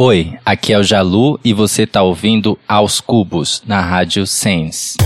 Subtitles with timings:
[0.00, 4.96] Oi, aqui é o Jalu e você tá ouvindo Aos Cubos na Rádio Sense.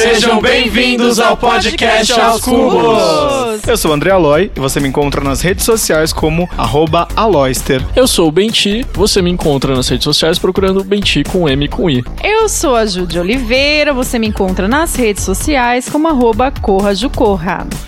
[0.00, 3.68] Sejam bem-vindos ao podcast Aos Cubos.
[3.68, 7.84] Eu sou o André Aloy e você me encontra nas redes sociais como arroba Aloyster.
[7.94, 11.90] Eu sou o Benti, você me encontra nas redes sociais procurando Benti com M com
[11.90, 12.02] I.
[12.24, 16.92] Eu sou a Júlia Oliveira, você me encontra nas redes sociais como arroba Corra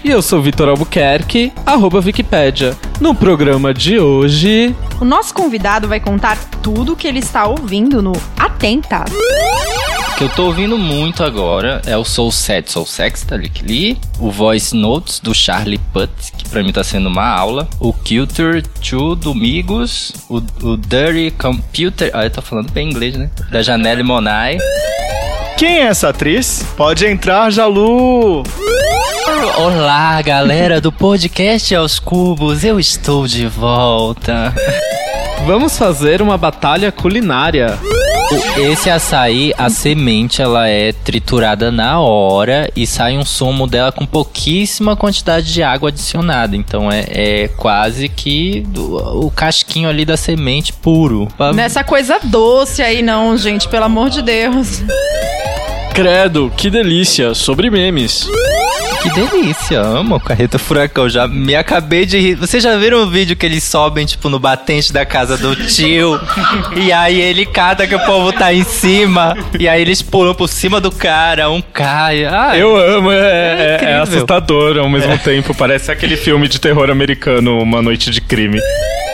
[0.05, 2.77] E eu sou o Vitor Albuquerque, arroba Wikipédia.
[3.01, 4.77] No programa de hoje...
[5.01, 9.07] O nosso convidado vai contar tudo o que ele está ouvindo no Atenta.
[10.13, 13.99] O que eu tô ouvindo muito agora é o Soul Set, Soul Sex, tá ali,
[14.19, 18.63] o Voice Notes do Charlie Putt, que pra mim tá sendo uma aula, o Culture
[18.63, 23.31] 2 do Migos, o, o Dirty Computer, ah, eu tô falando bem inglês, né?
[23.51, 24.59] Da Janelle Monai.
[25.57, 26.65] Quem é essa atriz?
[26.77, 28.43] Pode entrar, Jalu!
[29.57, 34.53] Olá, galera do podcast aos cubos, eu estou de volta.
[35.47, 37.79] Vamos fazer uma batalha culinária.
[38.57, 44.07] Esse açaí, a semente, ela é triturada na hora e sai um sumo dela com
[44.07, 46.57] pouquíssima quantidade de água adicionada.
[46.57, 51.29] Então é, é quase que o, o casquinho ali da semente puro.
[51.55, 54.83] Nessa coisa doce aí não, gente, pelo amor de Deus.
[55.93, 58.27] Credo, que delícia, sobre memes.
[59.03, 61.09] Que delícia, amo carreta furacão.
[61.09, 62.35] Já me acabei de rir.
[62.37, 66.21] Vocês já viram o vídeo que eles sobem, tipo, no batente da casa do tio?
[66.77, 69.37] e aí ele cata que o povo tá em cima.
[69.59, 72.25] E aí eles pulam por cima do cara, um cai.
[72.25, 75.19] Ai, Eu amo, é, é, é, é assustador ao mesmo é.
[75.19, 75.53] tempo.
[75.53, 78.61] Parece aquele filme de terror americano, Uma Noite de Crime.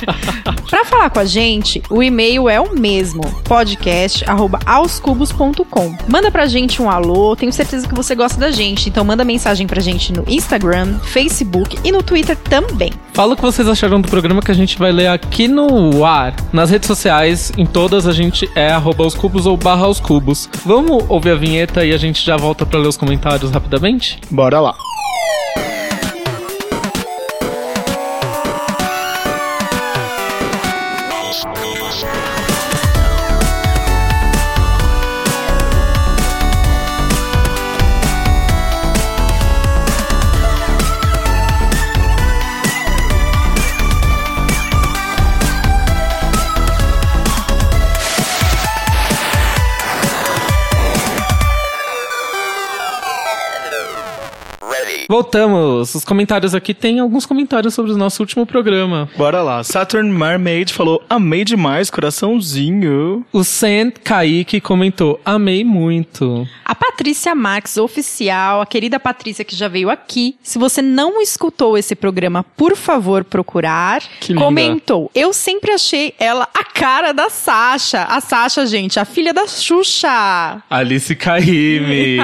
[0.69, 5.95] Para falar com a gente, o e-mail é o mesmo, podcast@aoscubos.com.
[6.09, 9.65] Manda pra gente um alô, tenho certeza que você gosta da gente, então manda mensagem
[9.67, 12.91] pra gente no Instagram, Facebook e no Twitter também.
[13.13, 16.33] Fala o que vocês acharam do programa que a gente vai ler aqui no ar.
[16.53, 20.49] Nas redes sociais, em todas, a gente é arroba os cubos ou barra os cubos.
[20.65, 24.19] Vamos ouvir a vinheta e a gente já volta para ler os comentários rapidamente?
[24.31, 24.75] Bora lá.
[55.07, 55.93] Voltamos.
[55.93, 59.09] Os comentários aqui tem alguns comentários sobre o nosso último programa.
[59.15, 59.63] Bora lá.
[59.63, 63.25] Saturn Mermaid falou: Amei demais, coraçãozinho.
[63.31, 66.47] O Sand Kaique comentou: Amei muito.
[66.63, 70.35] A Patrícia Max, oficial, a querida Patrícia que já veio aqui.
[70.41, 74.01] Se você não escutou esse programa, por favor, procurar.
[74.19, 74.43] Que linda.
[74.43, 78.03] Comentou: Eu sempre achei ela a cara da Sasha.
[78.03, 80.63] A Sasha, gente, a filha da Xuxa.
[80.69, 82.17] Alice Caime.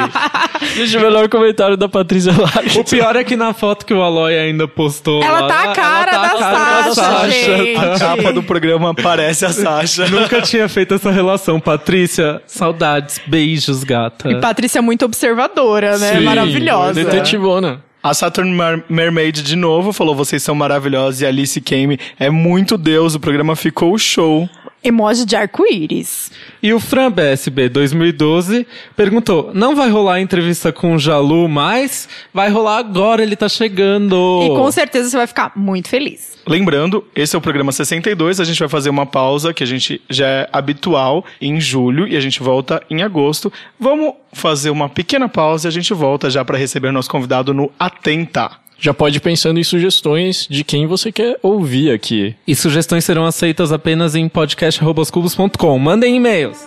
[0.75, 2.51] Gente, o melhor comentário da Patrícia lá.
[2.79, 5.23] O pior é que na foto que o Aloy ainda postou.
[5.23, 7.77] Ela lá, tá a cara, tá da, a cara da, Sasha, gente.
[7.77, 10.07] A capa do programa parece a Sasha.
[10.07, 11.59] Nunca tinha feito essa relação.
[11.59, 14.29] Patrícia, saudades, beijos, gata.
[14.29, 16.17] E Patrícia é muito observadora, né?
[16.17, 16.93] Sim, Maravilhosa.
[16.93, 17.83] Detetivona.
[18.03, 21.21] A Saturn Mer Mermaid de novo falou: vocês são maravilhosos.
[21.21, 23.13] E a Alice Kame é muito Deus.
[23.13, 24.49] O programa ficou show
[24.83, 26.31] emoji de arco-íris.
[26.61, 32.49] E o Fran BSB 2012 perguntou: não vai rolar entrevista com o Jalu, mas vai
[32.49, 34.41] rolar agora, ele tá chegando.
[34.43, 36.31] E com certeza você vai ficar muito feliz.
[36.47, 40.01] Lembrando, esse é o programa 62, a gente vai fazer uma pausa que a gente
[40.09, 43.53] já é habitual em julho e a gente volta em agosto.
[43.79, 47.71] Vamos fazer uma pequena pausa e a gente volta já para receber nosso convidado no
[47.79, 52.35] Atenta já pode ir pensando em sugestões de quem você quer ouvir aqui.
[52.47, 55.79] E sugestões serão aceitas apenas em podcast.com.
[55.79, 56.57] Mandem e-mails.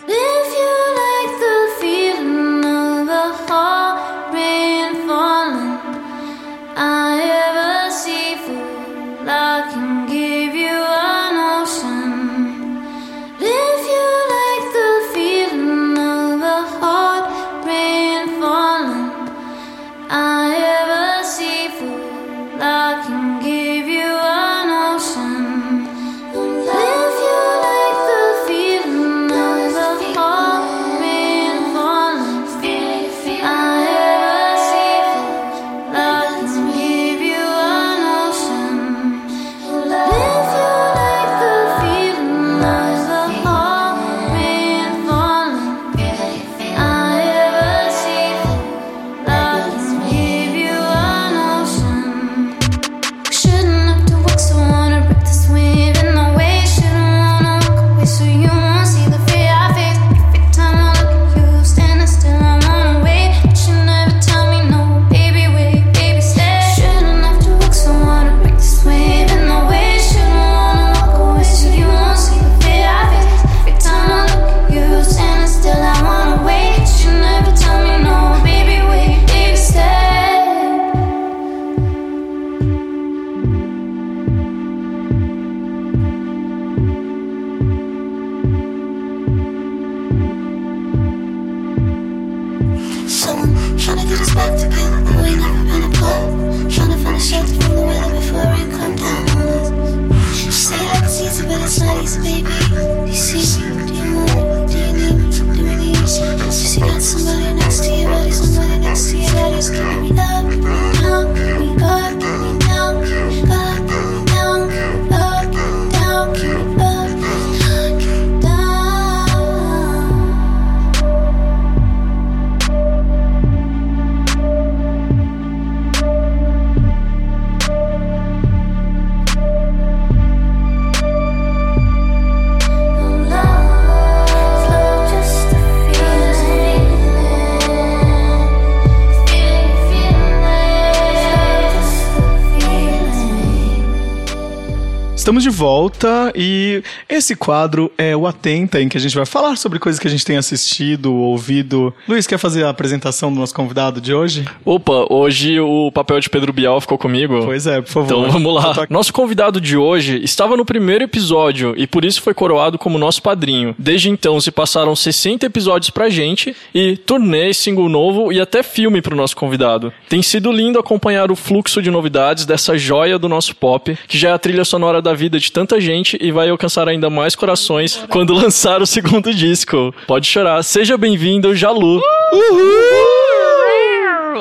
[147.24, 150.10] Esse quadro é o Atenta, em que a gente vai falar sobre coisas que a
[150.10, 151.92] gente tem assistido, ouvido.
[152.06, 154.44] Luiz, quer fazer a apresentação do nosso convidado de hoje?
[154.62, 157.40] Opa, hoje o papel de Pedro Bial ficou comigo.
[157.46, 158.04] Pois é, por favor.
[158.04, 158.86] Então vamos lá.
[158.90, 163.22] Nosso convidado de hoje estava no primeiro episódio e por isso foi coroado como nosso
[163.22, 163.74] padrinho.
[163.78, 169.00] Desde então se passaram 60 episódios pra gente e turnê, single novo e até filme
[169.00, 169.90] pro nosso convidado.
[170.10, 174.28] Tem sido lindo acompanhar o fluxo de novidades dessa joia do nosso pop, que já
[174.28, 178.04] é a trilha sonora da vida de tanta gente e vai alcançar ainda mais corações
[178.10, 179.94] quando lançar o segundo disco.
[180.06, 180.62] Pode chorar.
[180.62, 182.00] Seja bem-vindo, Jalu.
[182.32, 183.04] Uhul!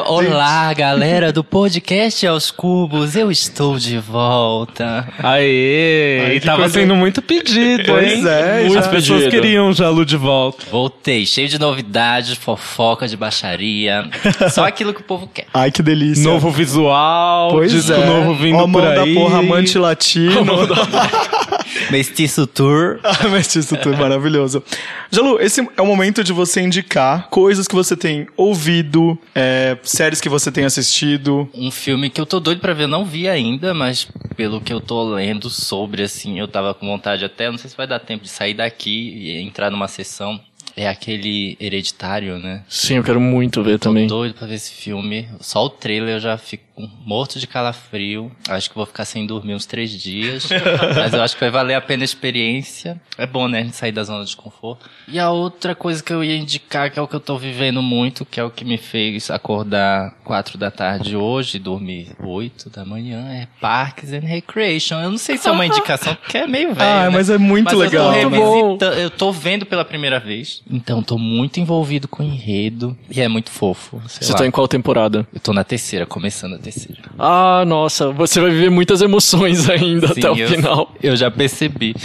[0.05, 5.07] Olá, galera do podcast aos cubos, eu estou de volta.
[5.19, 6.23] Aê!
[6.25, 8.27] Ai, e tava coisa- sendo muito pedido, Pois hein?
[8.27, 8.91] é, Muitas já.
[8.91, 9.41] pessoas Pedido.
[9.41, 10.65] queriam o Jalu de volta.
[10.69, 14.09] Voltei, cheio de novidades, fofoca de baixaria.
[14.51, 15.45] Só aquilo que o povo quer.
[15.53, 16.23] Ai, que delícia.
[16.23, 18.05] Novo visual, pois disco é.
[18.05, 18.95] novo vindo Ó, por aí.
[19.15, 20.43] da porra, amante latino.
[21.91, 22.99] Mestiço Tour.
[23.03, 24.63] Ah, isso tudo maravilhoso.
[25.11, 30.19] Jalu, esse é o momento de você indicar coisas que você tem ouvido, é, séries
[30.19, 31.49] que você tem assistido.
[31.53, 34.81] Um filme que eu tô doido pra ver, não vi ainda, mas pelo que eu
[34.81, 38.23] tô lendo sobre, assim, eu tava com vontade até, não sei se vai dar tempo
[38.23, 40.39] de sair daqui e entrar numa sessão.
[40.75, 42.63] É aquele hereditário, né?
[42.67, 44.07] Sim, eu quero muito ver Tô também.
[44.07, 45.27] doido pra ver esse filme.
[45.39, 46.72] Só o trailer eu já fico
[47.05, 48.31] morto de calafrio.
[48.49, 50.47] Acho que vou ficar sem dormir uns três dias.
[50.95, 52.99] mas eu acho que vai valer a pena a experiência.
[53.17, 53.59] É bom, né?
[53.59, 54.89] A gente sair da zona de conforto.
[55.07, 57.81] E a outra coisa que eu ia indicar, que é o que eu tô vivendo
[57.81, 62.69] muito, que é o que me fez acordar quatro da tarde hoje e dormir oito
[62.69, 64.99] da manhã, é Parks and Recreation.
[64.99, 66.89] Eu não sei se é uma indicação, porque é meio velho.
[66.89, 67.09] Ah, né?
[67.09, 68.13] mas é muito Mas legal.
[68.15, 68.55] Eu tô, Muito bom.
[68.77, 70.61] revisitando, eu tô vendo pela primeira vez.
[70.69, 72.97] Então tô muito envolvido com o enredo.
[73.09, 74.01] E é muito fofo.
[74.07, 74.39] sei Você lá.
[74.39, 75.27] tá em qual temporada?
[75.33, 77.01] Eu tô na terceira, começando a terceira.
[77.19, 80.91] Ah, nossa, você vai viver muitas emoções ainda Sim, até o eu, final.
[81.01, 81.95] Eu já percebi.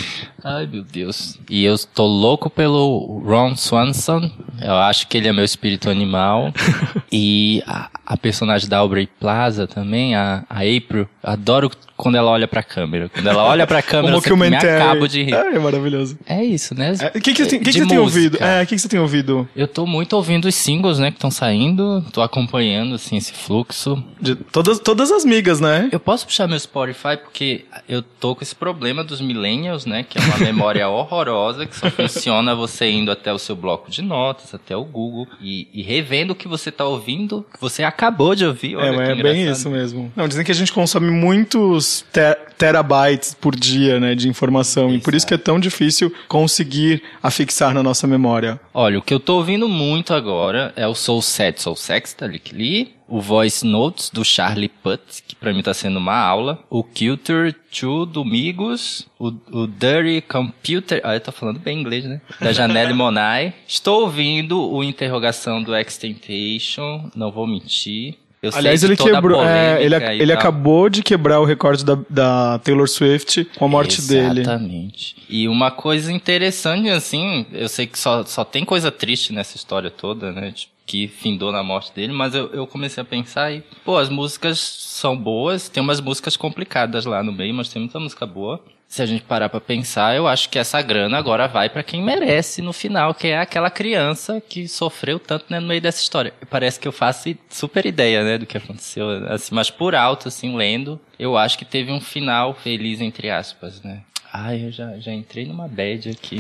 [0.45, 1.39] Ai, meu Deus.
[1.51, 4.31] E eu tô louco pelo Ron Swanson.
[4.63, 6.53] Eu acho que ele é meu espírito animal.
[7.11, 11.09] e a, a personagem da Aubrey Plaza também, a, a April.
[11.23, 13.09] Adoro quando ela olha pra câmera.
[13.09, 15.35] Quando ela olha pra câmera, eu sempre me acabo de rir.
[15.35, 16.17] É, é maravilhoso.
[16.25, 16.93] É isso, né?
[17.15, 18.39] O que, que, você tem- que, que você tem ouvido?
[18.41, 19.49] É, o que, que você tem ouvido?
[19.57, 22.05] Eu tô muito ouvindo os singles, né, que estão saindo.
[22.13, 24.03] Tô acompanhando, assim, esse fluxo.
[24.21, 25.89] De todas, todas as migas, né?
[25.93, 30.05] Eu posso puxar meu Spotify porque eu tô com esse problema dos millennials, né?
[30.09, 34.03] Que é uma memória horrorosa que só funciona você indo até o seu bloco de
[34.03, 38.35] notas, até o Google e, e revendo o que você tá ouvindo, que você acabou
[38.35, 38.77] de ouvir.
[38.77, 40.13] Olha é, é bem isso mesmo.
[40.15, 44.99] Não, dizem que a gente consome muitos te terabytes por dia, né, de informação Exato.
[44.99, 48.59] e por isso que é tão difícil conseguir afixar na nossa memória.
[48.75, 52.27] Olha, o que eu tô ouvindo muito agora é o Soul Set, Soul Sex da
[52.27, 56.59] Lick Lee, o Voice Notes do Charlie Putt, que para mim tá sendo uma aula,
[56.69, 62.05] o Culture 2 do Migos, o, o Dirty Computer, ah, eu tô falando bem inglês,
[62.05, 62.21] né?
[62.41, 63.55] Da Janelle Monai.
[63.67, 68.19] Estou ouvindo o Interrogação do Extentation, não vou mentir.
[68.41, 69.45] Eu Aliás, ele quebrou.
[69.45, 73.99] É, ele, ele acabou de quebrar o recorde da, da Taylor Swift com a morte
[73.99, 74.29] Exatamente.
[74.29, 74.41] dele.
[74.43, 75.17] Exatamente.
[75.29, 79.91] E uma coisa interessante, assim, eu sei que só, só tem coisa triste nessa história
[79.91, 80.53] toda, né?
[80.53, 84.09] Tipo, que findou na morte dele, mas eu, eu comecei a pensar e, pô, as
[84.09, 88.59] músicas são boas, tem umas músicas complicadas lá no meio, mas tem muita música boa.
[88.89, 92.03] Se a gente parar para pensar, eu acho que essa grana agora vai para quem
[92.03, 96.33] merece no final, que é aquela criança que sofreu tanto né, no meio dessa história.
[96.49, 100.57] Parece que eu faço super ideia, né, do que aconteceu, assim, mas por alto, assim,
[100.57, 104.01] lendo, eu acho que teve um final feliz, entre aspas, né?
[104.33, 106.39] Ai, eu já, já entrei numa bad aqui.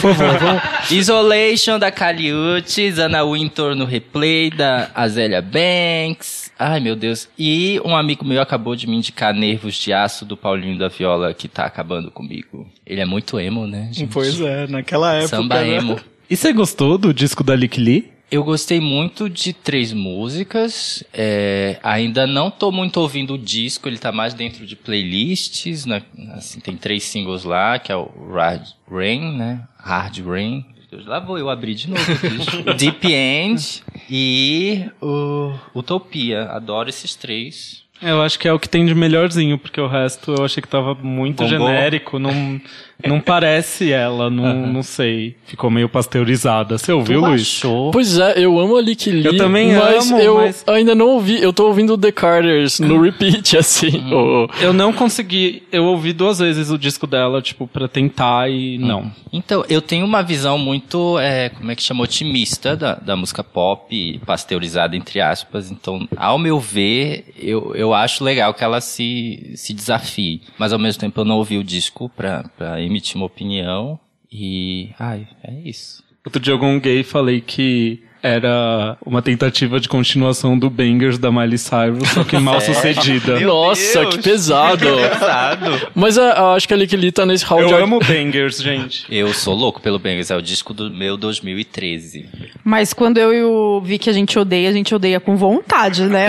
[0.00, 0.90] por favor, vamos.
[0.90, 6.50] Isolation da Caliutes, Ana Wintour no replay da Azélia Banks.
[6.58, 7.28] Ai, meu Deus.
[7.38, 11.32] E um amigo meu acabou de me indicar Nervos de Aço do Paulinho da Viola,
[11.32, 12.66] que tá acabando comigo.
[12.84, 13.88] Ele é muito emo, né?
[13.92, 14.12] Gente?
[14.12, 15.28] Pois é, naquela época.
[15.28, 15.76] Samba né?
[15.76, 16.00] emo.
[16.28, 18.17] E você gostou do disco da Lick Lee?
[18.30, 21.02] Eu gostei muito de três músicas.
[21.14, 25.86] É, ainda não tô muito ouvindo o disco, ele tá mais dentro de playlists.
[25.86, 26.02] Né?
[26.34, 29.66] Assim, tem três singles lá, que é o Hard Rain, né?
[29.78, 30.64] Hard Rain.
[31.06, 32.02] Lá vou eu abrir de novo.
[32.76, 36.44] Deep End e o Utopia.
[36.50, 37.82] Adoro esses três.
[38.00, 40.68] Eu acho que é o que tem de melhorzinho, porque o resto eu achei que
[40.68, 41.48] tava muito Bombou.
[41.48, 42.60] genérico, não,
[43.06, 44.72] não parece ela, não, uhum.
[44.72, 45.36] não sei.
[45.46, 46.76] Ficou meio pasteurizada.
[46.76, 47.42] Você ouviu, Luiz?
[47.42, 47.92] Achou?
[47.92, 49.24] Pois é, eu amo a Lick Lee.
[49.24, 50.64] Eu também mas amo, eu mas...
[50.66, 51.40] ainda não ouvi.
[51.40, 53.98] Eu tô ouvindo The Carters no repeat, assim.
[53.98, 54.48] Hum.
[54.48, 54.48] Oh.
[54.60, 55.62] Eu não consegui.
[55.70, 58.86] Eu ouvi duas vezes o disco dela, tipo, pra tentar e hum.
[58.86, 59.12] não.
[59.32, 63.44] Então, eu tenho uma visão muito, é, como é que chama, otimista da, da música
[63.44, 65.70] pop, pasteurizada, entre aspas.
[65.70, 70.42] Então, ao meu ver, eu, eu acho legal que ela se, se desafie.
[70.58, 73.98] Mas ao mesmo tempo eu não ouvi o disco pra, pra emitir uma opinião.
[74.30, 76.02] E, ai, é isso.
[76.24, 81.58] Outro dia algum gay falei que era uma tentativa de continuação do Bangers da Miley
[81.58, 83.38] Cyrus, só que mal sucedida.
[83.40, 84.16] Nossa, Deus.
[84.16, 84.86] que pesado.
[84.86, 85.90] pesado.
[85.94, 87.74] Mas uh, acho que a Lee tá nesse hall Eu de...
[87.74, 89.06] amo Bangers, gente.
[89.10, 92.26] Eu sou louco pelo Bangers, é o disco do meu 2013.
[92.64, 96.26] Mas quando eu e o Vic a gente odeia, a gente odeia com vontade, né?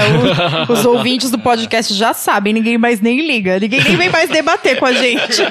[0.70, 4.30] O, os ouvintes do podcast já sabem, ninguém mais nem liga, ninguém nem vem mais
[4.30, 5.42] debater com a gente.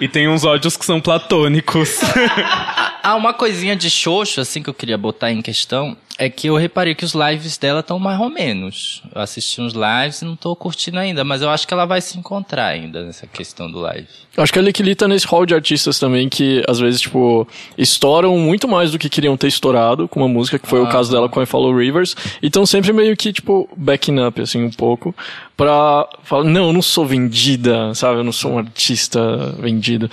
[0.00, 2.00] E tem uns ódios que são platônicos.
[3.02, 6.56] ah, uma coisinha de xoxo, assim, que eu queria botar em questão, é que eu
[6.56, 9.02] reparei que os lives dela estão mais ou menos.
[9.14, 12.02] Eu assisti uns lives e não tô curtindo ainda, mas eu acho que ela vai
[12.02, 14.06] se encontrar ainda nessa questão do live.
[14.36, 17.48] Eu acho que a Lee tá nesse hall de artistas também que, às vezes, tipo,
[17.76, 20.88] estouram muito mais do que queriam ter estourado com uma música, que foi ah, o
[20.88, 24.62] caso dela com I Follow Rivers, e estão sempre meio que, tipo, backing up, assim,
[24.62, 25.14] um pouco,
[25.56, 28.20] pra falar, não, eu não sou vendida, sabe?
[28.20, 30.10] Eu não sou um artista vendido.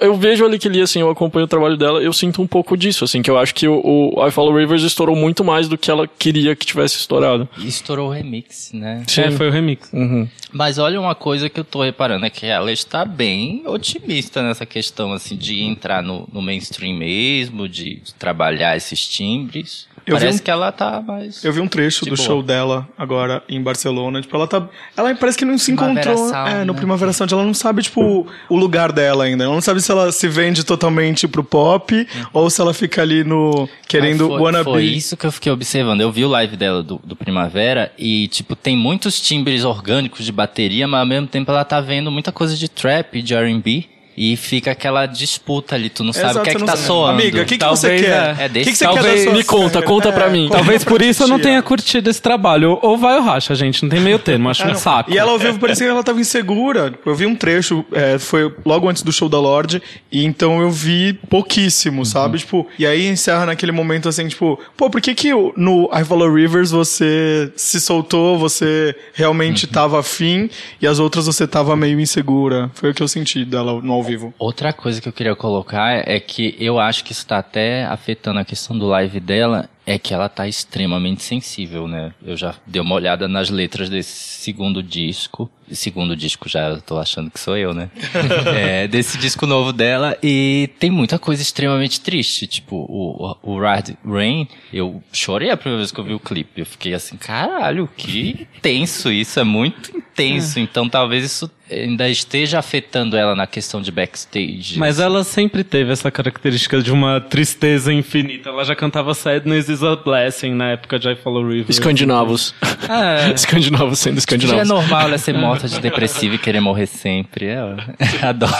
[0.00, 3.04] Eu, vejo a Lee, assim, eu acompanho o trabalho dela, eu sinto um pouco disso,
[3.04, 3.80] assim, que eu acho que o,
[4.14, 7.48] o I Follow Rivers estourou muito muito mais do que ela queria que tivesse estourado.
[7.58, 9.02] E estourou o remix, né?
[9.06, 9.92] Sim, é, foi o remix.
[9.92, 10.28] Uhum.
[10.52, 14.64] Mas olha uma coisa que eu tô reparando, é que ela está bem otimista nessa
[14.64, 19.88] questão, assim, de entrar no, no mainstream mesmo, de, de trabalhar esses timbres.
[20.06, 21.44] Eu parece um, que ela tá mais.
[21.44, 22.26] Eu vi um trecho do boa.
[22.26, 24.20] show dela agora em Barcelona.
[24.20, 24.68] Tipo, ela tá.
[24.96, 26.16] Ela parece que não se encontrou.
[26.28, 26.78] Sound, é, no né?
[26.78, 27.32] Primavera Sound.
[27.32, 29.44] Ela não sabe, tipo, o lugar dela ainda.
[29.44, 32.26] Ela não sabe se ela se vende totalmente pro pop uhum.
[32.32, 33.68] ou se ela fica ali no.
[33.86, 34.64] querendo foi, wannabe.
[34.64, 36.00] Foi isso que eu fiquei observando.
[36.00, 40.32] Eu vi o live dela do, do Primavera e, tipo, tem muitos timbres orgânicos de
[40.32, 43.91] bateria, mas ao mesmo tempo ela tá vendo muita coisa de trap, de RB.
[44.16, 46.86] E fica aquela disputa ali, tu não sabe o que é que tá sabe.
[46.86, 47.20] soando.
[47.22, 48.36] Amiga, o que, que você quer?
[48.38, 50.48] É, é desse que, que você talvez, quer Me conta, conta é, pra mim.
[50.50, 52.78] Talvez por isso eu não tenha curtido esse trabalho.
[52.82, 53.82] Ou vai ou racha, gente.
[53.82, 55.10] Não tem meio termo, acho é, um saco.
[55.10, 56.92] E ela ao vivo parecia que ela tava insegura.
[57.06, 60.70] Eu vi um trecho, é, foi logo antes do show da Lorde, e então eu
[60.70, 62.04] vi pouquíssimo, uhum.
[62.04, 62.38] sabe?
[62.38, 66.32] Tipo, e aí encerra naquele momento assim, tipo, pô, por que que no I Follow
[66.32, 69.72] Rivers você se soltou, você realmente uhum.
[69.72, 70.50] tava afim,
[70.80, 72.70] e as outras você tava meio insegura?
[72.74, 74.34] Foi o que eu senti dela no vivo.
[74.38, 78.38] Outra coisa que eu queria colocar é que eu acho que isso tá até afetando
[78.38, 82.12] a questão do live dela, é que ela tá extremamente sensível, né?
[82.24, 85.50] Eu já dei uma olhada nas letras desse segundo disco.
[85.70, 87.90] Segundo disco já tô achando que sou eu, né?
[88.54, 90.16] é, desse disco novo dela.
[90.22, 92.46] E tem muita coisa extremamente triste.
[92.46, 96.60] Tipo, o, o Red Rain, eu chorei a primeira vez que eu vi o clipe.
[96.60, 100.60] Eu fiquei assim, caralho, que tenso isso, é muito intenso.
[100.60, 104.78] Então talvez isso ainda esteja afetando ela na questão de backstage.
[104.78, 108.50] Mas ela sempre teve essa característica de uma tristeza infinita.
[108.50, 111.66] Ela já cantava Sadness is a Blessing na época de I Follow River.
[111.70, 112.54] Escandinavos.
[112.88, 113.32] É.
[113.34, 114.68] Escandinavos sendo é escandinavos.
[114.68, 117.46] normal ela ser morta de depressiva e querer morrer sempre.
[117.46, 117.76] Eu
[118.28, 118.52] adoro.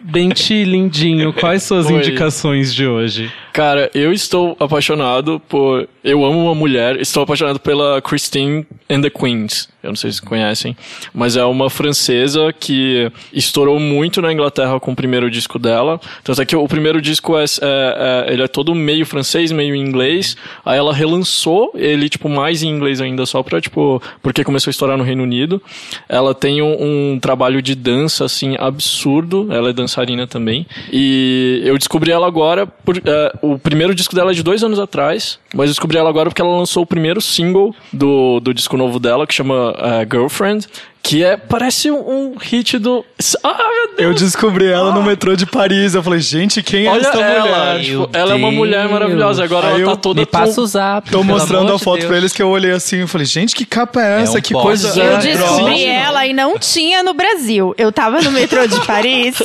[0.00, 1.94] Benti, lindinho, quais suas Oi.
[1.94, 3.32] indicações de hoje?
[3.54, 5.88] Cara, eu estou apaixonado por.
[6.02, 9.68] Eu amo uma mulher, estou apaixonado pela Christine and the Queens.
[9.80, 10.76] Eu não sei se conhecem,
[11.14, 16.00] mas é uma francesa que estourou muito na Inglaterra com o primeiro disco dela.
[16.24, 19.74] Tanto é que o primeiro disco é, é- é- ele é todo meio francês, meio
[19.76, 20.36] inglês.
[20.64, 24.72] Aí ela relançou ele, tipo, mais em inglês ainda, só pra, tipo, porque começou a
[24.72, 25.62] estourar no Reino Unido.
[26.08, 29.48] Ela tem um, um trabalho de dança, assim, absurdo.
[29.52, 30.66] Ela é dançarina também.
[30.90, 34.78] E eu descobri ela agora por, é, o primeiro disco dela é de dois anos
[34.78, 38.98] atrás, mas descobri ela agora porque ela lançou o primeiro single do, do disco novo
[38.98, 40.66] dela, que chama é, Girlfriend,
[41.06, 43.04] que é, parece um, um hit do...
[43.42, 43.98] Ah, meu Deus!
[43.98, 45.94] Eu descobri ela no metrô de Paris.
[45.94, 47.84] Eu falei, gente, quem é Olha essa ela, mulher?
[47.84, 49.44] tipo, ela é uma mulher maravilhosa.
[49.44, 51.10] Agora Aí ela eu- tá toda Me passa o zap.
[51.10, 52.06] Tô mostrando a foto Deus.
[52.08, 54.38] pra eles que eu olhei assim e falei, gente, que capa é essa?
[54.38, 54.64] um que pop.
[54.64, 55.12] coisa é.
[55.14, 57.74] Eu descobri ela e não tinha no Brasil.
[57.76, 59.36] Eu tava no metrô de Paris.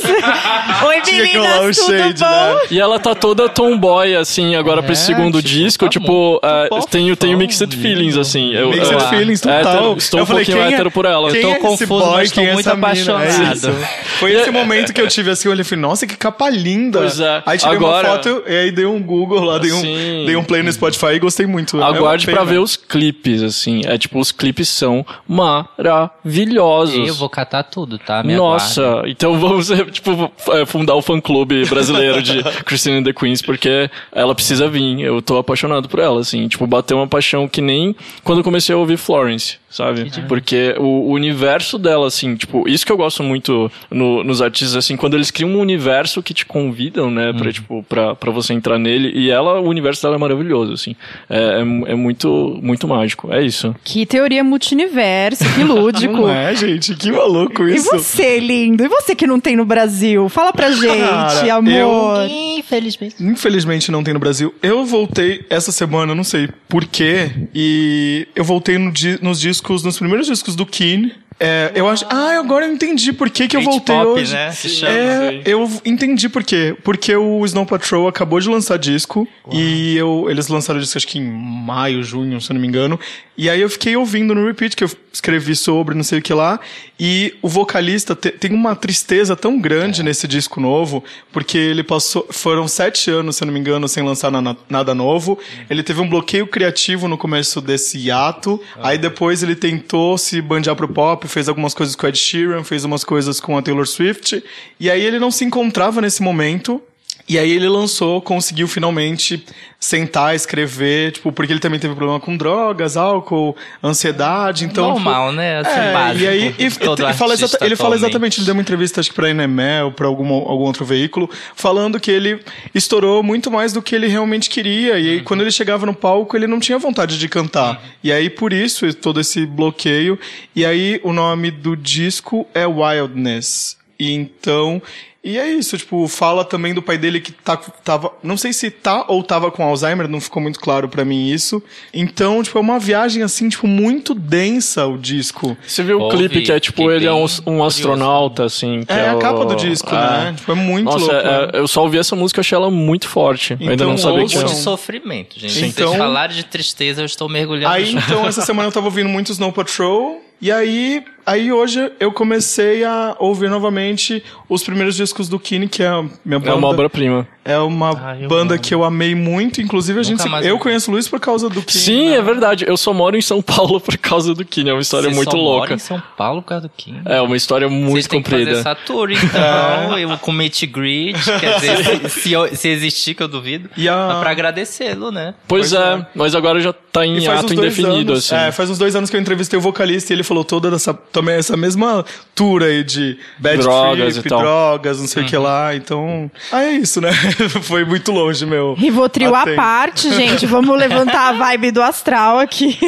[0.86, 2.26] Oi, meninas, tudo shade, bom?
[2.26, 2.58] né?
[2.70, 5.84] E ela tá toda tomboy, assim, agora pra esse É, segundo tipo, disco.
[5.84, 8.54] tá tipo, é, bofão, tenho, tenho mixed feelings, assim.
[8.54, 9.58] Eu, Mixed feelings, total.
[9.60, 11.30] hétero, estou eu um falei, pouquinho quem é- hétero por ela.
[11.30, 12.78] Quem tô é esse confuso, boy, mas tô é muito mina?
[12.78, 13.68] apaixonado.
[13.68, 14.00] É.
[14.20, 16.98] Foi esse momento que eu tive assim, eu olhei e falei, nossa, que capa linda.
[16.98, 17.42] Pois é.
[17.46, 20.24] Aí tirei Agora- uma foto e aí dei um Google lá, dei um, Sim.
[20.26, 21.80] dei um play no Spotify e gostei muito.
[21.80, 22.44] É Aguarde pra pena.
[22.50, 23.82] ver os clipes, assim.
[23.86, 27.08] É tipo, os clipes são maravilhosos.
[27.08, 28.22] Eu vou catar tudo, tá?
[28.22, 29.12] Me Nossa, aguardem.
[29.12, 34.34] então vamos, tipo, é, fundar o fã-clube brasileiro de Christine and the Queens, porque ela
[34.34, 35.00] precisa vir.
[35.00, 36.46] Eu tô apaixonado por ela, assim.
[36.48, 40.10] Tipo, bateu uma paixão que nem quando eu comecei a ouvir Florence, sabe?
[40.28, 44.76] Porque o, o universo dela, assim, tipo, isso que eu gosto muito no- nos artistas,
[44.76, 48.52] assim, quando eles criam um universo que te convidam, né, pra, tipo, pra, pra você
[48.52, 49.12] entrar nele.
[49.14, 50.94] E ela, o universo dela é maravilhoso, assim.
[51.28, 53.32] É, é, é muito, muito mágico.
[53.32, 53.74] É isso.
[53.84, 56.12] Que teoria multiverso, que lúdico.
[56.20, 56.94] Não é, gente?
[56.96, 57.90] Que maluco E isso.
[57.92, 58.84] você, lindo?
[58.84, 60.28] E você que não tem no Brasil?
[60.28, 62.26] Fala pra gente, Cara, amor.
[62.28, 63.16] Infelizmente.
[63.22, 64.54] Infelizmente não tem no Brasil.
[64.62, 69.98] Eu voltei essa semana, não sei porquê, e eu voltei no di- nos discos, nos
[69.98, 71.12] primeiros discos do Keen.
[71.42, 72.04] É, eu acho.
[72.10, 74.34] Ah, agora eu entendi por que, que eu voltei Britpop, hoje.
[74.34, 74.52] né?
[74.52, 76.76] Se chama, é, eu entendi por quê.
[76.84, 81.18] Porque o Snow Patrol acabou de lançar disco e eu, eles lançaram disco acho que
[81.18, 83.00] em maio, junho, se eu não me engano.
[83.38, 86.34] E aí eu fiquei ouvindo no repeat que eu escrevi sobre não sei o que
[86.34, 86.60] lá.
[86.98, 92.26] E o vocalista te- tem uma tristeza tão grande nesse disco novo, porque ele passou.
[92.30, 95.38] Foram sete anos, se eu não me engano, sem lançar na- nada novo.
[95.70, 98.60] Ele teve um bloqueio criativo no começo desse hiato.
[98.82, 102.64] Aí depois ele tentou se bandear pro pop, fez algumas coisas com o Ed Sheeran,
[102.64, 104.42] fez umas coisas com a Taylor Swift.
[104.78, 106.82] E aí ele não se encontrava nesse momento.
[107.30, 109.44] E aí ele lançou, conseguiu finalmente
[109.78, 114.88] sentar, escrever, tipo, porque ele também teve problema com drogas, álcool, ansiedade, então...
[114.90, 115.60] Normal, né?
[115.60, 116.24] Assim, É, básico.
[116.24, 116.70] e aí e, e
[117.14, 120.26] fala exata- ele fala exatamente, ele deu uma entrevista acho que pra Enemel, pra algum,
[120.32, 122.40] algum outro veículo, falando que ele
[122.74, 125.24] estourou muito mais do que ele realmente queria, e aí Uhum.
[125.24, 127.80] quando ele chegava no palco ele não tinha vontade de cantar.
[128.02, 130.18] E aí por isso, todo esse bloqueio,
[130.54, 133.78] e aí o nome do disco é Wildness.
[133.98, 134.82] E então...
[135.22, 138.70] E é isso, tipo, fala também do pai dele que tá, tava, não sei se
[138.70, 141.62] tá ou tava com Alzheimer, não ficou muito claro pra mim isso.
[141.92, 145.54] Então, tipo, é uma viagem assim, tipo, muito densa o disco.
[145.66, 148.82] Você viu o clipe que é tipo, fiquei ele é um, um astronauta, assim.
[148.84, 150.32] Que É, a o- capa do disco, né?
[150.38, 151.14] Tipo, é muito Nossa, louco.
[151.14, 151.50] é- né?
[151.52, 153.52] eu só ouvi essa música, achei ela muito forte.
[153.52, 154.44] Eu ainda Então, não sabia que tinha.
[154.44, 155.66] de sofrimento, gente.
[155.66, 159.10] Então- vocês falarem de tristeza, eu estou mergulhando Aí, então, essa semana eu tava ouvindo
[159.10, 160.22] muito Snow Patrol.
[160.40, 165.82] E aí, aí hoje eu comecei a ouvir novamente os primeiros discos do Kine, que
[165.82, 166.52] é a minha banda.
[166.52, 167.28] É uma obra-prima.
[167.50, 168.62] É uma Ah, banda amo.
[168.62, 169.60] que eu amei muito.
[169.60, 170.22] Inclusive, a gente.
[170.22, 171.82] Se- Eu conheço o Luiz por causa do Kine.
[171.84, 172.16] Sim, né?
[172.16, 172.64] é verdade.
[172.66, 174.70] Eu só moro em São Paulo por causa do Kine.
[174.70, 175.74] É uma história Você muito só mora louca.
[175.74, 177.00] em São Paulo por causa do Kim.
[177.04, 178.60] É uma história muito Vocês têm que fazer comprida.
[178.60, 179.98] essa tour, então.
[179.98, 183.68] Eu com meet greet, quer dizer, se, se, eu- se existir, que eu duvido.
[183.76, 185.34] E a- Mas pra agradecê-lo, né?
[185.46, 188.34] Pois, Pois é, mas agora já tá em ato indefinido, anos, assim.
[188.48, 190.92] é, faz uns dois anos que eu entrevistei o vocalista e ele falou toda essa,
[190.94, 194.40] tomei essa mesma tour aí de bad Drogas trip, e tal.
[194.40, 195.74] drogas, não sei o que lá.
[195.74, 197.10] Então, ah, é isso, né?
[197.62, 198.74] Foi muito longe, meu.
[198.74, 200.46] Rivotril à parte, gente.
[200.46, 202.78] Vamos levantar a vibe do astral aqui.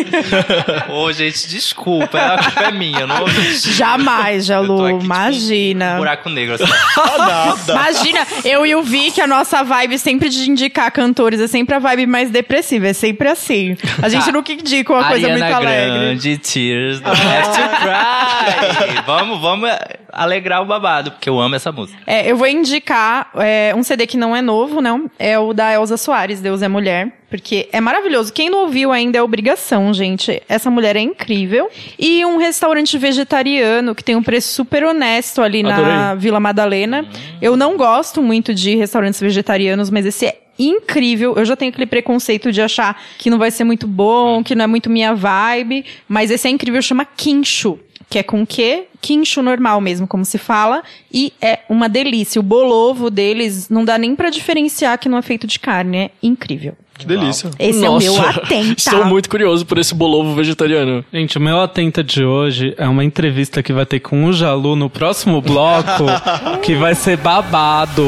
[0.90, 3.26] Ô, gente, desculpa, a culpa é minha, não.
[3.28, 4.84] Jamais, Eu tô Jalu.
[4.86, 5.94] aqui, tipo, Imagina.
[5.94, 6.64] Um buraco negro, assim.
[6.98, 7.72] Ah, nada.
[7.72, 11.78] Imagina, eu e o Vic, a nossa vibe sempre de indicar cantores é sempre a
[11.78, 13.76] vibe mais depressiva, é sempre assim.
[14.02, 14.32] A gente Tá.
[14.32, 15.98] nunca indica uma coisa Ariana muito alegre.
[15.98, 19.02] Grande, Tears, Don't Have to Cry.
[19.06, 19.70] vamos, vamos
[20.12, 21.98] alegrar o babado, porque eu amo essa música.
[22.06, 25.10] É, eu vou indicar é, um CD que não é novo, não.
[25.18, 27.12] É o da Elza Soares, Deus é Mulher.
[27.32, 28.30] Porque é maravilhoso.
[28.30, 30.42] Quem não ouviu ainda é obrigação, gente.
[30.46, 31.70] Essa mulher é incrível.
[31.98, 36.20] E um restaurante vegetariano que tem um preço super honesto ali na Adorei.
[36.20, 37.06] Vila Madalena.
[37.40, 41.34] Eu não gosto muito de restaurantes vegetarianos, mas esse é incrível.
[41.34, 44.64] Eu já tenho aquele preconceito de achar que não vai ser muito bom, que não
[44.64, 45.86] é muito minha vibe.
[46.06, 47.78] Mas esse é incrível, chama Quincho.
[48.12, 48.84] Que é com quê?
[49.00, 50.82] Quincho normal mesmo, como se fala.
[51.10, 52.38] E é uma delícia.
[52.38, 55.96] O bolovo deles não dá nem pra diferenciar que não é feito de carne.
[55.96, 56.74] É incrível.
[56.98, 57.48] Que delícia.
[57.58, 58.74] Esse Nossa, é o meu atenta.
[58.76, 61.02] Estou muito curioso por esse bolovo vegetariano.
[61.10, 64.76] Gente, o meu atenta de hoje é uma entrevista que vai ter com o Jalu
[64.76, 66.04] no próximo bloco,
[66.62, 68.04] que vai ser babado.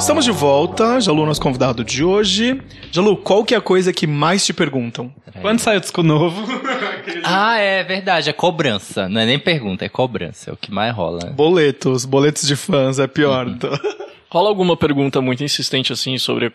[0.00, 0.98] Estamos de volta.
[0.98, 2.58] Jalu, nosso convidado de hoje.
[2.90, 5.12] Jalu, qual que é a coisa que mais te perguntam?
[5.42, 6.42] Quando sai o disco novo?
[7.24, 9.08] Ah, é verdade, é cobrança.
[9.08, 10.50] Não é nem pergunta, é cobrança.
[10.50, 11.26] É o que mais rola.
[11.30, 13.48] Boletos, boletos de fãs, é pior.
[13.48, 13.70] Então.
[14.32, 16.52] Rola alguma pergunta muito insistente assim sobre.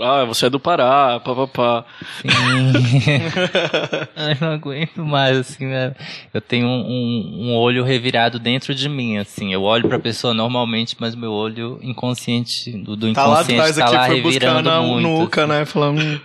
[0.00, 1.84] Ah, você é do Pará, papapá.
[4.16, 5.94] Ai, não aguento mais, assim, né?
[6.32, 9.52] Eu tenho um, um- um olho revirado dentro de mim, assim.
[9.52, 13.76] Eu olho pra pessoa normalmente, mas meu olho inconsciente, do, do Tá lá inconsciente atrás
[13.76, 15.06] tá aqui, lá foi revirando a muito.
[15.08, 15.64] nuca, né?
[15.66, 16.20] Falando.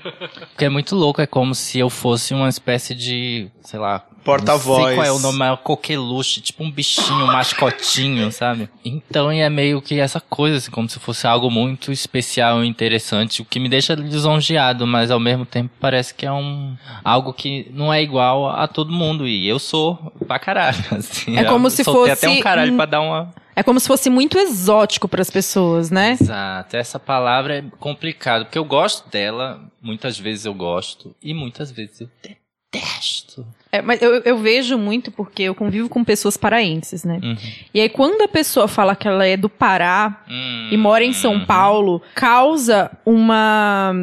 [0.51, 4.05] Porque é muito louco, é como se eu fosse uma espécie de, sei lá...
[4.25, 4.79] Porta-voz.
[4.79, 8.67] Não sei qual é o nome, é um coqueluche, tipo um bichinho, um mascotinho, sabe?
[8.83, 13.43] Então é meio que essa coisa, assim, como se fosse algo muito especial e interessante,
[13.43, 17.71] o que me deixa lisonjeado, mas ao mesmo tempo parece que é um algo que
[17.71, 21.37] não é igual a todo mundo, e eu sou pra caralho, assim.
[21.37, 23.31] É como Eu se fosse até um caralho um- pra dar uma...
[23.57, 26.17] É como se fosse muito exótico pras pessoas, né?
[26.19, 31.71] Exato, essa palavra é complicado, porque eu gosto dela, muitas vezes eu gosto, e muitas
[31.71, 33.45] vezes eu detesto.
[33.75, 37.19] É, mas eu, eu vejo muito porque eu convivo com pessoas paraenses, né?
[37.21, 37.35] Uhum.
[37.73, 41.11] E aí, quando a pessoa fala que ela é do Pará Hum, e mora em
[41.11, 41.45] São uhum.
[41.45, 43.93] Paulo, causa uma.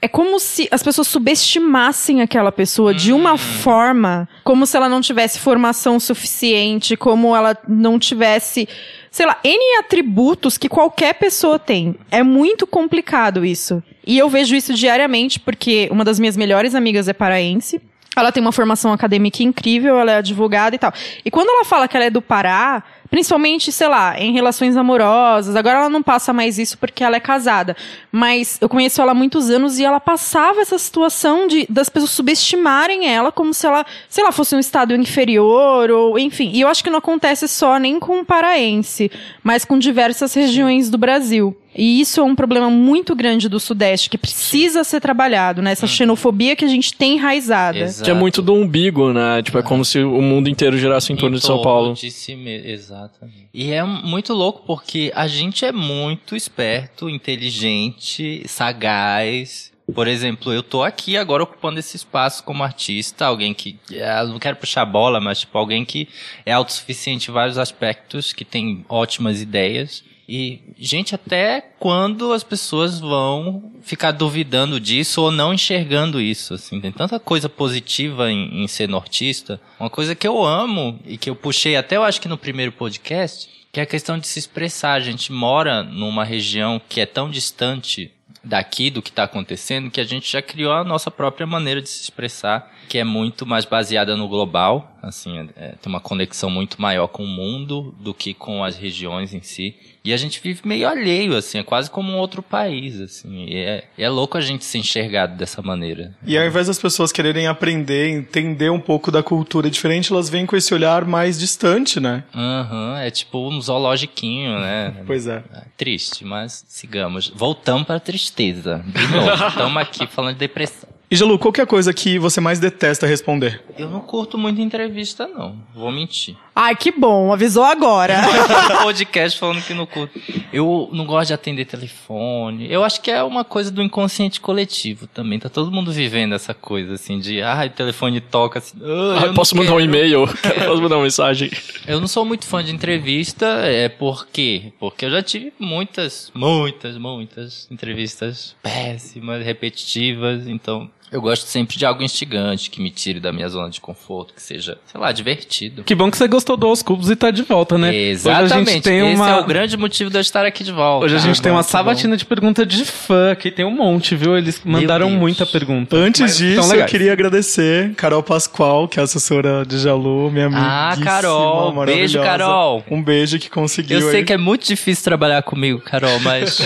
[0.00, 3.16] É como se as pessoas subestimassem aquela pessoa de Hum.
[3.16, 8.68] uma forma, como se ela não tivesse formação suficiente, como ela não tivesse,
[9.10, 11.94] sei lá, N atributos que qualquer pessoa tem.
[12.10, 13.82] É muito complicado isso.
[14.04, 17.80] E eu vejo isso diariamente porque uma das minhas melhores amigas é paraense.
[18.16, 20.92] Ela tem uma formação acadêmica incrível, ela é advogada e tal.
[21.24, 25.54] E quando ela fala que ela é do Pará, principalmente, sei lá, em relações amorosas.
[25.54, 27.76] Agora ela não passa mais isso porque ela é casada.
[28.10, 32.10] Mas eu conheço ela há muitos anos e ela passava essa situação de das pessoas
[32.12, 36.52] subestimarem ela como se ela, sei lá, fosse um estado inferior ou enfim.
[36.54, 39.10] E eu acho que não acontece só nem com o paraense,
[39.44, 41.54] mas com diversas regiões do Brasil.
[41.74, 45.72] E isso é um problema muito grande do Sudeste, que precisa ser trabalhado, né?
[45.72, 47.90] Essa xenofobia que a gente tem enraizada.
[48.02, 49.42] Que é muito do umbigo, né?
[49.42, 51.94] Tipo, é como se o mundo inteiro girasse em torno de São Paulo.
[51.94, 53.48] De si mesmo, exatamente.
[53.54, 59.72] E é muito louco porque a gente é muito esperto, inteligente, sagaz.
[59.94, 64.38] Por exemplo, eu tô aqui agora ocupando esse espaço como artista, alguém que, é, não
[64.38, 66.08] quero puxar bola, mas tipo, alguém que
[66.46, 70.04] é autossuficiente em vários aspectos, que tem ótimas ideias.
[70.28, 76.80] E, gente, até quando as pessoas vão ficar duvidando disso ou não enxergando isso, assim.
[76.80, 79.60] Tem tanta coisa positiva em, em ser nortista.
[79.78, 82.72] Uma coisa que eu amo e que eu puxei até eu acho que no primeiro
[82.72, 84.94] podcast, que é a questão de se expressar.
[84.94, 88.12] A gente mora numa região que é tão distante
[88.44, 91.88] daqui do que está acontecendo que a gente já criou a nossa própria maneira de
[91.88, 96.80] se expressar, que é muito mais baseada no global, assim, é, tem uma conexão muito
[96.80, 99.76] maior com o mundo do que com as regiões em si.
[100.04, 103.44] E a gente vive meio alheio, assim, é quase como um outro país, assim.
[103.46, 106.12] E é, é louco a gente ser enxergado dessa maneira.
[106.26, 110.44] E ao invés das pessoas quererem aprender, entender um pouco da cultura diferente, elas vêm
[110.44, 112.24] com esse olhar mais distante, né?
[112.34, 114.94] Aham, é tipo um zoologiquinho, né?
[115.06, 115.42] Pois é.
[115.52, 117.28] É Triste, mas sigamos.
[117.34, 118.84] Voltamos para tristeza.
[118.86, 120.88] De novo, estamos aqui falando de depressão.
[121.12, 123.62] E Jalu, qual que é a coisa que você mais detesta responder?
[123.76, 125.58] Eu não curto muito entrevista, não.
[125.74, 126.34] Vou mentir.
[126.54, 128.20] Ai, que bom, avisou agora.
[128.82, 130.20] Podcast falando que não curto.
[130.52, 132.70] Eu não gosto de atender telefone.
[132.70, 135.38] Eu acho que é uma coisa do inconsciente coletivo também.
[135.38, 139.32] Tá todo mundo vivendo essa coisa, assim, de, ah, o telefone toca, assim, ah, Ah,
[139.34, 139.88] posso mandar um quero.
[139.88, 140.26] e-mail?
[140.66, 141.50] posso mandar uma mensagem?
[141.86, 144.72] Eu não sou muito fã de entrevista, é por quê?
[144.78, 151.84] Porque eu já tive muitas, muitas, muitas entrevistas péssimas, repetitivas, então eu gosto sempre de
[151.84, 155.84] algo instigante, que me tire da minha zona de conforto, que seja, sei lá, divertido.
[155.84, 157.94] Que bom que você gostou do Aos Cubos e tá de volta, né?
[157.94, 159.30] Exatamente, Hoje a gente tem esse uma...
[159.30, 161.04] é o grande motivo de eu estar aqui de volta.
[161.04, 163.70] Hoje a gente Ah, tem uma bom, sabatina de pergunta de fã, que tem um
[163.70, 164.38] monte, viu?
[164.38, 165.94] Eles mandaram muita pergunta.
[165.96, 170.62] Antes Mas disso, eu queria agradecer Carol Pascoal, que é assessora de Jalu, minha amiga.
[170.62, 171.84] Ah, Carol.
[171.84, 172.82] Beijo, Carol.
[172.90, 174.00] Um beijo que conseguiu.
[174.00, 174.24] Eu sei aí.
[174.24, 176.56] que é muito difícil trabalhar comigo, Carol, mas.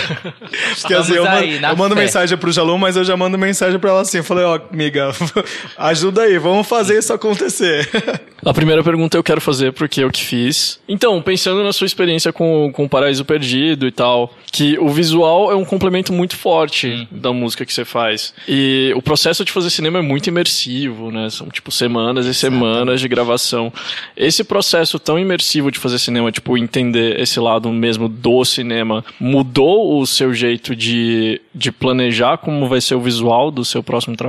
[0.85, 3.77] Que, assim, eu, Estamos aí, eu mando mensagem pro Jalu, mas eu já mando mensagem
[3.79, 4.17] pra ela assim.
[4.17, 5.11] Eu falei, ó, amiga,
[5.77, 7.89] ajuda aí, vamos fazer isso acontecer.
[8.45, 10.79] A primeira pergunta eu quero fazer porque eu que fiz.
[10.87, 15.51] Então, pensando na sua experiência com, com o Paraíso Perdido e tal, que o visual
[15.51, 18.33] é um complemento muito forte da música que você faz.
[18.47, 21.29] E o processo de fazer cinema é muito imersivo, né?
[21.29, 23.73] São tipo semanas e semanas de gravação.
[24.15, 29.99] Esse processo tão imersivo de fazer cinema, tipo, entender esse lado mesmo do cinema, mudou
[29.99, 34.26] o seu jeito de, de planejar como vai ser o visual do seu próximo trabalho?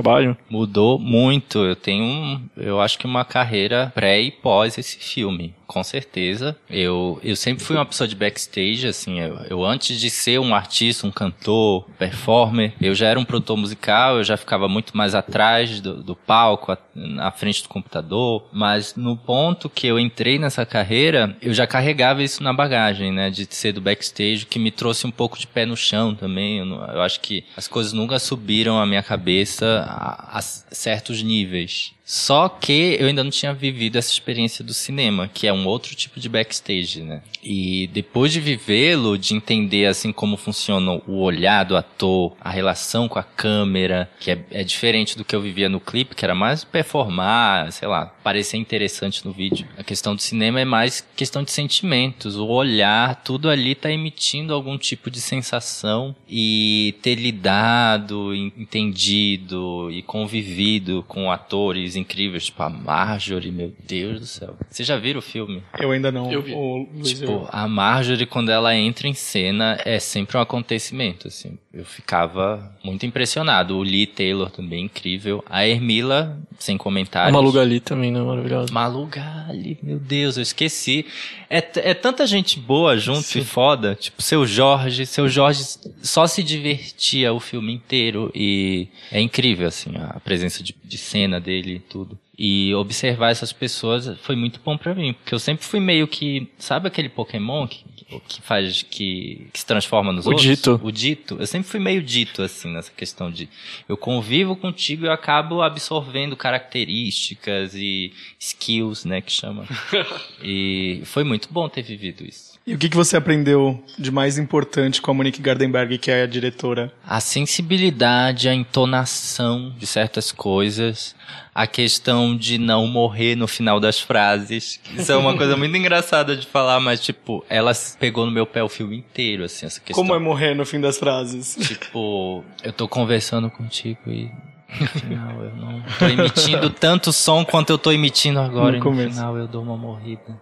[0.49, 1.59] Mudou muito.
[1.59, 5.53] Eu tenho, um, eu acho que uma carreira pré e pós esse filme.
[5.69, 6.57] Com certeza.
[6.67, 9.19] Eu, eu sempre fui uma pessoa de backstage, assim.
[9.19, 13.55] Eu, eu antes de ser um artista, um cantor, performer, eu já era um produtor
[13.55, 18.49] musical, eu já ficava muito mais atrás do, do palco, na frente do computador.
[18.51, 23.29] Mas no ponto que eu entrei nessa carreira, eu já carregava isso na bagagem, né?
[23.29, 26.57] De ser do backstage, que me trouxe um pouco de pé no chão também.
[26.57, 31.93] Eu, eu acho que as coisas nunca subiram a minha cabeça a, a certos níveis.
[32.11, 35.93] Só que eu ainda não tinha vivido essa experiência do cinema, que é um outro
[35.93, 37.21] tipo de backstage, né?
[37.43, 43.07] E depois de vivê-lo, de entender assim como funciona o olhar do ator, a relação
[43.07, 46.33] com a câmera, que é, é diferente do que eu vivia no clipe, que era
[46.33, 49.67] mais performar, sei lá, parecer interessante no vídeo.
[49.77, 54.51] A questão do cinema é mais questão de sentimentos, o olhar, tudo ali tá emitindo
[54.51, 62.63] algum tipo de sensação e ter lidado, en- entendido e convivido com atores incríveis, tipo
[62.63, 64.55] a Marjorie, meu Deus do céu.
[64.69, 65.61] Vocês já viram o filme?
[65.79, 66.31] Eu ainda não.
[66.31, 66.53] Eu vi.
[66.53, 71.27] O Luiz, eu- Tipo, a Marjorie, quando ela entra em cena, é sempre um acontecimento,
[71.27, 71.57] assim.
[71.73, 73.77] Eu ficava muito impressionado.
[73.77, 75.43] O Lee Taylor também, incrível.
[75.47, 77.31] A Hermila, sem A comentários.
[77.33, 78.19] Malu Gali também, né?
[78.21, 78.73] Maravilhosa.
[78.73, 81.05] Malu Gali, meu Deus, eu esqueci.
[81.49, 81.57] É,
[81.89, 83.95] é tanta gente boa junto e foda.
[83.95, 85.63] Tipo, seu Jorge, seu Jorge
[86.01, 88.31] só se divertia o filme inteiro.
[88.33, 92.17] E é incrível, assim, a presença de, de cena dele e tudo.
[92.37, 95.13] E observar essas pessoas foi muito bom pra mim.
[95.13, 96.47] Porque eu sempre fui meio que.
[96.57, 97.83] Sabe aquele Pokémon que,
[98.27, 100.47] que o faz, que, que se transforma nos O outros.
[100.47, 100.79] dito.
[100.81, 101.37] O dito.
[101.39, 103.47] Eu sempre fui meio dito, assim, nessa questão de
[103.87, 109.65] eu convivo contigo e eu acabo absorvendo características e skills, né, que chama.
[110.41, 112.48] e foi muito bom ter vivido isso.
[112.69, 116.21] E o que, que você aprendeu de mais importante com a Monique Gardenberg, que é
[116.21, 116.93] a diretora?
[117.03, 121.15] A sensibilidade, a entonação de certas coisas,
[121.53, 124.79] a questão de não morrer no final das frases.
[124.95, 128.61] Isso é uma coisa muito engraçada de falar, mas, tipo, ela pegou no meu pé
[128.61, 130.03] o filme inteiro, assim, essa questão.
[130.03, 131.57] Como é morrer no fim das frases?
[131.67, 134.31] Tipo, eu tô conversando contigo e
[134.79, 138.77] no final eu não tô emitindo tanto som quanto eu tô emitindo agora No e
[138.77, 139.15] no começo.
[139.15, 140.39] final eu dou uma morrida.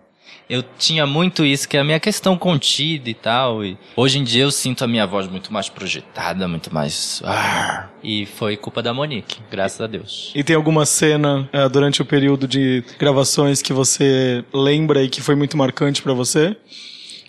[0.49, 3.65] Eu tinha muito isso, que é a minha questão contida e tal.
[3.65, 7.21] E hoje em dia eu sinto a minha voz muito mais projetada, muito mais.
[7.25, 7.89] "Arr".
[8.01, 10.31] E foi culpa da Monique, graças a Deus.
[10.33, 15.21] E tem alguma cena eh, durante o período de gravações que você lembra e que
[15.21, 16.55] foi muito marcante pra você?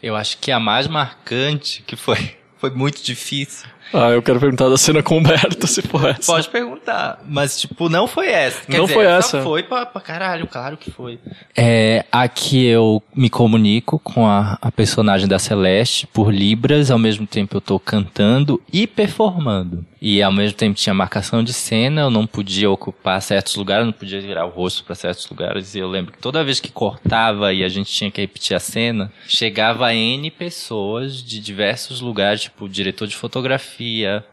[0.01, 3.69] Eu acho que a mais marcante, que foi, foi muito difícil.
[3.93, 6.33] Ah, eu quero perguntar da cena com o Humberto, se for essa.
[6.33, 8.67] Pode perguntar, mas tipo, não foi essa.
[8.67, 9.43] Quer Não dizer, foi essa.
[9.43, 11.19] Foi pra, pra caralho, claro que foi.
[11.57, 17.27] É, aqui eu me comunico com a, a personagem da Celeste por Libras, ao mesmo
[17.27, 19.85] tempo eu tô cantando e performando.
[20.01, 23.87] E ao mesmo tempo tinha marcação de cena, eu não podia ocupar certos lugares, eu
[23.87, 25.75] não podia virar o rosto para certos lugares.
[25.75, 28.61] E eu lembro que toda vez que cortava e a gente tinha que repetir a
[28.61, 33.78] cena, chegava N pessoas de diversos lugares, tipo o diretor de fotografia,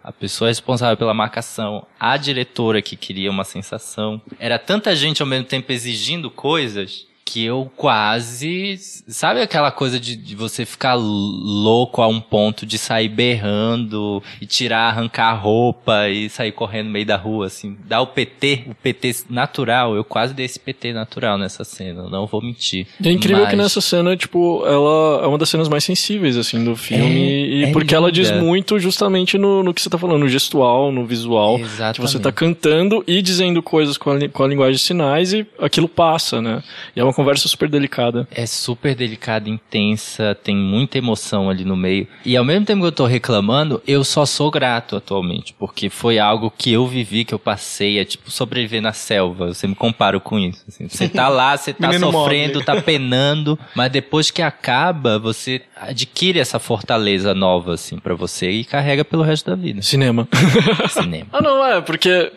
[0.04, 4.22] a pessoa responsável pela marcação, a diretora que queria uma sensação.
[4.40, 8.78] Era tanta gente ao mesmo tempo exigindo coisas que eu quase.
[9.08, 14.46] Sabe aquela coisa de, de você ficar louco a um ponto de sair berrando e
[14.46, 17.76] tirar, arrancar a roupa e sair correndo no meio da rua, assim.
[17.86, 19.96] Dar o PT, o PT natural.
[19.96, 22.86] Eu quase dei esse PT natural nessa cena, não vou mentir.
[23.02, 26.38] E é incrível Mas- que nessa cena, tipo, ela é uma das cenas mais sensíveis,
[26.38, 27.04] assim, do filme.
[27.06, 28.44] É, e é porque ela diz linda.
[28.44, 31.56] muito justamente no, no que você tá falando, no gestual, no visual.
[31.58, 32.02] Que Exatamente.
[32.02, 35.90] você tá cantando e dizendo coisas com a, com a linguagem de sinais e aquilo
[35.90, 36.62] passa, né?
[36.96, 38.28] E é uma conversa super delicada.
[38.32, 42.08] É super delicada, intensa, tem muita emoção ali no meio.
[42.25, 46.19] E ao mesmo tempo que eu tô reclamando, eu só sou grato atualmente, porque foi
[46.19, 49.45] algo que eu vivi, que eu passei, é tipo sobreviver na selva.
[49.45, 50.63] Eu sempre me comparo com isso.
[50.67, 50.88] assim.
[50.88, 56.60] Você tá lá, você tá sofrendo, tá penando, mas depois que acaba, você adquire essa
[56.60, 59.82] fortaleza nova, assim, pra você e carrega pelo resto da vida.
[59.82, 60.28] Cinema.
[60.89, 61.28] Cinema.
[61.34, 62.32] ah, não, é, porque é,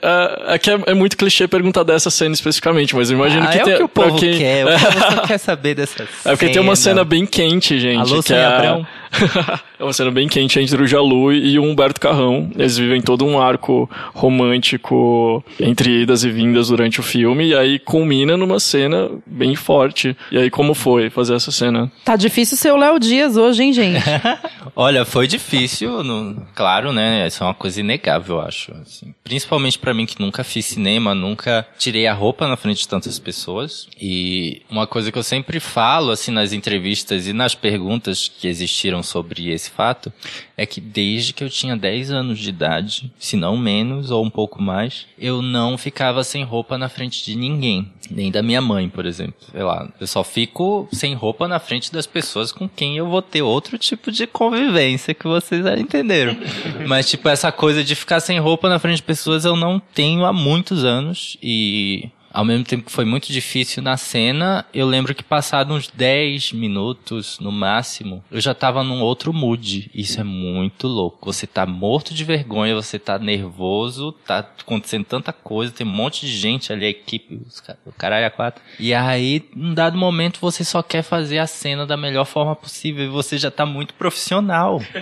[0.54, 3.62] é é, é muito clichê perguntar dessa cena especificamente, mas eu imagino Ah, que é
[3.64, 3.74] tem.
[3.74, 6.61] o que o povo quem- quer, o povo só quer saber dessa É porque tem
[6.61, 7.98] uma cena bem quente, gente.
[8.00, 8.87] Alô, que é, Abrão?
[9.78, 12.50] é uma cena bem quente entre o Jalu e o Humberto Carrão.
[12.56, 17.78] Eles vivem todo um arco romântico entre idas e vindas durante o filme, e aí
[17.78, 20.16] culmina numa cena bem forte.
[20.30, 21.90] E aí, como foi fazer essa cena?
[22.04, 24.02] Tá difícil ser o Léo Dias hoje, hein, gente?
[24.74, 27.26] Olha, foi difícil, no- claro, né?
[27.26, 28.72] Isso é uma coisa inegável, eu acho.
[28.82, 29.14] assim.
[29.24, 33.18] Principalmente pra mim que nunca fiz cinema, nunca tirei a roupa na frente de tantas
[33.18, 33.88] pessoas.
[34.00, 39.02] E uma coisa que eu sempre falo, assim, nas entrevistas e nas perguntas que existiram
[39.02, 40.12] sobre esse fato,
[40.57, 44.31] é que desde que eu tinha 10 anos de idade, se não menos ou um
[44.31, 47.90] pouco mais, eu não ficava sem roupa na frente de ninguém.
[48.11, 49.35] Nem da minha mãe, por exemplo.
[49.52, 53.20] Sei lá, eu só fico sem roupa na frente das pessoas com quem eu vou
[53.20, 56.37] ter outro tipo de convivência que vocês já entenderam.
[56.88, 60.24] Mas, tipo, essa coisa de ficar sem roupa na frente de pessoas eu não tenho
[60.24, 62.09] há muitos anos e.
[62.38, 66.53] Ao mesmo tempo que foi muito difícil na cena, eu lembro que passado uns 10
[66.53, 69.90] minutos, no máximo, eu já tava num outro mood.
[69.92, 71.33] Isso é muito louco.
[71.33, 76.27] Você tá morto de vergonha, você tá nervoso, tá acontecendo tanta coisa, tem um monte
[76.27, 78.62] de gente ali, a equipe, os ca- o caralho a quatro.
[78.79, 83.05] E aí, num dado momento, você só quer fazer a cena da melhor forma possível
[83.05, 84.81] e você já tá muito profissional.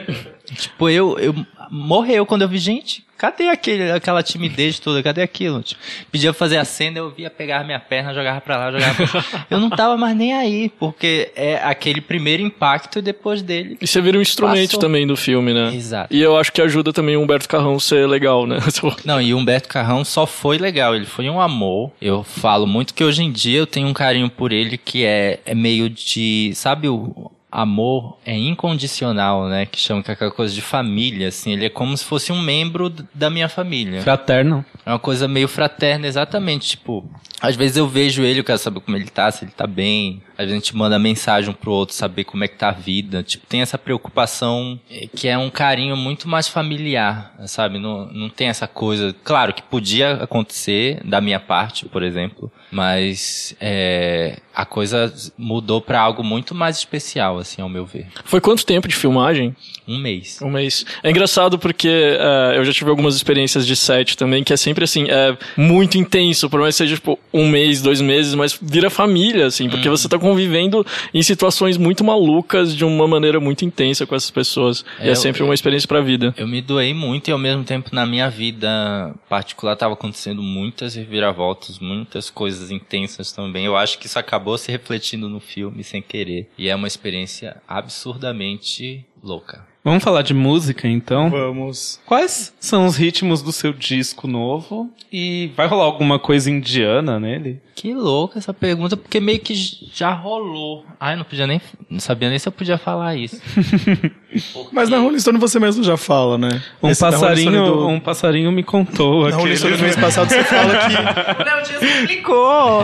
[0.46, 1.34] Tipo, eu, eu
[1.70, 5.02] morreu quando eu vi, gente, cadê aquele, aquela timidez toda?
[5.02, 5.62] Cadê aquilo?
[5.62, 8.94] Tipo, pedia pra fazer a cena, eu via pegar minha perna, jogava pra lá, jogava
[8.94, 9.46] pra lá.
[9.50, 13.76] Eu não tava mais nem aí, porque é aquele primeiro impacto e depois dele.
[13.80, 14.80] E você vira um instrumento Passou.
[14.80, 15.74] também do filme, né?
[15.74, 16.14] Exato.
[16.14, 18.58] E eu acho que ajuda também o Humberto Carrão ser legal, né?
[19.04, 21.92] Não, e o Humberto Carrão só foi legal, ele foi um amor.
[22.00, 25.40] Eu falo muito que hoje em dia eu tenho um carinho por ele que é,
[25.44, 29.64] é meio de, sabe o amor é incondicional, né?
[29.64, 31.54] Que chama que é aquela coisa de família, assim.
[31.54, 34.02] Ele é como se fosse um membro da minha família.
[34.02, 34.62] Fraterno.
[34.84, 36.68] É uma coisa meio fraterna, exatamente.
[36.68, 37.08] Tipo,
[37.40, 40.22] às vezes eu vejo ele, eu quero saber como ele tá, se ele tá bem.
[40.36, 43.22] A gente manda mensagem um pro outro, saber como é que tá a vida.
[43.22, 47.78] Tipo, tem essa preocupação eh, que é um carinho muito mais familiar, sabe?
[47.78, 49.16] Não, não tem essa coisa.
[49.24, 52.52] Claro que podia acontecer da minha parte, por exemplo.
[52.70, 58.06] Mas é, a coisa mudou pra algo muito mais especial, assim, ao meu ver.
[58.24, 59.54] Foi quanto tempo de filmagem?
[59.88, 60.40] Um mês.
[60.42, 60.84] Um mês.
[61.02, 64.82] É engraçado porque é, eu já tive algumas experiências de set também, que é sempre
[64.84, 68.90] assim, é muito intenso, por mais que seja tipo um mês, dois meses, mas vira
[68.90, 74.06] família, assim, porque você tá convivendo em situações muito malucas de uma maneira muito intensa
[74.06, 74.84] com essas pessoas.
[75.00, 76.34] e é eu- sempre uma experiência pra vida.
[76.36, 80.94] Eu me doei muito e ao mesmo tempo na minha vida particular estava acontecendo muitas
[80.94, 83.64] reviravoltas, muitas coisas intensas também.
[83.64, 86.48] Eu acho que isso acabou se refletindo no filme sem querer.
[86.56, 89.66] E é uma experiência absurdamente louca.
[89.84, 91.30] Vamos falar de música, então?
[91.30, 92.00] Vamos.
[92.04, 94.90] Quais são os ritmos do seu disco novo?
[95.12, 97.60] E vai rolar alguma coisa indiana nele?
[97.76, 99.54] Que louca essa pergunta, porque meio que
[99.92, 100.82] já rolou.
[100.98, 101.60] Ai, não podia nem.
[101.90, 103.38] Não sabia nem se eu podia falar isso.
[104.72, 106.62] Mas na Rolling Stone você mesmo já fala, né?
[106.82, 109.36] Um Esse passarinho, do- um passarinho me contou Na aqui.
[109.38, 112.82] Rolling Stone do mês passado você fala que O Léo Dias explicou.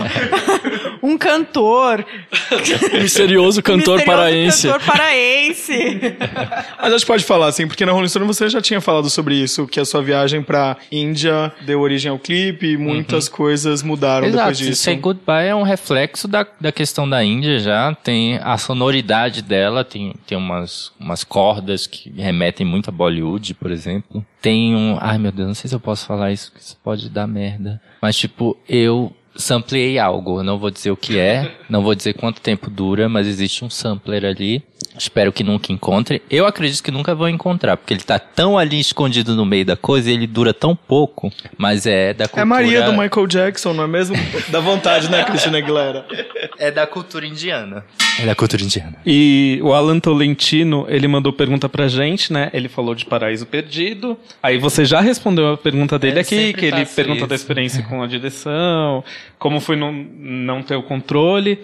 [1.03, 2.05] um cantor.
[2.93, 4.67] Misterioso cantor misterioso paraense.
[4.67, 5.97] Cantor paraense.
[6.81, 9.35] Mas a gente pode falar assim, porque na Rolling Stone você já tinha falado sobre
[9.35, 14.27] isso, que a sua viagem pra Índia deu origem ao clipe e muitas coisas mudaram
[14.27, 14.82] Exato, depois disso.
[14.83, 17.93] Say Goodbye é um reflexo da, da questão da Índia já.
[17.95, 23.71] Tem a sonoridade dela, tem, tem umas, umas cordas que remetem muito a Bollywood, por
[23.71, 24.25] exemplo.
[24.41, 24.97] Tem um.
[24.99, 27.81] Ai meu Deus, não sei se eu posso falar isso, que isso pode dar merda.
[28.01, 30.39] Mas tipo, eu sampleei algo.
[30.39, 33.63] Eu não vou dizer o que é, não vou dizer quanto tempo dura, mas existe
[33.63, 34.63] um sampler ali.
[34.97, 36.21] Espero que nunca encontre.
[36.29, 39.75] Eu acredito que nunca vou encontrar, porque ele tá tão ali escondido no meio da
[39.75, 42.41] coisa e ele dura tão pouco, mas é da cultura...
[42.41, 44.15] É a Maria do Michael Jackson, não é mesmo?
[44.49, 46.05] Dá vontade, né, Cristina Aguilera?
[46.59, 47.83] É da cultura indiana.
[48.19, 48.95] É da cultura indiana.
[49.05, 52.49] E o Alan Tolentino, ele mandou pergunta pra gente, né?
[52.53, 54.17] Ele falou de Paraíso Perdido.
[54.41, 57.43] Aí você já respondeu a pergunta dele Eu aqui, que ele faço perguntou da isso.
[57.43, 59.03] experiência com a direção,
[59.39, 61.59] como foi não, não ter o controle.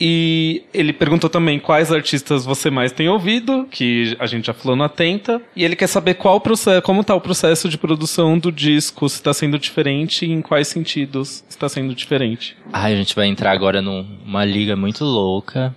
[0.00, 4.74] E ele perguntou também quais artistas você mais tem ouvido, que a gente já falou
[4.74, 5.42] no Atenta.
[5.54, 9.16] E ele quer saber qual processo, como tá o processo de produção do disco, se
[9.16, 12.56] está sendo diferente e em quais sentidos está sendo diferente.
[12.72, 15.74] Ai, a gente vai entrar agora numa liga muito louca,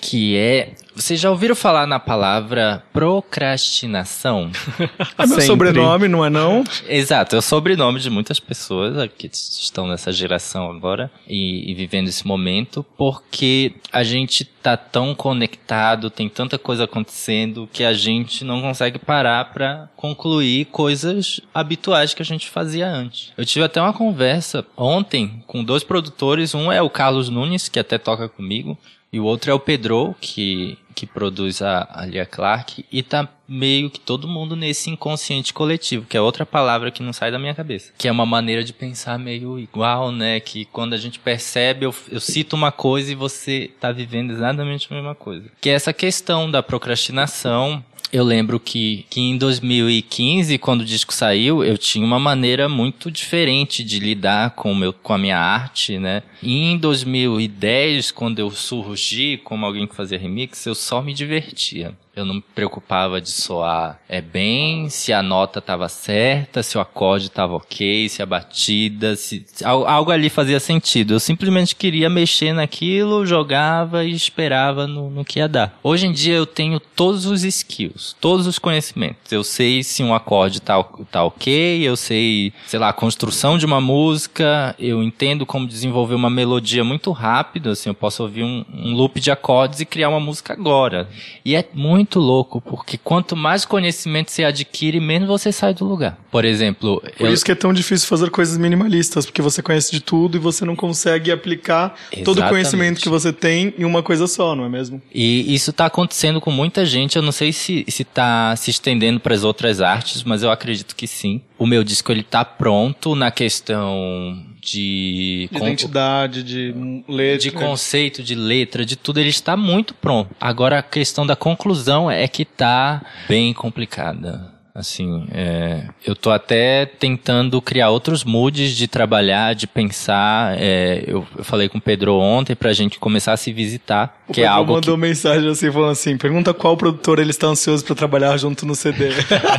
[0.00, 0.72] que é...
[0.94, 4.50] Vocês já ouviram falar na palavra procrastinação?
[5.16, 6.64] É meu sobrenome, não é não?
[6.88, 12.08] Exato, é o sobrenome de muitas pessoas que estão nessa geração agora e, e vivendo
[12.08, 18.44] esse momento, porque a gente tá tão conectado, tem tanta coisa acontecendo que a gente
[18.44, 23.32] não consegue parar pra concluir coisas habituais que a gente fazia antes.
[23.36, 27.78] Eu tive até uma conversa ontem com dois produtores, um é o Carlos Nunes, que
[27.78, 28.78] até toca comigo,
[29.14, 33.28] e o outro é o Pedro, que, que produz a, a Lia Clark, e tá
[33.46, 37.38] meio que todo mundo nesse inconsciente coletivo, que é outra palavra que não sai da
[37.38, 37.92] minha cabeça.
[37.98, 40.40] Que é uma maneira de pensar meio igual, né?
[40.40, 44.88] Que quando a gente percebe, eu, eu cito uma coisa e você tá vivendo exatamente
[44.90, 45.50] a mesma coisa.
[45.60, 51.12] Que é essa questão da procrastinação, eu lembro que, que em 2015, quando o disco
[51.12, 55.98] saiu, eu tinha uma maneira muito diferente de lidar com, meu, com a minha arte,
[55.98, 56.22] né?
[56.42, 61.96] E em 2010, quando eu surgi como alguém que fazia remix, eu só me divertia.
[62.16, 66.80] Eu não me preocupava de soar é bem, se a nota estava certa, se o
[66.80, 71.14] acorde estava ok, se a batida, se se al- algo ali fazia sentido.
[71.14, 75.76] Eu simplesmente queria mexer naquilo, jogava e esperava no, no que ia dar.
[75.82, 79.32] Hoje em dia eu tenho todos os skills, todos os conhecimentos.
[79.32, 83.66] Eu sei se um acorde tá, tá ok, eu sei, sei lá, a construção de
[83.66, 88.64] uma música, eu entendo como desenvolver uma melodia muito rápido, assim, eu posso ouvir um,
[88.72, 91.08] um loop de acordes e criar uma música agora.
[91.44, 96.18] E é muito louco, porque quanto mais conhecimento você adquire, menos você sai do lugar.
[96.30, 99.90] Por exemplo, Por eu- isso que é tão difícil fazer coisas minimalistas, porque você conhece
[99.90, 102.48] de tudo e você não consegue aplicar todo o Exatamente.
[102.50, 105.00] conhecimento que você tem em uma coisa só, não é mesmo?
[105.14, 107.16] E isso tá acontecendo com muita gente.
[107.16, 110.94] Eu não sei se, se tá se estendendo para as outras artes, mas eu acredito
[110.96, 111.40] que sim.
[111.58, 116.74] O meu disco ele tá pronto na questão de, identidade, de
[117.08, 117.38] letra.
[117.38, 120.34] de conceito, de letra, de tudo, ele está muito pronto.
[120.40, 124.54] Agora a questão da conclusão é que tá bem complicada.
[124.74, 130.60] Assim, é, eu tô até tentando criar outros moods de trabalhar, de pensar.
[130.60, 134.32] é, eu, eu falei com o Pedro ontem pra gente começar a se visitar, O
[134.32, 137.46] que é Pedro algo que mandou mensagem assim, falando assim, pergunta qual produtor ele está
[137.46, 139.10] ansioso pra trabalhar junto no CD.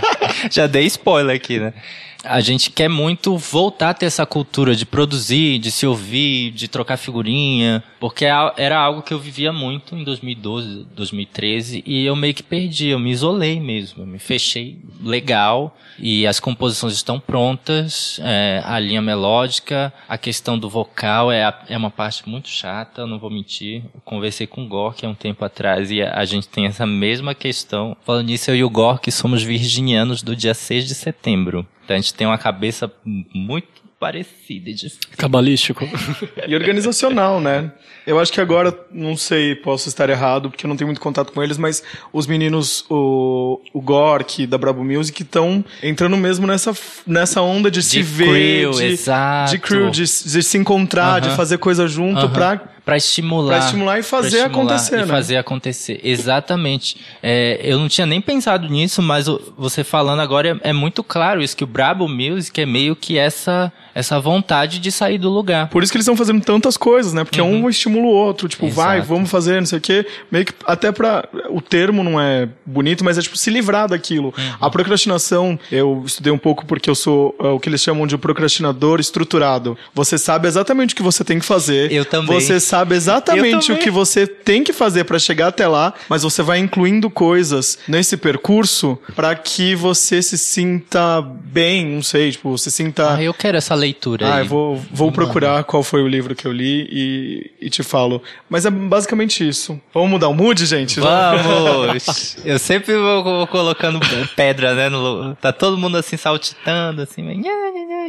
[0.52, 1.74] Já dei spoiler aqui, né?
[2.28, 6.68] A gente quer muito voltar a ter essa cultura de produzir, de se ouvir, de
[6.68, 12.16] trocar figurinha, porque é era algo que eu vivia muito em 2012, 2013, e eu
[12.16, 17.20] meio que perdi, eu me isolei mesmo, eu me fechei legal e as composições estão
[17.20, 22.50] prontas, é, a linha melódica, a questão do vocal é, a- é uma parte muito
[22.50, 23.84] chata, não vou mentir.
[23.94, 26.86] Eu conversei com o Gork há um tempo atrás e a, a gente tem essa
[26.86, 27.96] mesma questão.
[28.06, 31.66] Falando nisso, eu e o Gork somos virginianos do dia 6 de setembro.
[31.86, 33.68] Então a gente tem uma cabeça muito
[34.00, 35.00] parecida e difícil.
[35.18, 35.88] Cabalístico.
[36.48, 37.72] E organizacional, né?
[38.06, 41.32] Eu acho que agora, não sei, posso estar errado, porque eu não tenho muito contato
[41.32, 41.82] com eles, mas
[42.14, 46.76] os meninos, o, o Gork da Brabo Music, estão entrando mesmo nessa,
[47.08, 49.52] nessa onda de, se ver, crew, de, exato.
[49.52, 51.38] de crew, de, de se encontrar, de Aham.
[51.38, 52.34] fazer coisa junto Aham.
[52.34, 53.58] pra Pra estimular.
[53.58, 55.08] Pra estimular e fazer estimular acontecer, e né?
[55.08, 56.00] fazer acontecer.
[56.04, 56.98] Exatamente.
[57.22, 59.26] É, eu não tinha nem pensado nisso, mas
[59.58, 63.18] você falando agora é, é muito claro isso, que o Brabo Music é meio que
[63.18, 65.68] essa, essa vontade de sair do lugar.
[65.70, 67.24] Por isso que eles estão fazendo tantas coisas, né?
[67.24, 68.94] Porque um estimula o outro, tipo, vai, Uhum.
[68.98, 69.08] Exato.
[69.08, 70.06] vamos fazer, não sei o quê.
[70.32, 71.28] Meio que até pra.
[71.50, 74.34] O termo não é bonito, mas é tipo se livrar daquilo.
[74.38, 74.54] Uhum.
[74.62, 78.16] A procrastinação, eu estudei um pouco porque eu sou é, o que eles chamam de
[78.16, 79.76] procrastinador estruturado.
[79.94, 81.92] Você sabe exatamente o que você tem que fazer.
[81.92, 82.40] Eu também.
[82.40, 86.24] Você sabe exatamente Eu o que você tem que fazer pra chegar até lá, mas
[86.24, 92.58] você vai incluindo coisas nesse percurso pra que você se sinta bem, não sei, tipo,
[92.58, 93.16] se sinta.
[93.16, 94.42] Ah, eu quero essa leitura Ah, aí.
[94.44, 98.22] eu vou, vou procurar qual foi o livro que eu li e, e te falo.
[98.50, 99.80] Mas é basicamente isso.
[99.94, 101.00] Vamos mudar o mood, gente?
[101.00, 102.38] Vamos!
[102.46, 104.00] Eu sempre vou, vou colocando
[104.36, 104.90] pedra, né?
[104.90, 107.24] no- tá todo mundo assim saltitando, assim.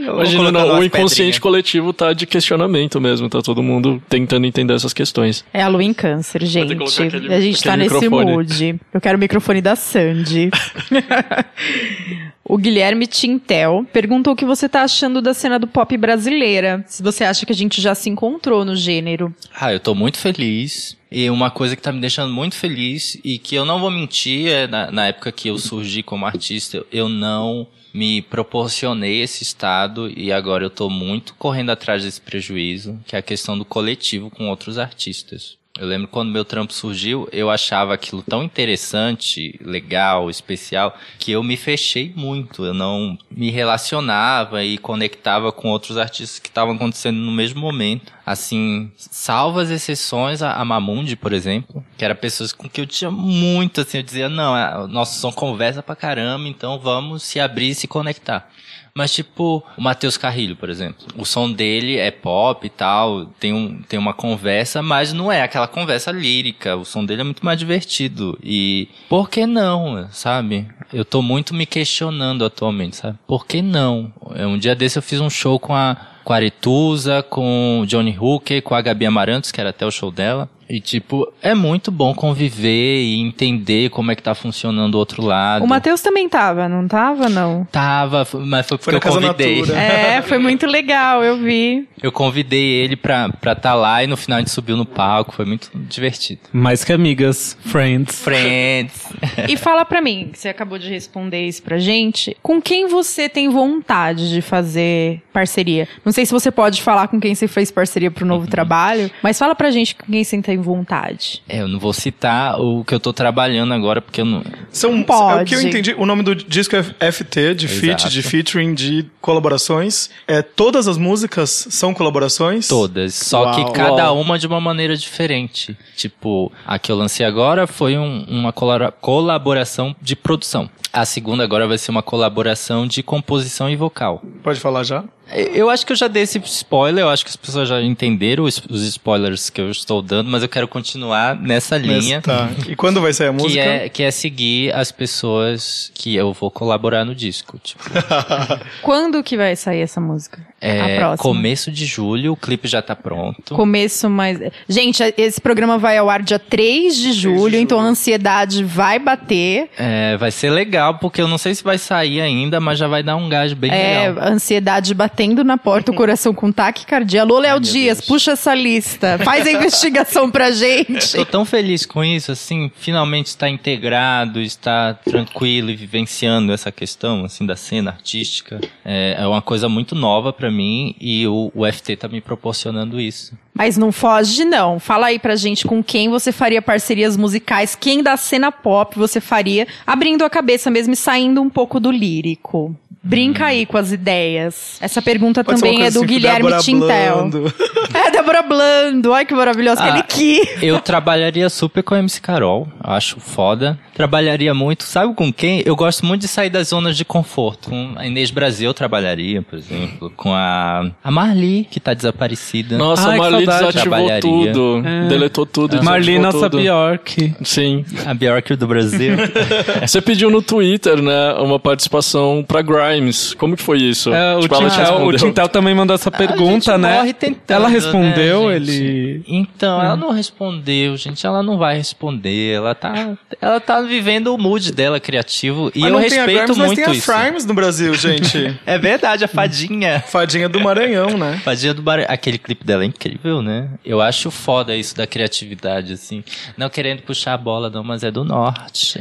[0.05, 1.39] colocando não, o inconsciente pedrinhas.
[1.39, 5.45] coletivo tá de questionamento mesmo, tá todo mundo tentando entender essas questões.
[5.53, 6.73] É a lua em câncer, gente.
[6.73, 8.33] aquele- a gente tá nesse microfone.
[8.33, 8.81] mood.
[8.93, 10.51] Eu quero o microfone da Sandy.
[12.45, 16.85] o Guilherme Tintel perguntou o que você tá achando da cena do pop brasileira.
[16.87, 19.35] Se você acha que a gente já se encontrou no gênero.
[19.59, 20.97] Ah, eu tô muito feliz.
[21.11, 24.49] E uma coisa que tá me deixando muito feliz e que eu não vou mentir,
[24.49, 30.12] é na, na época que eu surgi como artista, eu não me proporcionei esse estado
[30.14, 34.28] e agora eu tô muito correndo atrás desse prejuízo, que é a questão do coletivo
[34.28, 35.57] com outros artistas.
[35.79, 41.43] Eu lembro quando meu trampo surgiu, eu achava aquilo tão interessante, legal, especial, que eu
[41.43, 42.64] me fechei muito.
[42.64, 48.12] Eu não me relacionava e conectava com outros artistas que estavam acontecendo no mesmo momento.
[48.24, 53.11] Assim, salvo as exceções, a, Mamundi, por exemplo, que era pessoas com que eu tinha
[53.11, 57.74] muito, assim, eu dizia, não, nosso som conversa pra caramba, então vamos se abrir e
[57.74, 58.51] se conectar.
[58.97, 61.05] Mas, tipo, o Matheus Carrilho, por exemplo.
[61.18, 65.42] O som dele é pop e tal, tem, um, tem uma conversa, mas não é
[65.42, 66.74] aquela conversa lírica.
[66.74, 68.38] O som dele é muito mais divertido.
[68.42, 70.66] E por que não, sabe?
[70.90, 73.18] Eu tô muito me questionando atualmente, sabe?
[73.26, 74.11] Por que não?
[74.34, 75.94] É, Um dia desse eu fiz um show com a,
[76.24, 79.90] com a Aretusa, com o Johnny Hooker, com a Gabi Amarantos, que era até o
[79.90, 80.49] show dela.
[80.69, 85.23] E, tipo, é muito bom conviver e entender como é que tá funcionando o outro
[85.23, 85.64] lado.
[85.64, 87.67] O Matheus também tava, não tava, não?
[87.71, 89.62] Tava, mas foi porque Foi eu convidei.
[89.73, 91.89] É, foi muito legal, eu vi.
[92.03, 95.33] Eu convidei ele pra estar tá lá e no final a gente subiu no palco,
[95.33, 96.41] foi muito divertido.
[96.53, 98.21] Mais que amigas, friends.
[98.21, 99.07] Friends.
[99.49, 103.29] E fala pra mim, que você acabou de responder isso pra gente, com quem você
[103.29, 105.89] tem vontade de fazer parceria?
[106.05, 109.39] Não sei se você pode falar com quem você fez parceria pro novo trabalho, mas
[109.39, 111.43] fala pra gente com quem você tem vontade.
[111.49, 114.43] É, eu não vou citar o que eu tô trabalhando agora, porque eu não.
[114.71, 115.41] São, Pode.
[115.41, 115.95] é o que eu entendi.
[115.97, 120.11] O nome do disco é FT, de feat, de featuring, de colaborações.
[120.27, 122.69] É, todas as músicas são colaborações?
[122.69, 123.15] Todas.
[123.15, 123.55] Só Uau.
[123.67, 124.21] que cada Uau.
[124.21, 125.77] uma de uma maneira diferente.
[125.97, 130.69] Tipo, a que eu lancei agora foi um- uma colaboração de produção.
[130.93, 134.23] A segunda agora vai ser uma colaboração de composição e vocal.
[134.43, 135.05] Pode falar já?
[135.29, 138.45] Eu acho que eu já dei esse spoiler, eu acho que as pessoas já entenderam
[138.45, 142.22] os, os spoilers que eu estou dando, mas eu quero continuar nessa linha.
[142.22, 142.49] Tá.
[142.68, 143.53] E quando vai sair a música?
[143.53, 147.59] Que é, que é seguir as pessoas que eu vou colaborar no disco.
[147.59, 147.83] Tipo,
[148.83, 150.41] Quando que vai sair essa música?
[150.61, 151.17] A é próxima.
[151.19, 153.55] começo de julho, o clipe já tá pronto.
[153.55, 154.39] Começo mais.
[154.69, 159.69] Gente, esse programa vai ao ar dia 3 de julho, então a ansiedade vai bater.
[159.79, 163.03] É, vai ser legal, porque eu não sei se vai sair ainda, mas já vai
[163.03, 164.25] dar um gás bem É, legal.
[164.25, 167.23] a ansiedade batendo na porta, o coração com taquicardia.
[167.23, 168.09] Alô, Léo Dias, Deus.
[168.09, 169.19] puxa essa lista.
[169.23, 171.13] Faz a investigação pra gente.
[171.17, 177.25] Tô tão feliz com isso, assim, finalmente está integrado, está tranquilo e vivenciando essa questão,
[177.25, 178.61] assim, da cena artística.
[178.85, 183.01] É, é uma coisa muito nova pra mim e o, o FT tá me proporcionando
[183.01, 183.36] isso.
[183.55, 184.78] Mas não foge, não.
[184.78, 189.20] Fala aí pra gente com quem você faria parcerias musicais, quem da cena pop você
[189.20, 192.76] faria, abrindo a cabeça mesmo e saindo um pouco do lírico.
[193.07, 194.79] Brinca aí com as ideias.
[194.81, 197.17] Essa pergunta Pode também é do assim, Guilherme Débora Tintel.
[197.17, 197.55] Blando.
[197.95, 199.15] É, Débora Blando.
[199.15, 199.81] Ai, que maravilhosa.
[199.83, 200.49] Ah, Aquele que.
[200.61, 203.79] Eu trabalharia super com a MC Carol, acho foda.
[203.95, 205.63] Trabalharia muito, sabe com quem?
[205.65, 207.71] Eu gosto muito de sair das zonas de conforto.
[207.71, 210.13] Com a Inês Brasil eu trabalharia, por exemplo.
[210.17, 212.77] Com a, a Marli, que tá desaparecida.
[212.77, 214.83] Nossa, Ai, a que Marli desativou tudo.
[214.85, 215.09] É.
[215.09, 215.83] Deletou tudo.
[215.83, 216.63] Marli, desativou nossa tudo.
[216.63, 217.35] Bjork.
[217.43, 217.85] Sim.
[218.05, 219.15] A Bjork do Brasil.
[219.81, 222.61] Você pediu no Twitter, né, uma participação pra
[222.97, 223.34] Grimes.
[223.34, 224.12] Como que foi isso?
[224.12, 225.12] É, o, Tipo, ela te Tintel, o?
[225.16, 226.97] Tintel também mandou essa pergunta, gente né?
[226.97, 229.22] morre tentando, Ela respondeu, né, ele.
[229.26, 231.26] Então, ela não respondeu, gente.
[231.26, 232.55] Ela não vai responder.
[232.55, 235.70] Ela tá, ela tá vivendo o mood dela criativo.
[235.74, 237.12] E Mas eu não tem a respeito Grimes, mas muito tem a isso.
[237.12, 238.57] Frimes no Brasil, gente.
[238.66, 240.03] É verdade, a fadinha.
[240.07, 241.40] Fadinha do Maranhão, né?
[241.44, 242.05] Fadinha do Bar...
[242.09, 243.68] Aquele clipe dela é incrível, né?
[243.84, 246.24] Eu acho foda isso da criatividade, assim.
[246.57, 248.99] Não querendo puxar a bola, não, mas é do norte.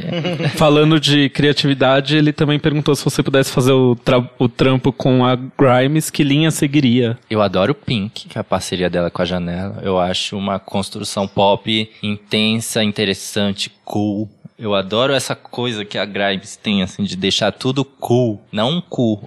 [0.56, 5.24] Falando de criatividade, ele também perguntou se você pudesse fazer o, tra- o trampo com
[5.24, 7.16] a Grimes, que linha seguiria?
[7.30, 9.78] Eu adoro Pink, que é a parceria dela com a Janela.
[9.82, 14.28] Eu acho uma construção pop intensa, interessante, cool.
[14.58, 18.40] Eu adoro essa coisa que a Grimes tem, assim, de deixar tudo cool.
[18.50, 19.26] Não um cool, cool.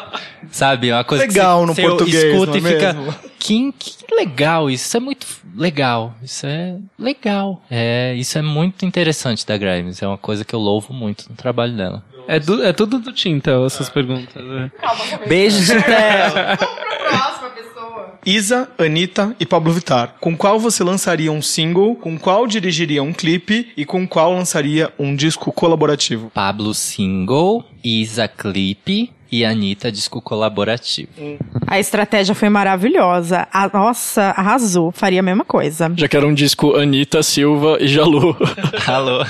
[0.52, 0.90] Sabe?
[0.90, 2.92] É Uma coisa Legal que no você, você português, escuta não e é fica...
[2.92, 3.14] mesmo?
[3.38, 4.84] Que, que legal isso.
[4.86, 6.14] Isso é muito legal.
[6.22, 7.62] Isso é legal.
[7.70, 10.02] É, isso é muito interessante da Grimes.
[10.02, 12.04] É uma coisa que eu louvo muito no trabalho dela.
[12.28, 14.44] É, du- é tudo do Tintel, essas perguntas.
[14.44, 14.70] né?
[15.26, 15.80] Beijo, Gisele.
[18.24, 20.14] Isa, Anitta e Pablo Vittar.
[20.20, 21.96] Com qual você lançaria um single?
[21.96, 23.72] Com qual dirigiria um clipe?
[23.76, 26.30] E com qual lançaria um disco colaborativo?
[26.34, 31.10] Pablo Single, Isa Clipe e Anitta Disco Colaborativo.
[31.66, 33.46] A estratégia foi maravilhosa.
[33.52, 34.90] A, nossa, arrasou.
[34.92, 35.90] Faria a mesma coisa.
[35.96, 38.36] Já que era um disco Anitta, Silva e Jalu.
[38.86, 39.24] Alô?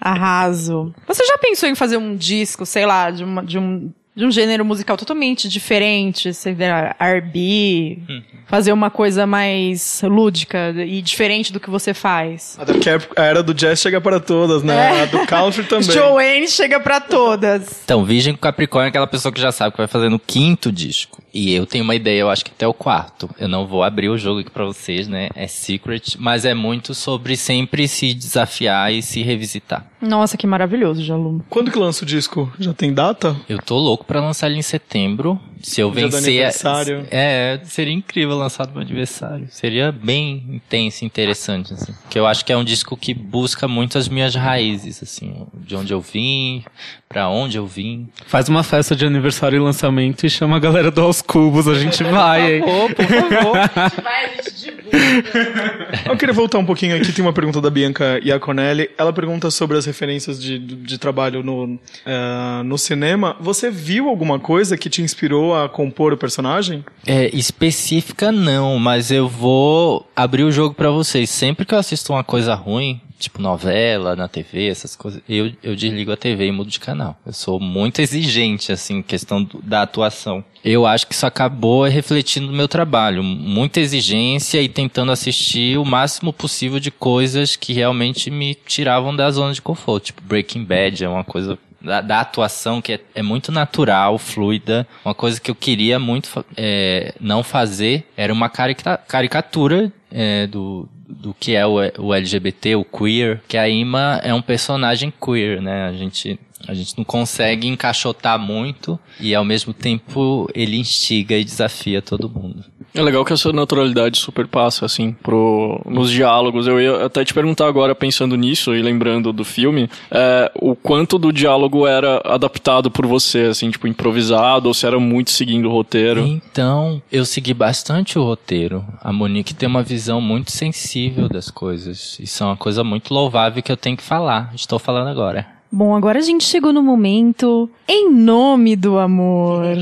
[0.00, 0.94] Arraso.
[1.06, 4.32] Você já pensou em fazer um disco, sei lá, de, uma- de um, de um
[4.32, 6.34] gênero musical totalmente diferente?
[6.34, 7.98] Sei lá, R&B?
[8.46, 12.58] Fazer uma coisa mais lúdica e diferente do que você faz?
[12.58, 15.02] Até porque a era do jazz chega para todas, né?
[15.02, 15.88] A do country também.
[15.88, 17.82] Joanne chega pra todas.
[17.84, 20.72] Então, Virgem com Capricórnio é aquela pessoa que já sabe que vai fazer no quinto
[20.72, 21.22] disco.
[21.38, 23.30] E eu tenho uma ideia, eu acho que até o quarto.
[23.38, 25.28] Eu não vou abrir o jogo aqui pra vocês, né?
[25.36, 29.86] É secret, mas é muito sobre sempre se desafiar e se revisitar.
[30.00, 31.44] Nossa, que maravilhoso, Jalu.
[31.48, 32.52] Quando que lança o disco?
[32.58, 33.36] Já tem data?
[33.48, 35.40] Eu tô louco pra lançar ele em setembro.
[35.62, 36.28] Se eu Dia do vencer.
[36.28, 37.06] aniversário.
[37.10, 39.46] É, seria incrível lançar no meu aniversário.
[39.50, 41.92] Seria bem intenso e interessante, assim.
[42.08, 45.46] Que eu acho que é um disco que busca muito as minhas raízes, assim.
[45.54, 46.64] De onde eu vim,
[47.08, 48.08] pra onde eu vim.
[48.26, 51.74] Faz uma festa de aniversário e lançamento e chama a galera do Aos Cubos, a
[51.74, 52.62] gente vai, hein?
[52.94, 53.58] Por favor.
[54.02, 55.88] Vai, a gente divulga.
[56.06, 58.90] Eu queria voltar um pouquinho aqui, tem uma pergunta da Bianca Iaconelli.
[58.96, 63.36] Ela pergunta sobre as referências de, de trabalho no, eh, no cinema.
[63.40, 66.84] Você viu alguma coisa que te inspirou a compor o personagem?
[67.06, 71.30] É, específica não, mas eu vou abrir o jogo pra vocês.
[71.30, 75.74] Sempre que eu assisto uma coisa ruim, tipo novela, na TV, essas coisas, eu, eu
[75.74, 77.16] desligo a TV e mudo de canal.
[77.26, 80.44] Eu sou muito exigente, assim, questão do- da atuação.
[80.64, 83.22] Eu acho que isso acabou refletindo no meu trabalho.
[83.22, 89.30] Muita exigência e tentando assistir o máximo possível de coisas que realmente me tiravam da
[89.30, 90.06] zona de conforto.
[90.06, 94.86] Tipo, Breaking Bad é uma coisa da, da atuação que é, é muito natural, fluida.
[95.04, 100.88] Uma coisa que eu queria muito é, não fazer era uma carica- caricatura é, do,
[101.08, 103.40] do que é o, o LGBT, o queer.
[103.48, 105.88] Que a Ima é um personagem queer, né?
[105.88, 111.42] A gente, a gente não consegue encaixotar muito e ao mesmo tempo ele instiga e
[111.44, 112.64] desafia todo mundo.
[112.94, 116.66] É legal que essa naturalidade super passa, assim, pro, nos diálogos.
[116.66, 121.18] Eu ia até te perguntar agora, pensando nisso e lembrando do filme, é, o quanto
[121.18, 125.72] do diálogo era adaptado por você, assim, tipo, improvisado, ou se era muito seguindo o
[125.72, 126.26] roteiro.
[126.26, 128.84] Então, eu segui bastante o roteiro.
[129.00, 132.18] A Monique tem uma visão muito sensível das coisas.
[132.18, 134.50] Isso é uma coisa muito louvável que eu tenho que falar.
[134.54, 135.57] Estou falando agora.
[135.70, 139.76] Bom, agora a gente chegou no momento em nome do amor.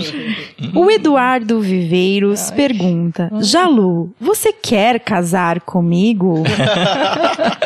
[0.74, 6.42] O Eduardo Viveiros pergunta: Jalu, você quer casar comigo?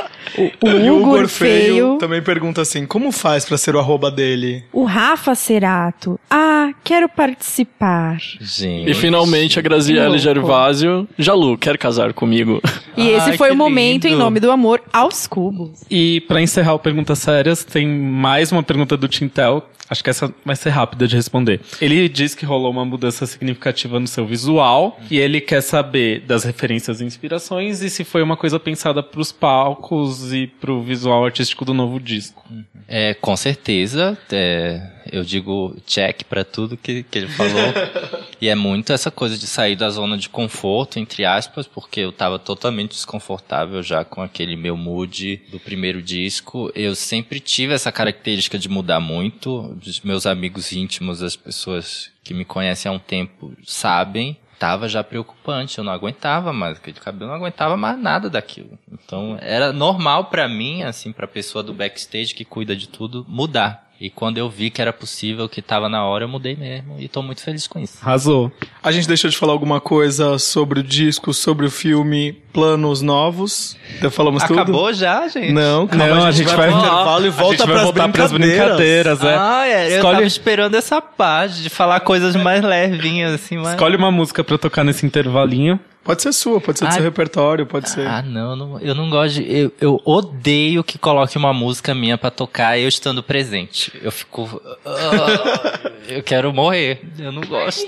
[0.60, 4.64] o, o Hugo Orfeio Feio, também pergunta assim, como faz pra ser o arroba dele?
[4.72, 6.18] o Rafa Cerato.
[6.30, 8.18] Ah, quero participar.
[8.40, 8.90] Gente.
[8.90, 10.18] E finalmente a Graziele.
[10.18, 12.60] Gervásio, Jalu, quer casar comigo?
[12.96, 14.22] E esse Ai, foi o momento em lindo.
[14.22, 15.82] nome do amor aos cubos.
[15.90, 19.66] E pra encerrar o Perguntas Sérias, tem mais uma pergunta do Tintel.
[19.88, 21.60] Acho que essa vai ser rápida de responder.
[21.80, 26.44] Ele diz que rolou uma mudança significativa no seu visual e ele quer saber das
[26.44, 31.64] referências e inspirações e se foi uma coisa pensada pros palcos e pro visual artístico
[31.64, 32.44] do novo disco.
[32.88, 34.18] É, com certeza.
[34.32, 37.72] é, Eu digo check pra tudo que, que ele falou.
[38.40, 42.12] e é muito essa coisa de sair da zona de conforto, entre aspas, porque eu
[42.12, 46.70] tava totalmente desconfortável já com aquele meu mood do primeiro disco.
[46.74, 49.76] Eu sempre tive essa característica de mudar muito.
[50.02, 55.78] Meus amigos íntimos, as pessoas que me conhecem há um tempo, sabem tava já preocupante,
[55.78, 58.78] eu não aguentava mais, aquele cabelo não aguentava mais nada daquilo.
[58.92, 63.89] Então era normal pra mim, assim, pra pessoa do backstage que cuida de tudo, mudar.
[64.00, 66.96] E quando eu vi que era possível, que tava na hora, eu mudei mesmo.
[66.98, 67.98] E tô muito feliz com isso.
[68.00, 68.50] Arrasou.
[68.82, 73.76] A gente deixou de falar alguma coisa sobre o disco, sobre o filme, planos novos.
[74.00, 74.58] Já falamos tudo?
[74.60, 75.52] Acabou já, gente?
[75.52, 78.32] Não, calma, Não, a gente vai- pro intervalo e A volta gente vai voltar pras
[78.32, 78.66] brincadeiras.
[78.78, 79.36] brincadeiras, é.
[79.38, 79.84] Ah, é.
[79.92, 83.72] Eu Escolhe- tava esperando essa parte de falar coisas mais levinhas, assim, mas...
[83.72, 85.78] Escolhe uma música pra tocar nesse intervalinho.
[86.02, 88.06] Pode ser sua, pode ser do Ah, seu repertório, pode ser.
[88.06, 89.52] Ah, não, não- eu não gosto de.
[89.52, 93.92] Eu, eu odeio que coloque uma música minha pra tocar eu estando presente.
[94.02, 94.60] Eu fico.
[94.84, 97.00] ah, eu quero morrer.
[97.18, 97.86] Eu não gosto.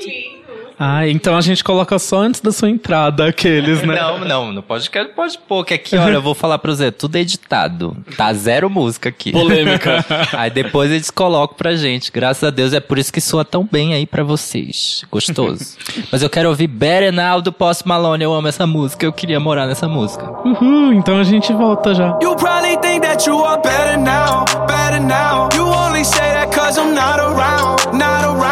[0.84, 3.94] Ah, então a gente coloca só antes da sua entrada aqueles, né?
[3.94, 7.14] Não, não, no podcast pode pôr, que aqui, olha, eu vou falar pro Zé, tudo
[7.14, 7.96] editado.
[8.16, 9.30] Tá zero música aqui.
[9.30, 10.04] Polêmica.
[10.36, 12.10] Aí depois eles colocam pra gente.
[12.10, 15.04] Graças a Deus, é por isso que soa tão bem aí pra vocês.
[15.08, 15.76] Gostoso.
[16.10, 18.24] Mas eu quero ouvir Better Now do Post Malone.
[18.24, 20.28] Eu amo essa música, eu queria morar nessa música.
[20.44, 22.18] Uhul, então a gente volta já.
[22.20, 25.48] You probably think that you are better now, better now.
[25.54, 28.51] You only say that cause I'm not around, not around.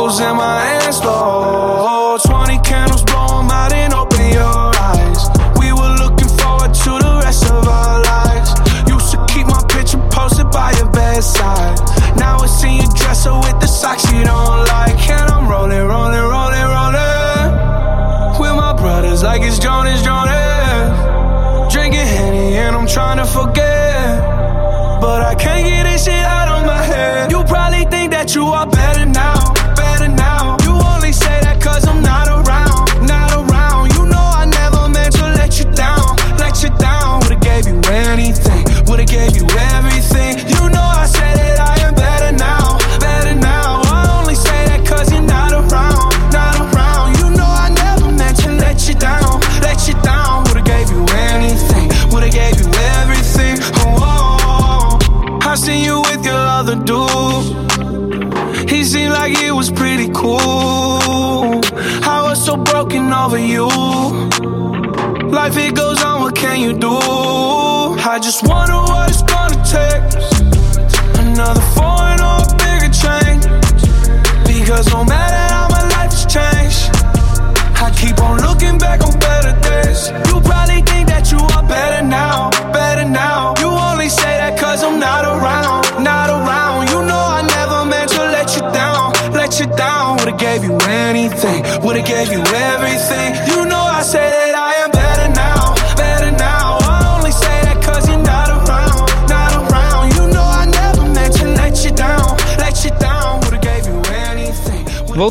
[0.00, 2.16] Knew all my aunts, though.
[2.24, 5.28] 20 candles, blow 'em out and open your eyes.
[5.58, 8.54] We were looking forward to the rest of our lives.
[8.88, 11.89] Used to keep my picture posted by your bedside.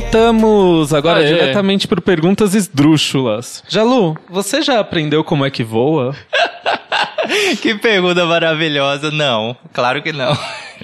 [0.10, 1.28] Voltamos agora Aê.
[1.28, 3.64] diretamente pro Perguntas Esdrúxulas.
[3.68, 6.16] Jalu, você já aprendeu como é que voa?
[7.62, 9.12] Que pergunta maravilhosa.
[9.12, 10.36] Não, claro que não.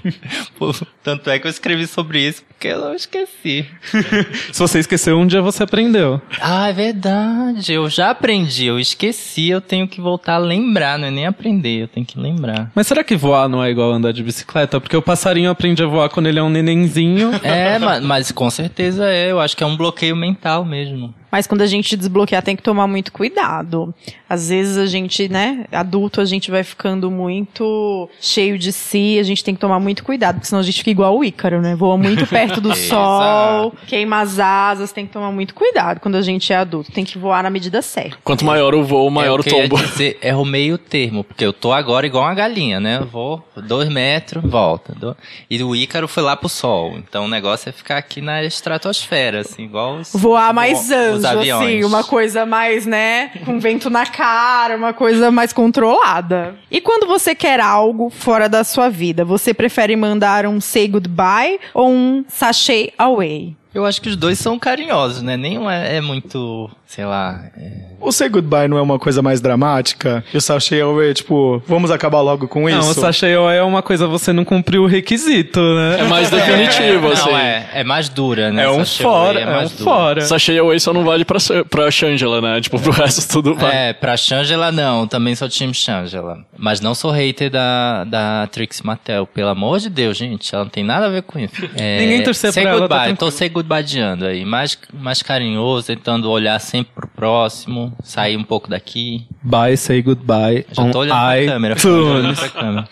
[1.03, 3.65] Tanto é que eu escrevi sobre isso, porque eu esqueci.
[4.51, 6.21] Se você esqueceu, um dia você aprendeu.
[6.41, 7.73] Ah, é verdade.
[7.73, 11.83] Eu já aprendi, eu esqueci, eu tenho que voltar a lembrar, não é nem aprender,
[11.83, 12.71] eu tenho que lembrar.
[12.73, 14.79] Mas será que voar não é igual andar de bicicleta?
[14.79, 17.31] Porque o passarinho aprende a voar quando ele é um nenenzinho.
[17.43, 21.13] É, ma- mas, com certeza é, eu acho que é um bloqueio mental mesmo.
[21.31, 23.93] Mas quando a gente desbloquear, tem que tomar muito cuidado.
[24.29, 29.23] Às vezes a gente, né, adulto, a gente vai ficando muito cheio de si, a
[29.23, 31.75] gente tem que tomar muito cuidado, porque senão a gente fica igual o Ícaro, né?
[31.75, 36.21] Voa muito perto do sol, queima as asas, tem que tomar muito cuidado quando a
[36.21, 36.91] gente é adulto.
[36.91, 38.17] Tem que voar na medida certa.
[38.23, 39.77] Quanto maior o voo, maior é o tombo.
[39.77, 42.97] dizer, é o meio termo, porque eu tô agora igual uma galinha, né?
[43.01, 44.93] Eu vou dois metros, volta.
[44.95, 45.15] do-
[45.49, 46.95] E o Ícaro foi lá pro sol.
[46.97, 49.97] Então o negócio é ficar aqui na estratosfera, assim, igual...
[49.97, 51.14] os- Voar mais vo-.
[51.15, 56.55] Anjo, assim, uma coisa mais, né, com vento na cara, uma coisa mais controlada.
[56.69, 61.59] E quando você quer algo fora da sua vida, você prefere mandar um say goodbye
[61.73, 63.55] ou um sachê away?
[63.73, 65.35] Eu acho que os dois são carinhosos, né?
[65.35, 67.45] Nenhum é, é muito, sei lá.
[67.57, 70.23] é- O Say Goodbye não é uma coisa mais dramática?
[70.33, 72.77] E o Sachê é tipo, vamos acabar logo com isso?
[72.79, 76.01] Não, o sachê é uma coisa, você não cumpriu o requisito, né?
[76.01, 77.31] É mais definitivo, não, assim.
[77.33, 78.63] é, é mais dura, né?
[78.65, 79.83] É um Sachê fora, Away é um dura.
[79.83, 80.21] fora.
[80.21, 81.37] Sachê Away só não vale pra,
[81.69, 82.61] pra Shangela, né?
[82.61, 83.75] Tipo, pro resto tudo vale.
[83.75, 86.39] É, pra Shangela não, também sou time Shangela.
[86.57, 90.69] Mas não sou hater da, da Trix Mattel, pelo amor de Deus, gente, ela não
[90.71, 91.53] tem nada a ver com isso.
[91.75, 95.87] É, Ninguém torcer say pra ela, tá goodbye, tô say goodbyeando aí, mais, mais carinhoso,
[95.87, 99.25] tentando olhar sempre pro próximo, sair um pouco daqui.
[99.41, 100.65] Bye, say goodbye.
[100.71, 102.89] Já on tô olhando pra câmera, olhando pra câmera.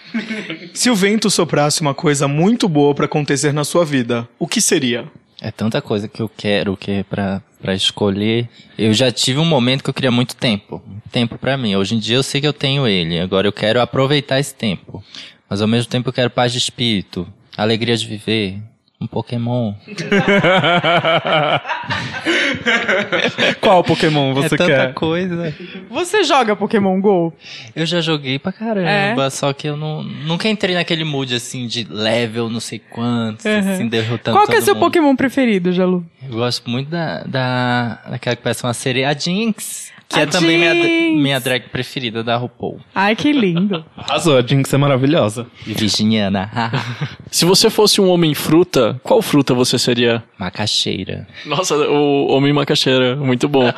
[0.73, 4.61] Se o vento soprasse uma coisa muito boa pra acontecer na sua vida, o que
[4.61, 5.05] seria?
[5.41, 8.47] É tanta coisa que eu quero que é pra, pra escolher.
[8.77, 10.81] Eu já tive um momento que eu queria muito tempo.
[11.11, 11.75] Tempo pra mim.
[11.75, 13.19] Hoje em dia eu sei que eu tenho ele.
[13.19, 15.03] Agora eu quero aproveitar esse tempo.
[15.49, 17.27] Mas ao mesmo tempo eu quero paz de espírito,
[17.57, 18.59] alegria de viver,
[19.03, 19.73] um Pokémon.
[23.59, 24.93] Qual Pokémon você é tanta quer?
[24.93, 25.53] coisa.
[25.89, 27.33] Você joga Pokémon GO?
[27.75, 31.85] Eu já joguei pra caramba, só que eu não, nunca entrei naquele mood assim de
[31.89, 34.85] level não sei quantos, assim, derrotando Qual que é seu mundo.
[34.85, 36.05] Pokémon preferido, Jalu?
[36.21, 40.25] Eu gosto muito da, da daquela que parece uma sereia, a Jinx, que A é
[40.25, 41.21] também minha, Jinx.
[41.21, 42.79] minha drag preferida da RuPaul.
[42.93, 43.83] Ai, que lindo.
[43.97, 45.47] Arrasou, a Jinx é maravilhosa.
[45.65, 46.49] E Virginiana,
[47.31, 50.23] Se você fosse um homem fruta, qual fruta você seria?
[50.37, 51.25] macaxeira.
[51.45, 53.71] Nossa, o Homem Macaxeira, muito bom.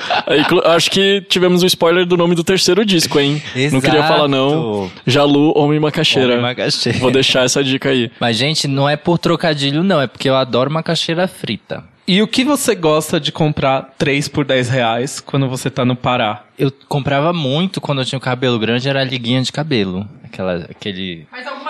[0.65, 3.41] Acho que tivemos um spoiler do nome do terceiro disco, hein?
[3.71, 4.13] Não queria Exato.
[4.13, 4.89] falar não.
[5.05, 6.29] Jalu, Homem Macaxeira.
[6.33, 6.97] Homem macaxeira.
[6.99, 8.11] Vou deixar essa dica aí.
[8.19, 10.01] Mas, gente, não é por trocadilho, não.
[10.01, 11.83] É porque eu adoro macaxeira frita.
[12.07, 15.95] E o que você gosta de comprar 3 por 10 reais quando você tá no
[15.95, 16.45] Pará?
[16.57, 20.07] Eu comprava muito quando eu tinha o cabelo grande, era a liguinha de cabelo.
[20.35, 21.25] Aquela, aquele...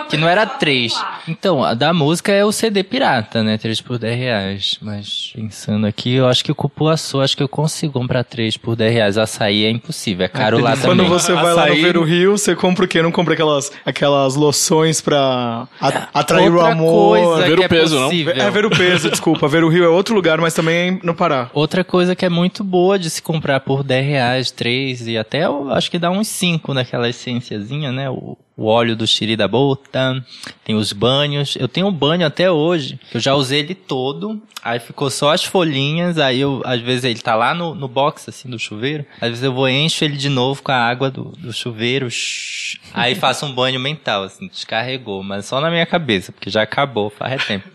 [0.09, 0.93] Que não era três.
[1.27, 3.57] Então, a da música é o CD pirata, né?
[3.57, 4.77] 3 por 10 reais.
[4.81, 8.75] Mas, pensando aqui, eu acho que o Cupuaçu, acho que eu consigo comprar 3 por
[8.75, 9.17] 10 reais.
[9.17, 11.07] Açaí é impossível, é caro lá Quando também.
[11.09, 11.81] você vai lá no Açaí.
[11.81, 13.01] Ver o Rio, você compra o quê?
[13.01, 17.17] Não compra aquelas, aquelas loções pra a- atrair o Outra amor.
[17.19, 18.43] coisa Ver que o peso, é não?
[18.45, 19.47] É ver o peso, desculpa.
[19.47, 21.49] Ver o Rio é outro lugar, mas também no Pará.
[21.53, 25.45] Outra coisa que é muito boa de se comprar por 10 reais, 3 e até
[25.45, 28.09] eu acho que dá uns 5 naquela essênciazinha, né?
[28.09, 30.23] O, o óleo do xiri da bota,
[30.63, 31.55] tem os banhos.
[31.59, 35.43] Eu tenho um banho até hoje, eu já usei ele todo, aí ficou só as
[35.43, 39.29] folhinhas, aí eu, às vezes ele tá lá no, no box, assim, do chuveiro, às
[39.29, 43.13] vezes eu vou encho ele de novo com a água do, do chuveiro, shhh, aí
[43.15, 47.45] faço um banho mental, assim, descarregou, mas só na minha cabeça, porque já acabou, faz
[47.45, 47.67] tempo.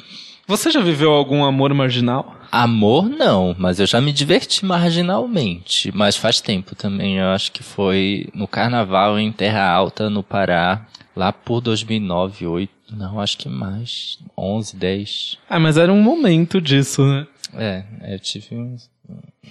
[0.47, 2.39] Você já viveu algum amor marginal?
[2.51, 5.92] Amor, não, mas eu já me diverti marginalmente.
[5.94, 7.18] Mas faz tempo também.
[7.18, 12.72] Eu acho que foi no carnaval em Terra Alta, no Pará, lá por 2009, 2008.
[12.92, 14.18] Não, acho que mais.
[14.36, 15.38] 11, 10.
[15.48, 17.26] Ah, mas era um momento disso, né?
[17.55, 18.90] É, eu tive uns,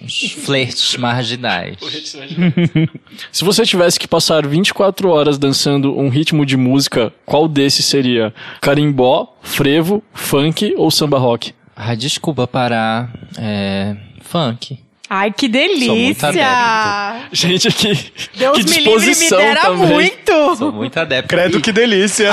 [0.02, 1.76] uns flertes marginais.
[3.32, 8.34] Se você tivesse que passar 24 horas dançando um ritmo de música, qual desses seria?
[8.60, 11.54] Carimbó, frevo, funk ou samba rock?
[11.82, 13.08] Ah, desculpa, Pará.
[13.38, 13.96] É.
[14.20, 14.78] Funk.
[15.12, 16.32] Ai, que muito delícia!
[17.32, 19.88] Gente, que, Deus que me livre, me disposição dera também.
[19.88, 20.56] muito!
[20.56, 21.28] Sou muito adepto.
[21.28, 22.32] Credo, que delícia.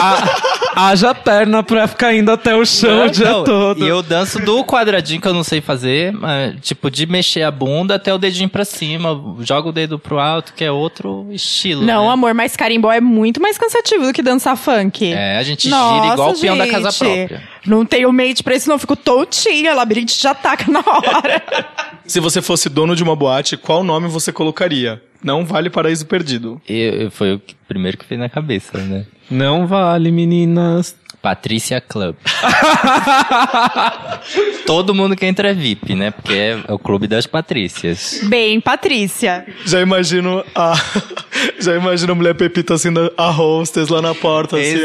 [0.75, 3.83] Haja perna pra ficar indo até o chão o dia Não, todo.
[3.83, 7.49] E eu danço do quadradinho que eu não sei fazer, mas, tipo, de mexer a
[7.49, 11.81] bunda até o dedinho pra cima, joga o dedo pro alto, que é outro estilo.
[11.83, 12.13] Não, né?
[12.13, 15.11] amor, mas carimbó é muito mais cansativo do que dançar funk.
[15.11, 16.99] É, a gente Nossa, gira igual o peão da casa gente.
[16.99, 17.57] própria.
[17.67, 18.79] Não tenho mente pra isso, não.
[18.79, 19.73] Fico tontinha.
[19.73, 21.43] Labirinte já ataca na hora.
[22.07, 25.01] Se você fosse dono de uma boate, qual nome você colocaria?
[25.23, 26.61] Não vale Paraíso Perdido.
[26.67, 29.05] Eu, eu- foi o que- primeiro que veio na cabeça, né?
[29.29, 30.95] Não vale, meninas.
[31.27, 32.15] Patrícia Club.
[34.65, 36.11] Todo mundo que entra é VIP, né?
[36.11, 38.21] Porque é, o clube das Patrícias.
[38.23, 39.45] Bem, Patrícia.
[39.65, 40.73] Já imagino a.
[41.59, 44.77] Já imagino a mulher Pepita assim, a hostess lá na porta, assim.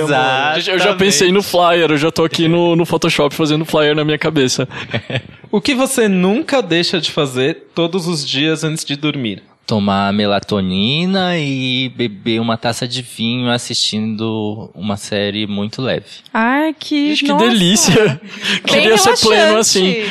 [0.56, 3.94] Gente, Eu já pensei no flyer, eu já tô aqui no, no Photoshop fazendo flyer
[3.94, 4.68] na minha cabeça.
[5.52, 9.42] O que você nunca deixa de fazer todos os dias antes de dormir?
[9.66, 16.06] Tomar melatonina e beber uma taça de vinho assistindo uma série muito leve.
[16.32, 17.10] Ai, que.
[17.10, 17.48] Gente, que nossa.
[17.48, 18.04] delícia.
[18.04, 18.20] Bem
[18.66, 20.04] Queria ser pleno assim.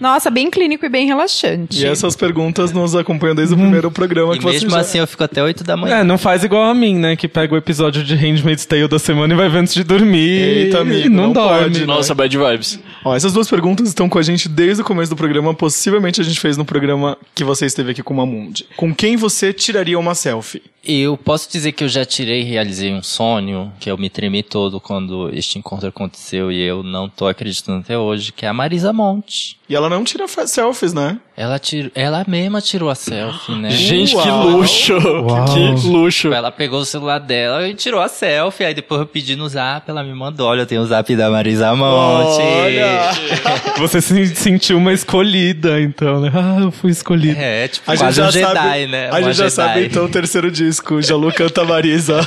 [0.00, 1.80] Nossa, bem clínico e bem relaxante.
[1.80, 4.80] E essas perguntas nos acompanham desde o primeiro programa E que você mesmo já...
[4.80, 5.96] assim eu fico até 8 da manhã.
[5.96, 7.16] É, não faz igual a mim, né?
[7.16, 10.18] Que pega o episódio de Handmaid's Tale da semana e vai ver antes de dormir.
[10.18, 11.62] Eita, amigo, e não, não dorme.
[11.64, 11.86] pode, né?
[11.86, 12.78] Nossa, bad vibes.
[13.04, 15.52] Ó, essas duas perguntas estão com a gente desde o começo do programa.
[15.52, 18.66] Possivelmente a gente fez no programa que você esteve aqui com o Mamundi.
[18.76, 20.60] Com quem você tiraria uma selfie?
[20.84, 24.42] Eu posso dizer que eu já tirei e realizei um sonho, que eu me tremi
[24.42, 28.52] todo quando este encontro aconteceu e eu não tô acreditando até hoje, que é a
[28.52, 29.57] Marisa Monte.
[29.68, 31.18] E ela não tira selfies, né?
[31.36, 33.70] Ela, tirou, ela mesma tirou a selfie, né?
[33.70, 34.48] Gente, que Uau.
[34.48, 34.94] luxo.
[35.52, 36.32] Que luxo.
[36.32, 38.64] Ela pegou o celular dela e tirou a selfie.
[38.64, 40.48] Aí depois eu pedi no zap, ela me mandou.
[40.48, 42.40] Olha, eu tenho o zap da Marisa Monte.
[42.40, 43.10] Olha!
[43.78, 46.32] Você se sentiu uma escolhida, então, né?
[46.34, 47.38] Ah, eu fui escolhida.
[47.38, 49.10] É, tipo, A gente já um Jedi, sabe, né?
[49.10, 49.50] A gente já Jedi.
[49.50, 52.20] sabe então o terceiro disco, Jalu canta Marisa.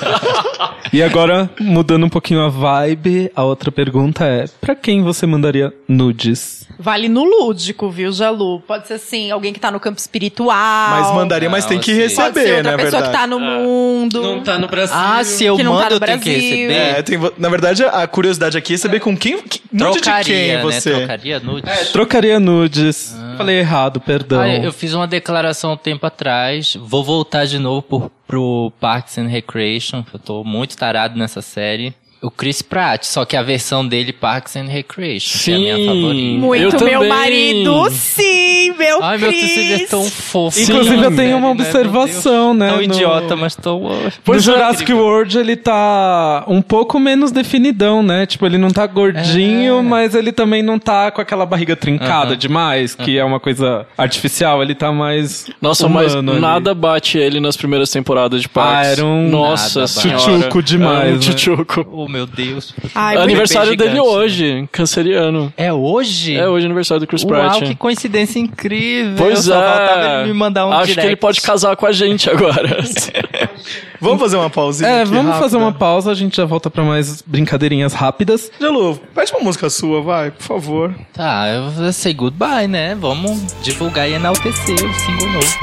[0.93, 5.73] E agora, mudando um pouquinho a vibe, a outra pergunta é: pra quem você mandaria
[5.87, 6.61] nudes?
[6.79, 8.59] Vale no lúdico, viu, Jalu?
[8.61, 10.55] Pode ser assim, alguém que tá no campo espiritual.
[10.89, 12.15] Mas mandaria, mas Não, tem que assim.
[12.15, 12.83] Pode ser receber, outra né?
[12.83, 13.11] pessoa verdade.
[13.11, 14.21] que tá no mundo.
[14.59, 14.95] no Brasil.
[14.97, 16.73] Ah, se eu Que não tá mando, no eu tenho que receber.
[16.73, 19.41] É, tem, na verdade, a curiosidade aqui é saber com quem.
[19.41, 20.61] que- nude de Trocaria, quem né?
[20.61, 20.91] você.
[20.91, 21.89] Trocaria nudes.
[21.91, 23.15] Trocaria nudes.
[23.37, 24.41] Falei errado, perdão.
[24.41, 26.75] Ah, eu fiz uma declaração um tempo atrás.
[26.79, 31.41] Vou voltar de novo por, pro Parks and Recreation, que eu tô muito tarado nessa
[31.41, 31.93] série.
[32.21, 35.75] O Chris Pratt, só que a versão dele Parks and Recreation, que é a minha
[35.75, 35.85] Sim.
[35.87, 36.39] favorita.
[36.39, 37.09] Muito Eu meu também.
[37.09, 40.59] marido, sim, meu Ai, meu Deus, ele é tão fofo.
[40.59, 41.53] Inclusive, eu Sim, tenho uma né?
[41.53, 42.67] Meu observação, né?
[42.69, 43.81] Tão no- idiota, mas tão...
[44.27, 48.25] no Jurassic World ele tá um pouco menos definidão, né?
[48.25, 49.81] Tipo, ele não tá gordinho, É.
[49.81, 52.37] mas ele também não tá com aquela barriga trincada Aham.
[52.37, 54.61] demais, que é uma coisa artificial.
[54.61, 55.47] Ele tá mais.
[55.61, 56.39] Nossa, mas ali.
[56.39, 58.87] nada bate ele nas primeiras temporadas de Parks.
[58.87, 61.19] Ah, era um Nossa tchutchuco demais, Era um né?
[61.19, 61.87] tchutchuco.
[61.91, 62.73] Oh, meu Deus.
[62.95, 65.53] Ai, É aniversário dele gigante, hoje, canceriano.
[65.57, 66.35] É hoje?
[66.35, 67.51] É hoje aniversário do Chris Pratt.
[67.53, 68.70] Uau, que coincidência incrível.
[69.17, 69.57] Pois eu é.
[69.57, 71.01] só faltava ele me mandar um Acho direct.
[71.01, 72.77] que ele pode casar com a gente agora.
[74.01, 74.89] Vamos fazer uma pausinha.
[74.89, 75.43] É, aqui, vamos rápida?
[75.43, 78.51] fazer uma pausa, a gente já volta pra mais brincadeirinhas rápidas.
[78.59, 80.95] Jalu, pede uma música sua, vai, por favor.
[81.13, 82.97] Tá, eu vou say goodbye, né?
[82.99, 85.59] Vamos divulgar e enaltecer o single novo.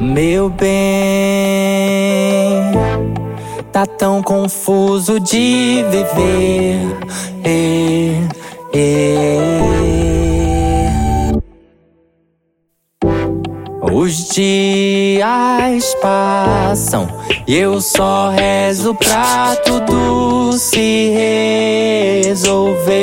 [0.00, 0.72] Meu bem,
[3.70, 6.80] tá tão confuso de viver.
[7.44, 8.14] É,
[8.72, 10.63] é.
[13.94, 17.06] Os dias passam
[17.46, 21.14] e eu só rezo pra tudo se
[22.24, 22.94] resolver.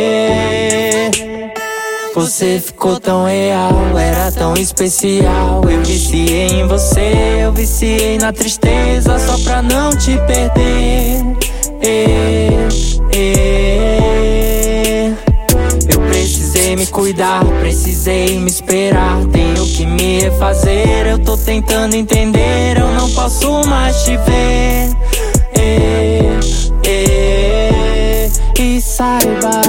[2.13, 5.61] Você ficou tão real, era tão especial.
[5.63, 11.21] Eu viciei em você, eu viciei na tristeza só pra não te perder.
[11.81, 12.49] É,
[13.15, 13.71] é.
[16.51, 19.23] Precisei me cuidar, precisei me esperar.
[19.31, 22.77] Tenho que me refazer, eu tô tentando entender.
[22.77, 24.93] Eu não posso mais te ver.
[25.57, 26.19] É,
[26.85, 28.29] é.
[28.59, 29.61] E saiba.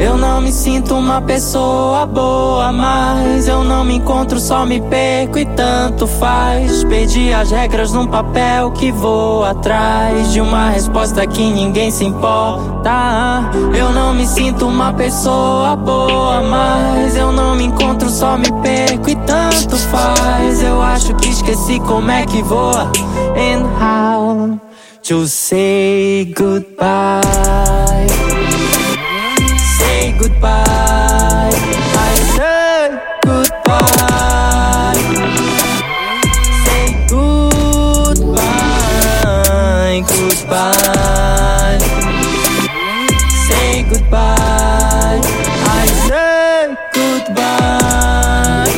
[0.00, 5.38] Eu não me sinto uma pessoa boa, mas eu não me encontro, só me perco
[5.38, 6.84] e tanto faz.
[6.84, 13.50] Perdi as regras num papel que vou atrás de uma resposta que ninguém se importa.
[13.76, 19.10] Eu não me sinto uma pessoa boa, mas eu não me encontro, só me perco
[19.10, 20.62] e tanto faz.
[20.62, 22.90] Eu acho que esqueci como é que voa
[23.36, 24.60] and how
[25.02, 28.27] to say goodbye.
[30.40, 31.50] Goodbye.
[31.50, 34.94] I say goodbye.
[36.64, 38.68] Say goodbye.
[40.06, 41.78] Goodbye.
[43.48, 45.20] Say goodbye.
[45.66, 46.54] I say
[46.94, 48.70] goodbye.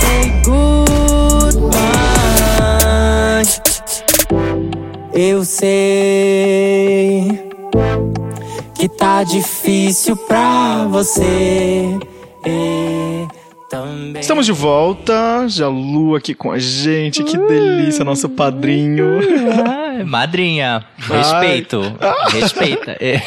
[0.00, 1.62] Say goodbye.
[5.14, 6.42] Eu sei
[9.02, 11.98] tá difícil pra você.
[12.46, 13.26] é,
[13.68, 14.20] também.
[14.20, 19.18] Estamos de volta, Jalu aqui com a gente, que delícia, nosso padrinho.
[19.66, 20.84] Ah, madrinha.
[20.98, 21.80] Respeito.
[22.30, 22.96] Respeita.
[23.00, 23.20] É.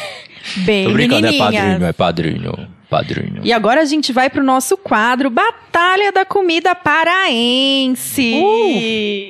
[0.64, 2.68] Bem, Tô brincando, é padrinho, é padrinho.
[2.88, 3.40] Padrinho.
[3.42, 8.32] E agora a gente vai pro nosso quadro Batalha da Comida Paraense.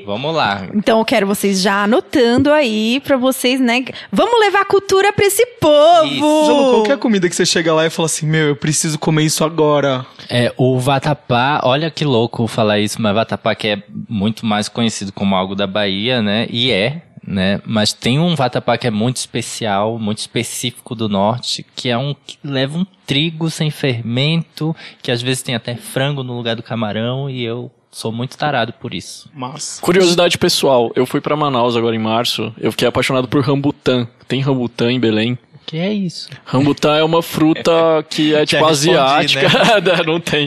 [0.04, 0.66] Vamos lá.
[0.74, 3.84] Então eu quero vocês já anotando aí pra vocês, né?
[4.12, 6.06] Vamos levar cultura pra esse povo.
[6.06, 6.46] Isso.
[6.46, 8.56] Jalu, qual que é a comida que você chega lá e fala assim, meu, eu
[8.56, 10.04] preciso comer isso agora?
[10.28, 15.12] É, o vatapá, olha que louco falar isso, mas vatapá que é muito mais conhecido
[15.12, 16.46] como algo da Bahia, né?
[16.50, 17.60] E é, né?
[17.64, 22.14] Mas tem um vatapá que é muito especial, muito específico do norte, que é um
[22.14, 26.62] que leva um trigo sem fermento, que às vezes tem até frango no lugar do
[26.62, 29.30] camarão, e eu sou muito tarado por isso.
[29.34, 29.78] Mas.
[29.80, 34.06] Curiosidade pessoal, eu fui pra Manaus agora em março, eu fiquei apaixonado por rambutan.
[34.28, 35.38] Tem rambutan em Belém?
[35.66, 36.28] Que é isso?
[36.44, 37.72] Rambutan é uma fruta
[38.08, 39.48] que é tipo asiática.
[40.06, 40.46] não tem.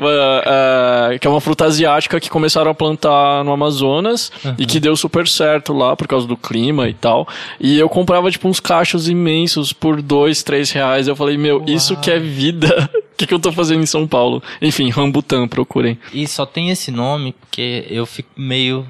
[0.00, 4.80] Uh, uh, que é uma fruta asiática que começaram a plantar no Amazonas e que
[4.80, 7.28] deu super certo lá por causa do clima e tal.
[7.60, 11.06] E eu comprava tipo uns cachos imensos por dois, três reais.
[11.06, 12.90] Eu falei, meu, isso que é vida.
[13.12, 14.42] O que, que eu tô fazendo em São Paulo?
[14.60, 15.96] Enfim, rambutan, procurem.
[16.12, 18.84] E só tem esse nome porque eu fico meio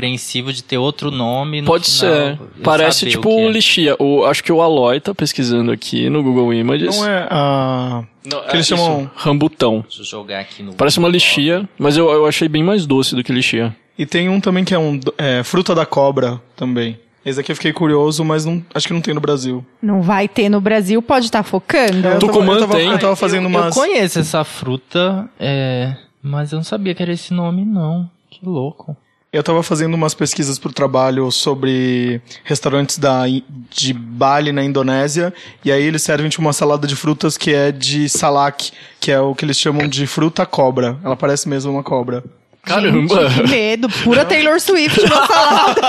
[0.00, 1.60] apreensivo de ter outro nome.
[1.60, 2.38] No Pode final, ser.
[2.64, 3.52] Parece tipo o é.
[3.52, 3.94] lixia.
[3.98, 6.96] O, acho que o Aloy tá pesquisando aqui no Google Images.
[6.96, 8.02] Não é a.
[8.24, 9.80] Não, que eles isso, chamam- Rambutão.
[9.86, 10.72] Deixa eu jogar aqui no.
[10.74, 11.12] Parece uma Google.
[11.12, 13.76] lixia, mas eu, eu achei bem mais doce do que lixia.
[13.98, 14.98] E tem um também que é um.
[15.18, 16.98] É, fruta da cobra também.
[17.22, 19.62] Esse aqui eu fiquei curioso, mas não, acho que não tem no Brasil.
[19.82, 21.98] Não vai ter no Brasil, pode estar focando.
[21.98, 22.88] Eu tava- Tucumã eu tava, tem.
[22.90, 23.76] Eu tava fazendo eu, umas.
[23.76, 28.08] eu conheço essa fruta, é, mas eu não sabia que era esse nome, não.
[28.30, 28.96] Que louco.
[29.32, 33.22] Eu tava fazendo umas pesquisas pro trabalho sobre restaurantes da,
[33.70, 35.32] de Bali, na Indonésia,
[35.64, 39.20] e aí eles servem tipo, uma salada de frutas que é de salak, que é
[39.20, 40.98] o que eles chamam de fruta cobra.
[41.04, 42.24] Ela parece mesmo uma cobra.
[42.64, 43.30] Caramba!
[43.30, 45.80] Que medo, pura Taylor Swift na salada.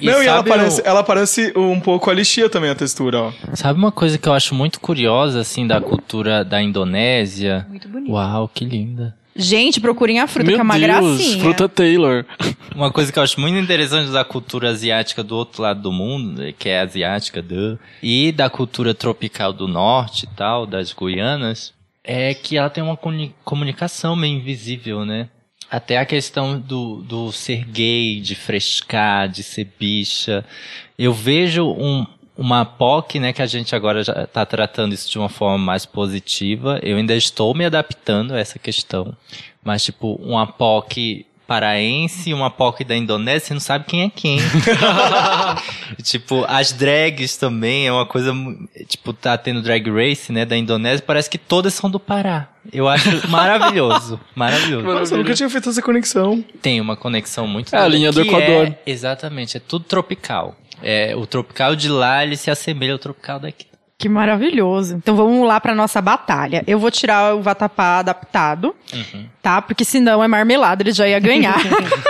[0.00, 3.20] E Não, e ela parece, o- ela parece um pouco a lixia também, a textura,
[3.20, 3.32] ó.
[3.54, 7.64] Sabe uma coisa que eu acho muito curiosa, assim, da cultura da Indonésia?
[7.68, 8.10] Muito bonito.
[8.12, 9.14] Uau, que linda.
[9.36, 11.40] Gente, procurem a fruta, Meu que é uma Deus, gracinha.
[11.44, 12.24] fruta Taylor.
[12.74, 16.42] Uma coisa que eu acho muito interessante da cultura asiática do outro lado do mundo,
[16.58, 21.72] que é asiática, duh, e da cultura tropical do norte e tal, das Guianas,
[22.04, 25.30] é que ela tem uma comuni- comunicação meio invisível, né?
[25.70, 30.44] Até a questão do, do ser gay, de frescar, de ser bicha.
[30.98, 32.06] Eu vejo um,
[32.36, 35.86] uma POC, né, que a gente agora já está tratando isso de uma forma mais
[35.86, 36.78] positiva.
[36.82, 39.16] Eu ainda estou me adaptando a essa questão.
[39.64, 44.10] Mas, tipo, uma POC paraense e uma POC da Indonésia, você não sabe quem é
[44.10, 44.38] quem.
[46.02, 48.32] tipo, as drags também é uma coisa.
[48.88, 52.48] Tipo, tá tendo drag race, né, da Indonésia, parece que todas são do Pará.
[52.72, 54.18] Eu acho maravilhoso.
[54.34, 54.84] Maravilhoso.
[54.84, 56.44] Nossa, eu nunca tinha feito essa conexão.
[56.60, 58.66] Tem uma conexão muito É a linha do que Equador.
[58.66, 60.56] é- exatamente, é tudo tropical.
[60.82, 63.66] É, o tropical de lá, ele se assemelha ao tropical daqui.
[63.98, 64.96] Que maravilhoso.
[64.96, 66.62] Então vamos lá pra nossa batalha.
[66.66, 68.76] Eu vou tirar o vatapá adaptado,
[69.40, 69.62] tá?
[69.62, 71.56] Porque senão é marmelada, ele já ia ganhar.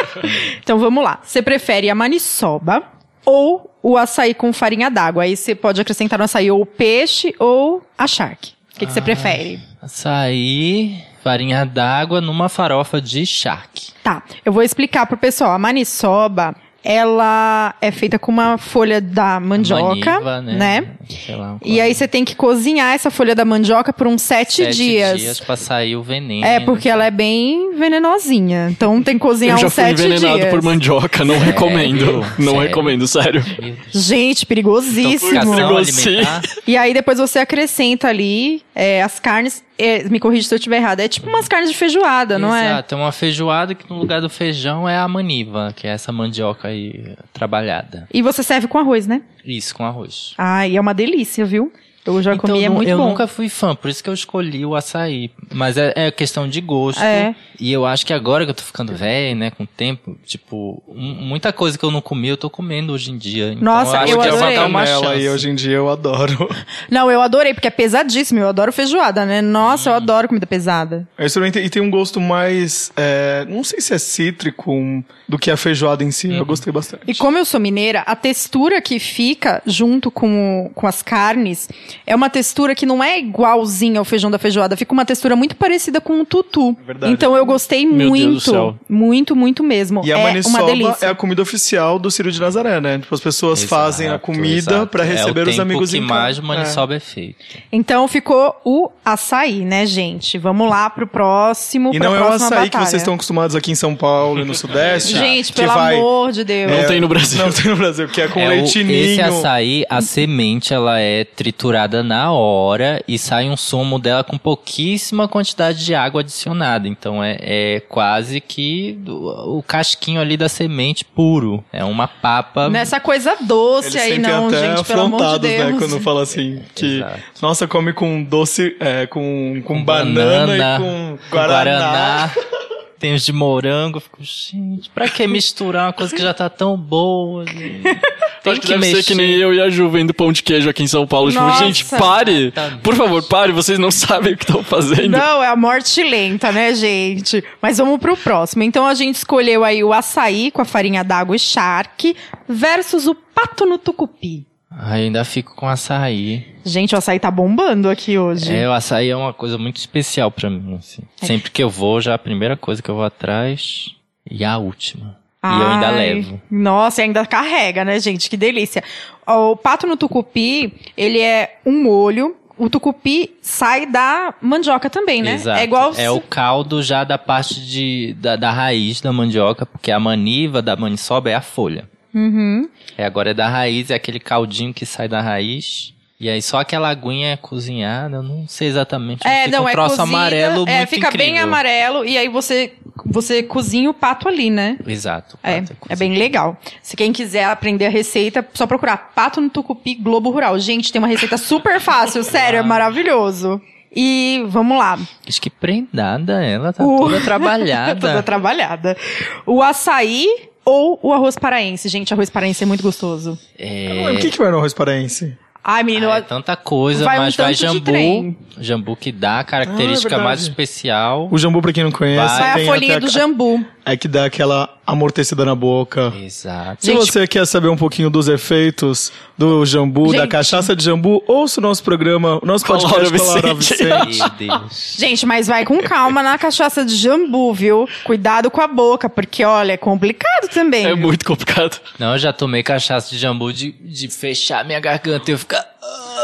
[0.61, 1.21] então vamos lá.
[1.23, 2.83] Você prefere a maniçoba
[3.25, 5.23] ou o açaí com farinha d'água?
[5.23, 8.55] Aí você pode acrescentar no açaí ou o peixe ou a charque.
[8.75, 9.61] O que, que você prefere?
[9.81, 13.93] Açaí, farinha d'água numa farofa de charque.
[14.03, 15.53] Tá, eu vou explicar pro pessoal.
[15.53, 16.55] A maniçoba,
[16.89, 20.87] ela é feita com uma folha da mandioca, Maniva, né?
[21.27, 24.63] Sei lá, E aí você tem que cozinhar essa folha da mandioca por uns sete,
[24.67, 25.21] sete dias.
[25.21, 26.47] dias pra sair o veneno.
[26.47, 28.69] É, porque ela é bem venenosinha.
[28.71, 30.51] Então tem que cozinhar Eu já uns fui sete envenenado dias.
[30.51, 32.25] por mandioca, não recomendo.
[32.39, 32.61] Não Sério?
[32.61, 33.45] recomendo, sério.
[33.91, 35.31] Gente, perigosíssimo.
[35.57, 36.43] Perigoso, alimentar.
[36.69, 39.66] E aí depois você acrescenta ali é, as carnes.
[39.79, 41.05] É, me corrija se eu estiver errada.
[41.05, 42.67] É tipo umas carnes de feijoada, não é?
[42.67, 46.13] Exato, é uma feijoada que no lugar do feijão é a maniva, que é essa
[46.13, 48.09] mandioca aí trabalhada.
[48.13, 49.23] E você serve com arroz, né?
[49.45, 50.35] Isso, com arroz.
[50.39, 51.73] Ai, é uma delícia, viu?
[52.07, 53.09] Eu já comi, é muito eu bom.
[53.09, 55.31] nunca fui fã, por isso que eu escolhi o açaí.
[55.53, 57.03] Mas é, é questão de gosto.
[57.03, 57.35] É.
[57.59, 60.83] E eu acho que agora que eu tô ficando velho, né, com o tempo, tipo,
[60.89, 63.53] muita coisa que eu não comi, eu tô comendo hoje em dia.
[63.53, 64.47] Então, Nossa, acho eu que adorei.
[64.47, 65.21] vou dar uma chance.
[65.21, 66.49] e hoje em dia eu adoro.
[66.91, 68.41] Não, eu adorei, porque é pesadíssimo.
[68.41, 69.41] Eu adoro feijoada, né?
[69.43, 69.97] Nossa, eu Hum.
[69.97, 71.09] adoro comida pesada.
[71.19, 72.93] Eu experimentei e tem um gosto mais.
[72.97, 76.33] é, não sei se é cítrico um, do que a feijoada em si.
[76.33, 77.03] Eu gostei bastante.
[77.07, 81.69] E como eu sou mineira, a textura que fica junto com, o- com as carnes
[82.07, 85.57] é uma textura que não é igualzinha ao feijão da feijoada, fica uma textura muito
[85.57, 86.77] parecida com o tutu.
[86.87, 87.13] Verdade.
[87.13, 88.79] Então eu gostei Meu Deus do muito, céu.
[88.89, 90.03] muito, muito mesmo.
[90.05, 91.07] E a é uma maniçoba delícia.
[91.07, 92.99] é a comida oficial do Círio de Nazaré, né?
[92.99, 96.07] Tipo, as pessoas Exato, fazem a comida pra receber é o os amigos em que
[96.07, 96.47] mais casa.
[96.47, 97.01] maniçoba é.
[97.01, 97.37] feito.
[97.73, 100.39] Então ficou o açaí, né, gente?
[100.39, 102.87] Vamos lá pro próximo, E pra não é o açaí que batalha.
[102.87, 105.16] vocês estão acostumados aqui em São Paulo e no Sudeste.
[105.19, 106.71] Gente, pelo vai- amor de Deus.
[106.73, 107.39] Não tem no Brasil.
[107.45, 108.91] Não tem no Brasil, que é com É o- leitinho.
[108.91, 114.37] esse açaí, a semente, ela é triturada na hora e sai um sumo dela com
[114.39, 116.89] pouquíssima quantidade de água adicionada.
[116.89, 121.65] Então é, é quase que o, o casquinho ali da semente puro.
[121.73, 122.69] É uma papa.
[122.69, 125.73] Nessa coisa doce Eles aí, não, até gente, pelo amor de afrontados, Deus.
[125.73, 125.79] né?
[125.79, 127.21] Quando fala assim, que, Exato.
[127.43, 132.31] nossa, come com doce, é, com, com, com banana, e com com guaraná.
[133.07, 133.99] tem os de morango.
[133.99, 137.47] Eu fico, gente, pra que misturar uma coisa que já tá tão boa?
[137.47, 137.83] gente?
[138.43, 140.71] Tem Acho que, deve ser que nem eu e a Ju vendo pão de queijo
[140.71, 141.33] aqui em São Paulo.
[141.33, 142.47] Tipo, gente, pare!
[142.47, 142.81] Exatamente.
[142.81, 145.09] Por favor, pare, vocês não sabem o que estão fazendo.
[145.09, 147.43] Não, é a morte lenta, né, gente?
[147.61, 148.63] Mas vamos pro próximo.
[148.63, 152.15] Então a gente escolheu aí o açaí com a farinha d'água e charque
[152.49, 154.47] versus o pato no tucupi.
[154.71, 156.45] Ai, ainda fico com açaí.
[156.65, 158.53] Gente, o açaí tá bombando aqui hoje.
[158.55, 161.03] É, o açaí é uma coisa muito especial pra mim, assim.
[161.23, 161.27] É.
[161.27, 163.95] Sempre que eu vou, já a primeira coisa que eu vou atrás
[164.29, 165.17] e a última.
[165.45, 166.41] e eu ainda Ai, levo.
[166.51, 168.29] Nossa, e ainda carrega, né, gente?
[168.29, 168.83] Que delícia.
[169.27, 172.37] O pato no tucupi, ele é um molho.
[172.59, 175.35] O tucupi sai da mandioca também, né?
[175.35, 175.61] Exato.
[175.61, 179.93] É igual É o caldo já da parte de, da, da raiz da mandioca, porque
[179.93, 181.89] a maniva da maniçoba é a folha.
[182.17, 182.67] Uhum.
[182.97, 185.93] É, agora é da raiz, é aquele caldinho que sai da raiz.
[186.19, 189.27] E aí só aquela aguinha é cozinhada, eu não sei exatamente.
[189.29, 191.43] É, fica não, um é troço cozida, amarelo é, muito fica bem incrível.
[191.47, 192.73] amarelo e aí você
[193.05, 194.79] você cozinha o pato ali, né?
[194.87, 195.39] Exato.
[195.43, 196.57] É, pato é bem legal.
[196.83, 200.59] Se quem quiser aprender a receita, só procurar Pato no Tucupi Globo Rural.
[200.59, 203.61] Gente, tem uma receita super fácil, sério, é maravilhoso.
[203.95, 204.99] E vamos lá.
[205.29, 208.01] Acho que prendada ela, tá O- toda trabalhada.
[208.01, 208.97] Toda trabalhada.
[209.45, 211.89] O açaí ou o arroz paraense?
[211.89, 213.39] Gente, arroz paraense é muito gostoso.
[213.59, 215.39] É, O que, que vai no arroz paraense?
[215.69, 218.37] Ai, menino, ah, é tanta coisa, Vai um mas vai tanto de jambu.
[218.59, 221.29] Jambu que dá a característica Ah, é mais especial.
[221.31, 222.53] O jambu, pra quem não conhece, Vai.
[222.53, 223.65] vai a folhinha até do a- jambu.
[223.85, 226.13] É que dá aquela amortecida na boca.
[226.23, 226.85] Exato.
[226.85, 230.29] Se Gente- você quer saber um pouquinho dos efeitos do jambu, da Gente.
[230.31, 234.07] cachaça de jambu, ouça o nosso programa, o nosso podcast Laura com a Laura Vicente.
[234.07, 234.19] Vicente.
[234.49, 234.97] Meu Deus.
[234.99, 237.89] Gente, mas vai com calma na cachaça de jambu, viu?
[238.05, 240.85] Cuidado com a boca, porque, olha, é complicado também.
[240.85, 240.97] É viu?
[240.99, 241.79] muito complicado.
[241.99, 245.65] Não, eu já tomei cachaça de jambu de, de fechar minha garganta e eu ficar.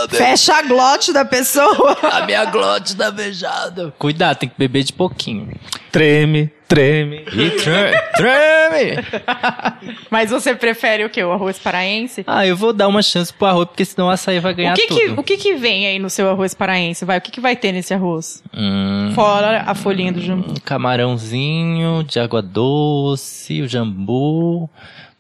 [0.05, 1.97] "Ah, meu- Fecha a glote da pessoa.
[2.03, 3.93] A minha glote tá beijada.
[3.99, 5.49] Cuidado, tem que beber de pouquinho.
[5.91, 7.25] Treme, treme.
[7.33, 9.05] E tre- treme!
[10.11, 11.23] Mas você prefere o quê?
[11.23, 12.25] O arroz paraense?
[12.27, 14.77] Ah, eu vou dar uma chance pro arroz, porque senão o açaí vai ganhar O
[14.77, 15.21] que, que, tudo.
[15.21, 17.05] o que que vem aí no seu arroz paraense?
[17.05, 18.43] Vai, o que, que vai ter nesse arroz?
[18.57, 20.51] Hum, Fora a folhinha do jambu.
[20.51, 24.69] um camarãozinho de água doce, o jambu,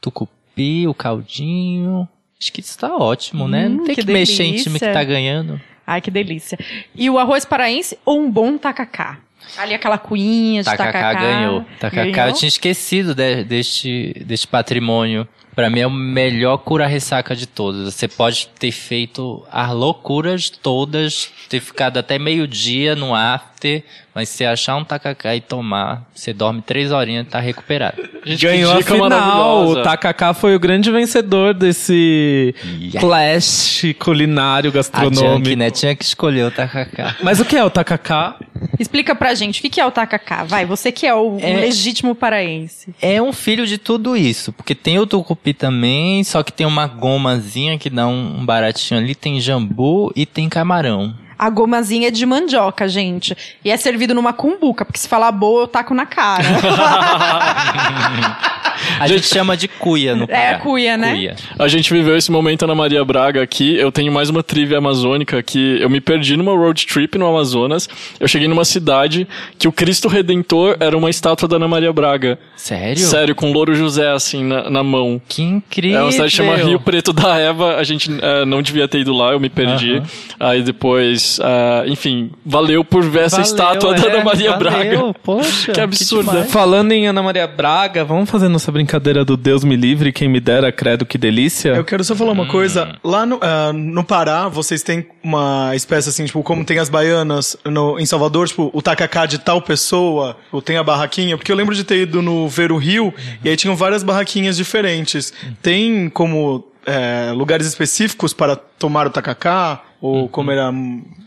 [0.00, 2.08] tucupi, o caldinho.
[2.42, 3.68] Acho que isso tá ótimo, né?
[3.68, 5.60] Não Hum, tem que que, mexer em time que tá ganhando.
[5.86, 6.58] Ai, que delícia.
[6.92, 9.18] E o arroz paraense ou um bom tacacá?
[9.56, 10.92] Ali aquela cuinha de tacacá.
[10.92, 11.64] Tacacá ganhou.
[11.78, 12.28] Tacacá Ganhou?
[12.30, 15.26] eu tinha esquecido de- deste, deste patrimônio.
[15.54, 17.92] Pra mim é o melhor cura-ressaca de todos.
[17.94, 24.44] Você pode ter feito as loucuras todas, ter ficado até meio-dia no after, mas se
[24.44, 27.96] achar um tacacá e tomar, você dorme três horinhas e tá recuperado.
[28.24, 29.66] Gente, Ganhou a final.
[29.68, 32.54] O Takaká foi o grande vencedor desse
[33.00, 35.56] clash culinário A Junk, gastronômico.
[35.56, 35.70] né?
[35.70, 37.16] Tinha que escolher o tacacá.
[37.22, 38.36] Mas o que é o Takaká?
[38.78, 40.44] Explica pra gente, o que, que é o tacacá?
[40.44, 42.94] Vai, você que é o É- legítimo paraense.
[43.02, 46.86] É um filho de tudo isso, porque tem o tucupi também, só que tem uma
[46.86, 51.12] gomazinha que dá um um baratinho ali, tem jambu e tem camarão.
[51.38, 53.36] A gomazinha é de mandioca, gente.
[53.64, 56.44] E é servido numa cumbuca, porque se falar boa, eu taco na cara.
[58.98, 60.58] A gente chama de cuia no Pará.
[60.58, 61.12] cuia, né?
[61.14, 61.36] Cuia.
[61.58, 63.76] A gente viveu esse momento na Maria Braga aqui.
[63.76, 67.88] Eu tenho mais uma trivia amazônica que eu me perdi numa road trip no Amazonas.
[68.20, 69.26] Eu cheguei numa cidade
[69.58, 72.38] que o Cristo Redentor era uma estátua da Ana Maria Braga.
[72.56, 72.96] Sério?
[73.02, 75.20] Sério, com Louro José assim na, na mão.
[75.28, 75.98] Que incrível.
[76.00, 77.76] É uma cidade que chama Rio Preto da Eva.
[77.76, 79.96] A gente eh, não devia ter ido lá, eu me perdi.
[79.96, 80.06] Aham.
[80.40, 84.58] Aí depois, ah, enfim, valeu por ver essa Valeu, estátua da é, Ana Maria valeu,
[84.58, 85.14] Braga.
[85.22, 86.30] Poxa, Que absurdo.
[86.30, 86.50] demais.
[86.50, 90.38] Falando em Ana Maria Braga, vamos fazer nossa brincadeira do Deus me livre, quem me
[90.38, 91.70] dera, credo que delícia?
[91.70, 92.48] Eu quero só falar uma Hum.
[92.48, 92.96] coisa.
[93.02, 97.56] Lá no, ah, no Pará, vocês têm uma espécie assim, tipo, como tem as baianas
[97.64, 101.56] no, em Salvador, tipo, o tacacá de tal pessoa, ou tem a barraquinha, porque eu
[101.56, 103.12] lembro de ter ido no Ver o Rio,
[103.44, 105.32] e aí tinham várias barraquinhas diferentes.
[105.60, 110.72] Tem como é, lugares específicos para tomar o tacacá, ou comer a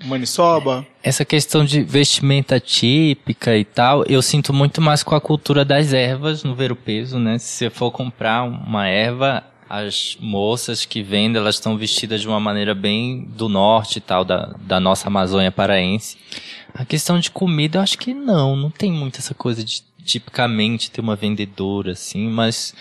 [0.03, 0.85] maniçoba?
[1.01, 5.93] Essa questão de vestimenta típica e tal, eu sinto muito mais com a cultura das
[5.93, 7.37] ervas no Ver o Peso, né?
[7.37, 12.39] Se você for comprar uma erva, as moças que vendem, elas estão vestidas de uma
[12.39, 16.17] maneira bem do norte e tal, da, da nossa Amazônia paraense.
[16.73, 20.91] A questão de comida, eu acho que não, não tem muito essa coisa de tipicamente
[20.91, 22.75] ter uma vendedora, assim, mas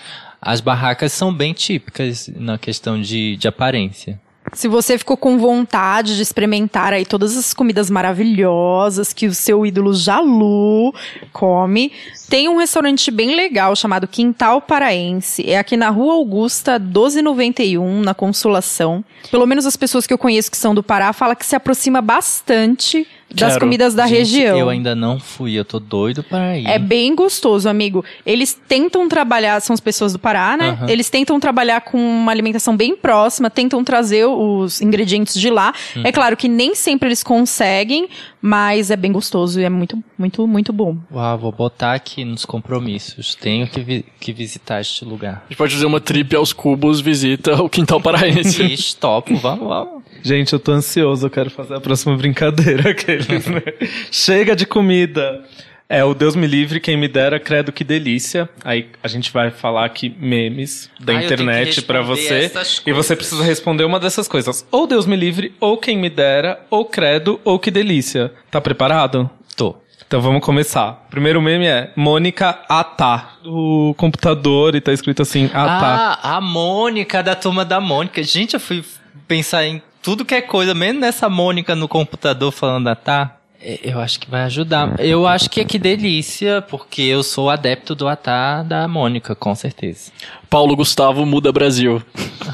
[0.45, 4.21] as barracas são bem típicas na questão de, de aparência.
[4.53, 9.65] Se você ficou com vontade de experimentar aí todas as comidas maravilhosas que o seu
[9.65, 10.95] ídolo Jalu
[11.33, 11.91] come,
[12.29, 15.49] tem um restaurante bem legal chamado Quintal Paraense.
[15.49, 19.03] É aqui na Rua Augusta, 1291, na Consolação.
[19.31, 22.03] Pelo menos as pessoas que eu conheço que são do Pará falam que se aproxima
[22.03, 23.61] bastante das Quero.
[23.61, 24.57] comidas da Gente, região.
[24.59, 26.67] Eu ainda não fui, eu tô doido para ir.
[26.67, 28.05] É bem gostoso, amigo.
[28.25, 30.71] Eles tentam trabalhar, são as pessoas do Pará, né?
[30.71, 30.89] Aham.
[30.89, 35.73] Eles tentam trabalhar com uma alimentação bem próxima, tentam trazer os ingredientes de lá.
[35.97, 36.03] Uhum.
[36.05, 38.09] É claro que nem sempre eles conseguem,
[38.41, 40.97] mas é bem gostoso e é muito, muito, muito bom.
[41.13, 43.35] Uau, vou botar aqui nos compromissos.
[43.35, 45.43] Tenho que, vi- que visitar este lugar.
[45.45, 48.63] A gente pode fazer uma trip aos cubos, visita o quintal paraense.
[48.63, 49.94] Ixi, topo, vamos, vamos.
[50.23, 52.91] Gente, eu tô ansioso, eu quero fazer a próxima brincadeira.
[52.91, 53.63] Aqueles, né?
[54.11, 55.43] Chega de comida.
[55.87, 58.49] É, o Deus me livre, quem me dera, credo que delícia.
[58.65, 62.81] Aí a gente vai falar aqui memes da Ah, internet pra responder você.
[62.87, 64.67] E você precisa responder uma dessas coisas.
[64.71, 68.33] Ou Deus me livre, ou quem me dera, ou credo, ou que delícia.
[68.51, 69.29] Tá preparado?
[69.55, 69.77] Tô.
[70.07, 71.07] Então vamos começar.
[71.11, 73.35] Primeiro meme é Mônica Atá.
[73.43, 76.19] Do computador e tá escrito assim, Atá.
[76.23, 78.23] Ah, a Mônica da turma da Mônica.
[78.23, 78.83] Gente, eu fui
[79.29, 83.39] pensar em tudo que é coisa, mesmo nessa Mônica no computador falando ah, tá.
[83.83, 85.01] Eu acho que vai ajudar.
[85.01, 89.55] Eu acho que é que delícia, porque eu sou adepto do Atá da Mônica, com
[89.55, 90.13] certeza.
[90.51, 92.03] Paulo Gustavo muda Brasil.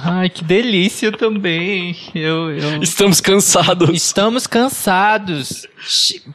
[0.04, 1.96] Ai, que delícia também.
[2.14, 2.80] Eu, eu...
[2.80, 3.90] Estamos cansados.
[3.90, 5.66] Estamos cansados.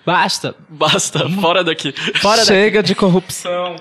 [0.05, 0.53] Basta.
[0.67, 1.93] Basta, fora daqui.
[2.21, 2.43] Fora.
[2.43, 3.77] Chega de corrupção.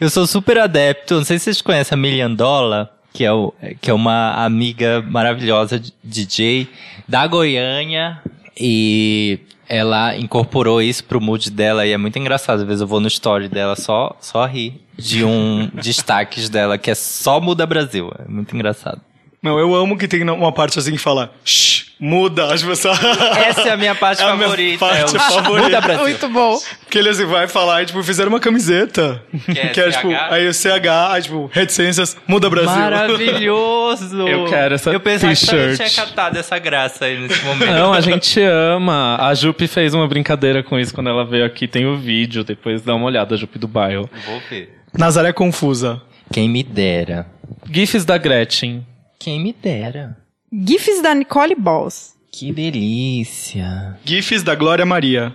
[0.00, 1.16] Eu sou super adepto.
[1.16, 5.02] Não sei se vocês conhecem a Milian Dollar, que é, o, que é uma amiga
[5.02, 6.68] maravilhosa de DJ
[7.06, 8.22] da Goiânia.
[8.60, 12.60] E ela incorporou isso pro mood dela e é muito engraçado.
[12.60, 16.90] Às vezes eu vou no story dela só, só rir de um destaques dela que
[16.90, 18.10] é só Muda Brasil.
[18.18, 19.00] É muito engraçado.
[19.42, 22.98] Não, eu amo que tem uma parte assim que fala, shh, muda, as pessoas.
[23.46, 24.78] Essa é a minha parte É a minha favorita.
[24.78, 25.62] parte é o favorita.
[25.68, 26.02] Muda Brasil.
[26.08, 26.58] Muito bom.
[26.90, 29.22] Que ele assim, vai falar e, tipo, fizeram uma camiseta.
[29.46, 30.32] Que é tipo, CH?
[30.32, 32.70] aí o CH, aí, tipo, reticências, muda Brasil.
[32.70, 34.16] Maravilhoso!
[34.28, 35.76] Eu quero essa Eu pensava que eu t-shirt.
[35.90, 37.70] tinha catado essa graça aí nesse momento.
[37.72, 39.16] Não, a gente ama.
[39.20, 41.66] A Jupe fez uma brincadeira com isso quando ela veio aqui.
[41.68, 44.08] Tem o vídeo, depois dá uma olhada, Jupe do bairro.
[44.26, 44.78] Vou ver.
[44.96, 46.00] Nazaré confusa.
[46.32, 47.26] Quem me dera.
[47.70, 48.86] GIFs da Gretchen.
[49.18, 50.16] Quem me dera.
[50.52, 52.14] GIFs da Nicole Balls.
[52.32, 53.98] Que delícia.
[54.04, 55.34] GIFs da Glória Maria.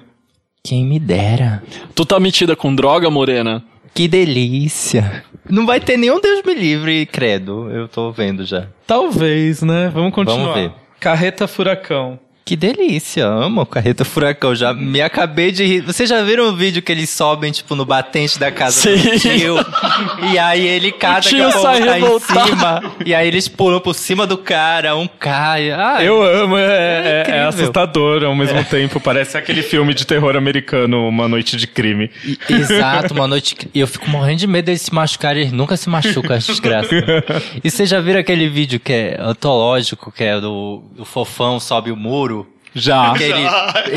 [0.64, 1.61] Quem me dera.
[1.94, 3.64] Tu tá metida com droga, Morena?
[3.94, 5.23] Que delícia.
[5.49, 7.69] Não vai ter nenhum Deus me livre, credo.
[7.69, 8.68] Eu tô vendo já.
[8.88, 9.91] Talvez, né?
[9.94, 10.53] Vamos continuar.
[10.53, 10.72] Vamos ver.
[10.99, 12.18] Carreta Furacão.
[12.45, 14.53] Que delícia, amo o Carreta Furacão.
[14.53, 15.80] Já me acabei de rir.
[15.80, 18.98] Vocês já viram o vídeo que eles sobem, tipo, no batente da casa Sim.
[18.98, 19.56] do tio?
[20.34, 22.49] E aí ele cata que o sai tá em revoltado.
[22.49, 22.84] cima.
[23.06, 25.72] E aí eles pulam por cima do cara, um cai.
[25.72, 27.48] Ai, Eu amo, é, é- é incrível.
[27.48, 28.99] assustador ao mesmo tempo.
[28.99, 32.11] Parece aquele filme de terror americano, Uma Noite de Crime.
[32.26, 33.56] E- Exato, uma noite.
[33.74, 36.91] E eu fico morrendo de medo deles se machucarem, eles nunca se machucam, as desgraças.
[37.64, 41.90] E vocês já viram aquele vídeo que é antológico, que é do, do fofão sobe
[41.90, 42.32] o muro?
[42.75, 43.13] Já.
[43.19, 43.47] Ele,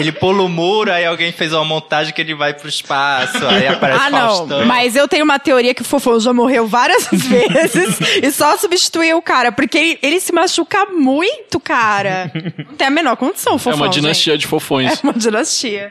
[0.00, 3.66] ele pula o muro, aí alguém fez uma montagem que ele vai pro espaço, aí
[3.68, 4.18] aparece Ah, não.
[4.36, 4.66] Faustão.
[4.66, 9.16] Mas eu tenho uma teoria que o Fofão já morreu várias vezes e só substituiu
[9.18, 12.30] o cara, porque ele, ele se machuca muito, cara.
[12.68, 13.80] Não tem a menor condição, É Fofão.
[13.80, 14.50] uma dinastia de gente.
[14.50, 14.92] fofões.
[14.92, 15.90] É uma dinastia.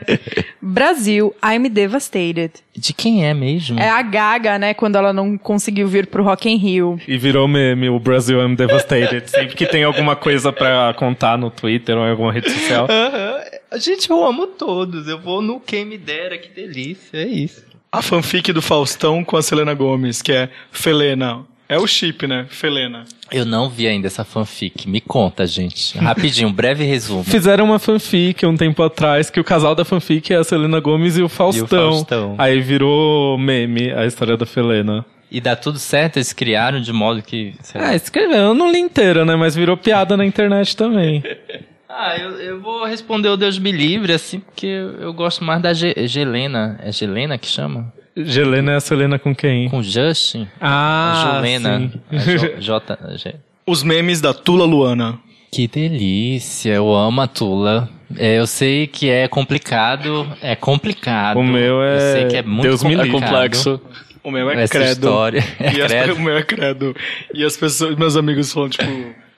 [0.62, 2.52] Brasil, I'm devastated.
[2.76, 3.80] De quem é mesmo?
[3.80, 7.00] É a Gaga, né, quando ela não conseguiu vir pro Rock in Rio.
[7.08, 9.30] E virou meme, o Brasil I'm Devastated.
[9.30, 12.75] Sempre que tem alguma coisa pra contar no Twitter ou em alguma rede social.
[12.84, 13.78] Aham.
[13.78, 15.08] Gente, eu amo todos.
[15.08, 17.18] Eu vou no Quem Me Dera, que delícia.
[17.18, 17.64] É isso.
[17.90, 21.44] A fanfic do Faustão com a Selena Gomes, que é Felena.
[21.68, 22.46] É o chip, né?
[22.48, 23.04] Felena.
[23.30, 24.88] Eu não vi ainda essa fanfic.
[24.88, 25.98] Me conta, gente.
[25.98, 27.24] Rapidinho, um breve resumo.
[27.24, 31.16] Fizeram uma fanfic um tempo atrás que o casal da fanfic é a Selena Gomes
[31.16, 31.92] e o Faustão.
[31.92, 32.34] Faustão.
[32.38, 35.04] Aí virou meme a história da Felena.
[35.28, 37.54] E dá tudo certo, eles criaram de modo que.
[37.62, 37.88] sei lá.
[37.88, 39.34] Ah, escreveu, eu não li inteira, né?
[39.34, 41.22] Mas virou piada na internet também.
[41.98, 45.72] Ah, eu, eu vou responder o Deus me livre, assim, porque eu, gosto mais da
[45.72, 46.78] Ge Gelena.
[46.82, 47.90] É Gelena que chama?
[48.14, 49.68] Gelena é a Selena com quem?
[49.70, 50.46] Com Justin?
[50.60, 51.78] Ah, Julena.
[51.80, 52.00] sim.
[52.10, 53.34] É J, J, G.
[53.66, 55.18] Os memes da Tula Luana.
[55.50, 57.88] Que delícia, eu amo a Tula.
[58.16, 61.38] É, eu sei que é complicado, é complicado.
[61.38, 63.22] O meu é- Eu sei que é muito Deus me É complicado.
[63.30, 63.80] complexo.
[64.22, 64.90] O meu é Essa credo.
[64.92, 65.44] história.
[65.58, 66.14] É E as- credo.
[66.16, 66.94] o meu é credo.
[67.32, 68.84] E as pessoas, meus amigos falam, tipo,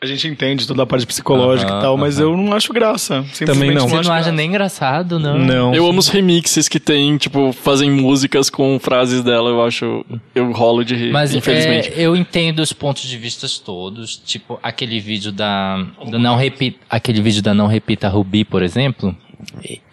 [0.00, 3.24] a gente entende toda a parte psicológica e tal, mas eu não acho graça.
[3.32, 3.88] Simplesmente Também não.
[3.88, 4.32] Você acho não acha graça.
[4.36, 5.38] nem engraçado, não?
[5.38, 5.74] Não.
[5.74, 10.04] Eu amo os remixes que tem, tipo, fazem músicas com frases dela, eu acho.
[10.34, 11.92] Eu rolo de rir, Mas infelizmente.
[11.94, 14.16] é, eu entendo os pontos de vista todos.
[14.16, 15.84] Tipo, aquele vídeo da.
[16.08, 19.16] Do não repita, aquele vídeo da Não Repita Rubi, por exemplo.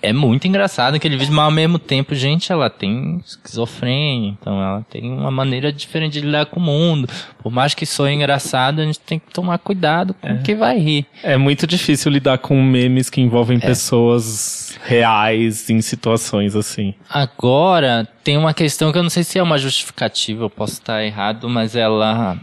[0.02, 4.86] É muito engraçado aquele vídeo, mas ao mesmo tempo, gente, ela tem esquizofrenia, então ela
[4.90, 7.08] tem uma maneira diferente de lidar com o mundo.
[7.42, 10.78] Por mais que soe engraçado, a gente tem que tomar cuidado com o que vai
[10.80, 11.06] rir.
[11.24, 16.94] É muito difícil lidar com memes que envolvem pessoas reais em situações assim.
[17.10, 21.04] Agora, tem uma questão que eu não sei se é uma justificativa, eu posso estar
[21.04, 22.40] errado, mas ela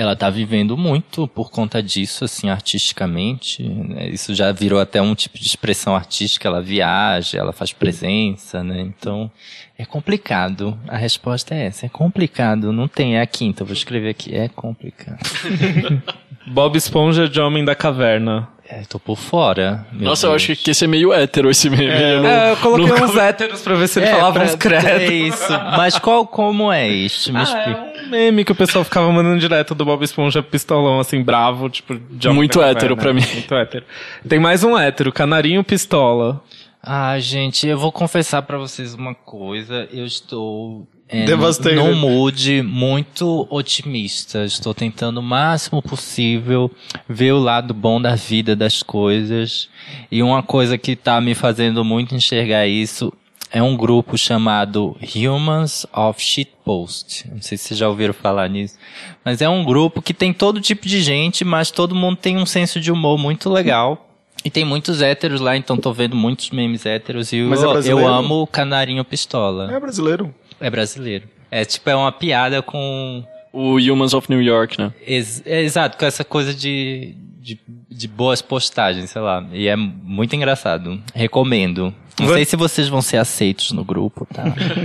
[0.00, 3.62] ela tá vivendo muito por conta disso, assim, artisticamente.
[3.62, 4.08] né?
[4.08, 6.48] Isso já virou até um tipo de expressão artística.
[6.48, 8.80] Ela viaja, ela faz presença, né?
[8.80, 9.30] Então,
[9.76, 10.78] é complicado.
[10.88, 11.86] A resposta é essa.
[11.86, 12.72] É complicado.
[12.72, 13.64] Não tem, é a quinta.
[13.64, 14.34] Vou escrever aqui.
[14.34, 15.18] É complicado.
[16.48, 18.48] Bob Esponja de Homem da Caverna.
[18.72, 19.84] É, tô por fora.
[19.92, 20.42] Nossa, eu Deus.
[20.42, 21.86] acho que esse é meio hétero, esse meme.
[21.86, 24.44] Eu não- É, eu coloquei nunca- uns héteros pra ver se ele É, falava pra-
[24.44, 24.84] uns credos.
[24.90, 25.52] É isso.
[25.76, 27.32] Mas qual, como é este?
[27.32, 27.70] Me Ah, explica.
[27.70, 31.68] é um meme que o pessoal ficava mandando direto do Bob Esponja pistolão, assim, bravo,
[31.68, 31.98] tipo,
[32.32, 33.22] Muito hétero pra mim.
[33.34, 33.84] Muito hétero.
[34.28, 36.40] Tem mais um hétero, Canarinho Pistola.
[36.82, 39.88] Ah, gente, eu vou confessar pra vocês uma coisa.
[39.92, 41.76] Eu estou é, Devastated.
[41.76, 44.44] num mood muito otimista.
[44.44, 46.70] Estou tentando o máximo possível
[47.08, 49.68] ver o lado bom da vida das coisas.
[50.10, 53.12] E uma coisa que tá me fazendo muito enxergar isso
[53.52, 57.28] é um grupo chamado Humans of Shitpost.
[57.28, 58.76] Não sei se vocês já ouviram falar nisso.
[59.24, 62.46] Mas é um grupo que tem todo tipo de gente, mas todo mundo tem um
[62.46, 64.06] senso de humor muito legal.
[64.44, 67.32] E tem muitos héteros lá, então tô vendo muitos memes héteros.
[67.32, 69.70] E Mas é eu, eu amo o Canarinho Pistola.
[69.70, 70.32] É brasileiro.
[70.60, 71.24] É brasileiro.
[71.50, 73.24] É tipo, é uma piada com.
[73.52, 74.92] O Humans of New York, né?
[75.04, 77.58] Ex- é, exato, com essa coisa de, de,
[77.90, 79.44] de boas postagens, sei lá.
[79.52, 81.00] E é muito engraçado.
[81.12, 81.92] Recomendo.
[82.20, 84.44] Não Vai- sei se vocês vão ser aceitos no grupo, tá?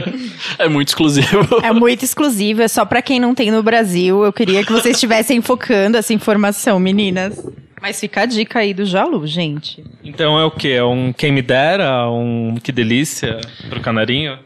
[0.57, 1.59] É muito exclusivo.
[1.61, 4.23] É muito exclusivo, é só pra quem não tem no Brasil.
[4.23, 7.37] Eu queria que vocês estivessem focando essa informação, meninas.
[7.85, 9.85] Mas fica a dica aí do Jalu, gente.
[10.03, 10.69] Então é o quê?
[10.69, 12.09] É um quem me dera?
[12.09, 13.39] Um que delícia
[13.69, 14.39] pro Canarinho?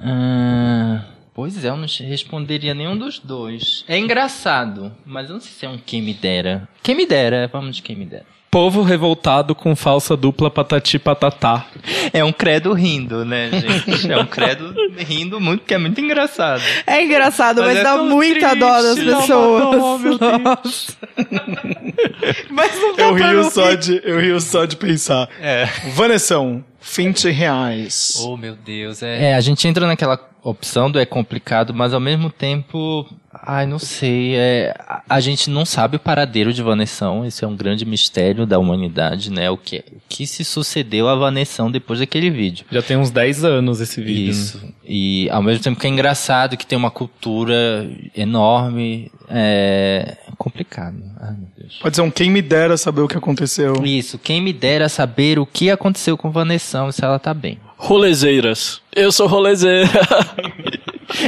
[0.00, 1.04] Ah,
[1.34, 3.84] pois é, eu não responderia nenhum dos dois.
[3.88, 6.68] É engraçado, mas eu não sei se é um quem me dera.
[6.84, 8.26] Quem me dera, vamos de quem me dera.
[8.54, 11.66] Povo revoltado com falsa dupla patati patatá.
[12.12, 14.12] É um credo rindo, né, gente?
[14.12, 16.62] É um credo rindo muito, porque é muito engraçado.
[16.86, 19.76] É engraçado, mas, Mas é dá muita dó das triste, dá uma pessoas.
[19.76, 20.96] dó, meu Deus.
[22.48, 23.76] Mas não dá Eu pra rio, só rir.
[23.76, 25.28] de, eu rio só de pensar.
[25.40, 25.66] É.
[25.92, 28.22] Vanessão, 20 reais.
[28.24, 29.02] Oh, meu Deus.
[29.02, 29.30] É.
[29.30, 33.78] é, a gente entra naquela opção do é complicado, mas ao mesmo tempo, ai, não
[33.78, 34.74] sei, é,
[35.08, 39.32] a, gente não sabe o paradeiro de Vanessão, esse é um grande mistério da humanidade,
[39.32, 39.50] né?
[39.50, 42.66] O que, o que se sucedeu a Vanessão depois daquele vídeo.
[42.70, 44.30] Já tem uns 10 anos esse vídeo.
[44.30, 44.62] Isso.
[44.84, 51.02] E ao mesmo tempo que é engraçado, que tem uma cultura enorme, é complicado.
[51.20, 51.78] Ai, meu Deus.
[51.80, 53.82] Pode ser um quem me dera saber o que aconteceu.
[53.82, 57.58] Isso, quem me dera saber o que aconteceu com Vanessão, se ela tá bem.
[57.84, 58.80] Rolezeiras.
[58.96, 59.90] Eu sou rolezeira.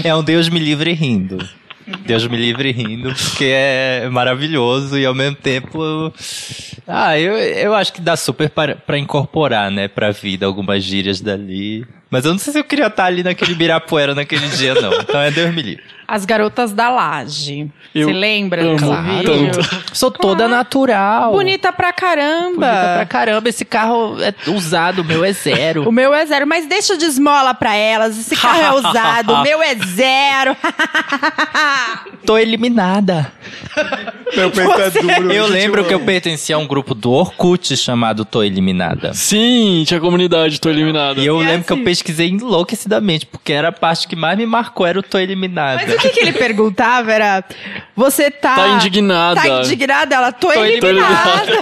[0.02, 1.36] É um Deus me livre rindo.
[2.06, 6.10] Deus me livre rindo, porque é maravilhoso e ao mesmo tempo.
[6.86, 11.86] Ah, eu, eu acho que dá super pra incorporar, né, pra vida algumas gírias dali.
[12.10, 14.94] Mas eu não sei se eu queria estar ali naquele Birapuera naquele dia, não.
[14.94, 15.84] Então é Deus me livre.
[16.08, 17.68] As garotas da laje.
[17.94, 19.02] Eu Você lembra amo Claro.
[19.04, 19.50] vídeo?
[19.92, 21.32] Sou toda natural.
[21.32, 22.66] Bonita pra caramba.
[22.66, 23.48] Bonita pra caramba.
[23.48, 25.82] Esse carro é usado, o meu é zero.
[25.88, 28.18] O meu é zero, mas deixa de esmola pra elas.
[28.18, 30.56] Esse carro é usado, o meu é zero.
[32.24, 33.32] Tô eliminada.
[34.36, 35.32] Meu peito é duro.
[35.32, 39.14] Eu lembro que eu pertencia a um grupo do Orkut chamado Tô Eliminada.
[39.14, 41.20] Sim, tinha comunidade, tô eliminada.
[41.20, 41.84] E eu E lembro que eu assim?
[41.84, 45.82] pesquisei enlouquecidamente, porque era a parte que mais me marcou, era o Tô Eliminada.
[45.86, 47.44] Mas o que, que ele perguntava era:
[47.94, 48.54] Você tá.
[48.54, 49.40] Tá indignada.
[49.40, 50.14] Tá indignada?
[50.14, 51.52] Ela, tô, Tô eliminada.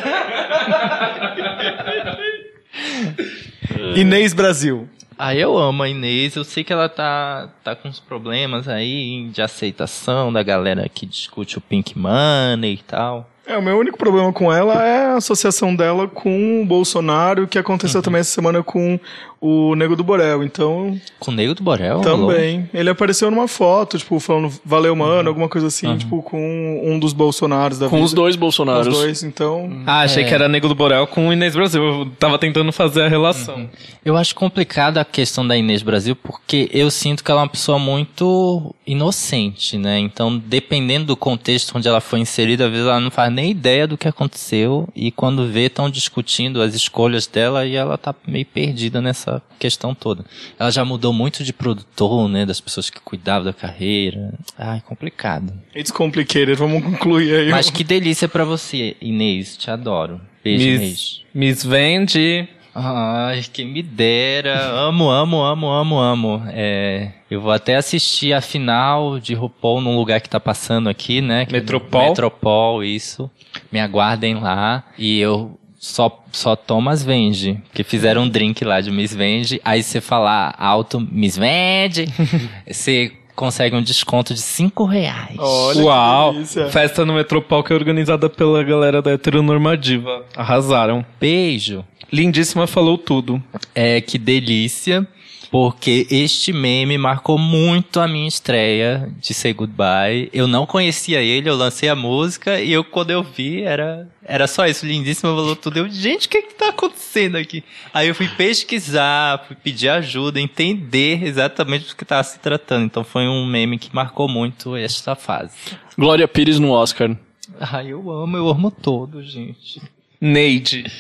[3.96, 4.88] Inês Brasil.
[5.16, 9.28] Ah, eu amo a Inês, eu sei que ela tá, tá com uns problemas aí
[9.32, 13.30] de aceitação da galera que discute o Pink Money e tal.
[13.46, 17.58] É, o meu único problema com ela é a associação dela com o Bolsonaro, que
[17.58, 18.98] aconteceu também essa semana com
[19.40, 20.42] o Nego do Borel.
[20.42, 22.00] Então, Com o Nego do Borel?
[22.00, 22.68] também.
[22.72, 27.12] Ele apareceu numa foto, tipo, falando valeu, mano, alguma coisa assim, tipo, com um dos
[27.12, 28.06] Bolsonaros da Com vida.
[28.06, 28.86] os dois Com Bolsonaros.
[28.88, 29.82] os dois, então.
[29.86, 30.26] Ah, achei É.
[30.26, 31.82] que era Nego do Borel com o Inês Brasil.
[31.82, 33.68] Eu tava tentando fazer a relação.
[34.04, 37.48] Eu acho complicada a questão da Inês Brasil, porque eu sinto que ela é uma
[37.48, 39.98] pessoa muito inocente, né?
[39.98, 43.86] Então, dependendo do contexto onde ela foi inserida, às vezes ela não faz nem ideia
[43.86, 48.46] do que aconteceu, e quando vê, estão discutindo as escolhas dela e ela tá meio
[48.46, 50.24] perdida nessa questão toda.
[50.58, 52.44] Ela já mudou muito de produtor, né?
[52.46, 54.34] Das pessoas que cuidavam da carreira.
[54.58, 55.52] Ai, complicado.
[55.74, 57.50] It's complicated, vamos concluir aí.
[57.50, 59.56] Mas que delícia pra você, Inês.
[59.56, 60.20] Te adoro.
[60.42, 60.80] Beijo, Inês.
[60.80, 64.60] Miss, Miss Vende Ai, quem me dera.
[64.72, 66.42] Amo, amo, amo, amo, amo.
[66.48, 71.20] É, eu vou até assistir a final de RuPaul num lugar que tá passando aqui,
[71.20, 71.46] né?
[71.46, 72.08] Que- Metropol?
[72.08, 73.30] Metropol, isso.
[73.70, 74.82] Me aguardem lá.
[74.98, 77.60] E eu só, só tomo as Vende.
[77.66, 79.60] Porque fizeram um drink lá de Miss Vende.
[79.62, 82.06] Aí você falar alto, Miss Vende,
[82.66, 85.36] você consegue um desconto de 5 reais.
[85.38, 86.34] Olha Uau!
[86.70, 90.24] Festa no Metropol que é organizada pela galera da Heteronormativa.
[90.34, 91.04] Arrasaram.
[91.20, 91.84] Beijo.
[92.10, 93.42] Lindíssima falou tudo.
[93.74, 95.06] É, que delícia.
[95.54, 100.28] Porque este meme marcou muito a minha estreia de Say Goodbye.
[100.32, 104.48] Eu não conhecia ele, eu lancei a música e eu, quando eu vi, era, era
[104.48, 104.84] só isso.
[104.84, 105.78] Lindíssima falou tudo.
[105.78, 107.62] Eu, gente, o que que tá acontecendo aqui?
[107.92, 112.86] Aí eu fui pesquisar, fui pedir ajuda, entender exatamente do que tava se tratando.
[112.86, 115.54] Então foi um meme que marcou muito esta fase.
[115.96, 117.16] Glória Pires no Oscar.
[117.60, 119.80] Ai, eu amo, eu amo todo, gente.
[120.20, 120.90] Neide.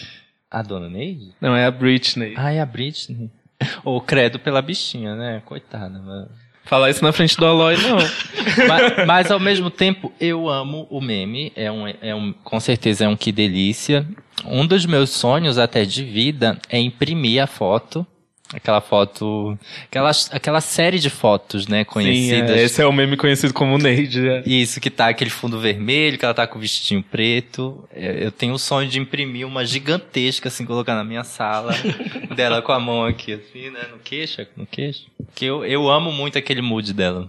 [0.48, 1.32] A dona Neide?
[1.40, 2.34] Não, é a Britney.
[2.36, 3.32] Ai, a Britney.
[3.84, 5.42] Ou credo pela bichinha, né?
[5.44, 6.28] Coitada, mano.
[6.64, 7.98] Falar isso na frente do Aloy, não.
[8.66, 11.52] mas, mas, ao mesmo tempo, eu amo o meme.
[11.54, 14.06] É um, é um, com certeza é um que delícia.
[14.46, 18.06] Um dos meus sonhos até de vida é imprimir a foto.
[18.52, 19.58] Aquela foto.
[19.86, 21.78] Aquela, aquela série de fotos, né?
[21.80, 22.50] Sim, Conhecidas.
[22.50, 24.28] é, esse é o meme conhecido como Neide.
[24.28, 24.42] é.
[24.46, 27.82] Isso, que tá aquele fundo vermelho, que ela tá com o vestidinho preto.
[27.92, 31.74] É, Eu tenho o sonho de imprimir uma gigantesca, assim, colocar na minha sala.
[32.36, 33.80] dela com a mão aqui, assim, né?
[33.90, 35.06] No queixo, no queixo.
[35.34, 37.28] Que eu, eu amo muito aquele mood dela.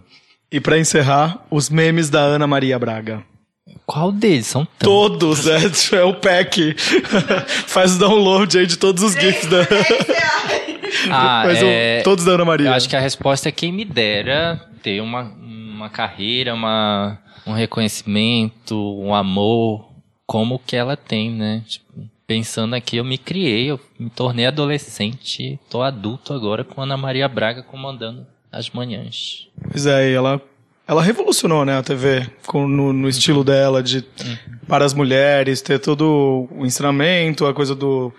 [0.52, 3.24] E pra encerrar, os memes da Ana Maria Braga.
[3.86, 4.46] Qual deles?
[4.48, 5.44] São tantos.
[5.44, 5.58] Todos, é,
[5.98, 6.76] é o pack.
[7.66, 9.68] Faz o download aí de todos os GIFs da.
[11.10, 12.68] Ah, o- é, todos da Ana Maria.
[12.68, 17.54] Eu acho que a resposta é quem me dera ter uma, uma carreira, uma, um
[17.54, 19.90] reconhecimento, um amor,
[20.26, 21.64] como que ela tem, né?
[21.68, 21.86] Tipo,
[22.28, 27.28] pensando aqui, eu me criei, eu me tornei adolescente, tô adulto agora com Ana Maria
[27.28, 29.48] Braga comandando as manhãs.
[29.72, 30.42] Pois é, e ela,
[30.88, 34.04] ela revolucionou, né, a TV, com, no, no estilo dela, de
[34.68, 38.12] para as mulheres, ter todo o ensinamento, a coisa do.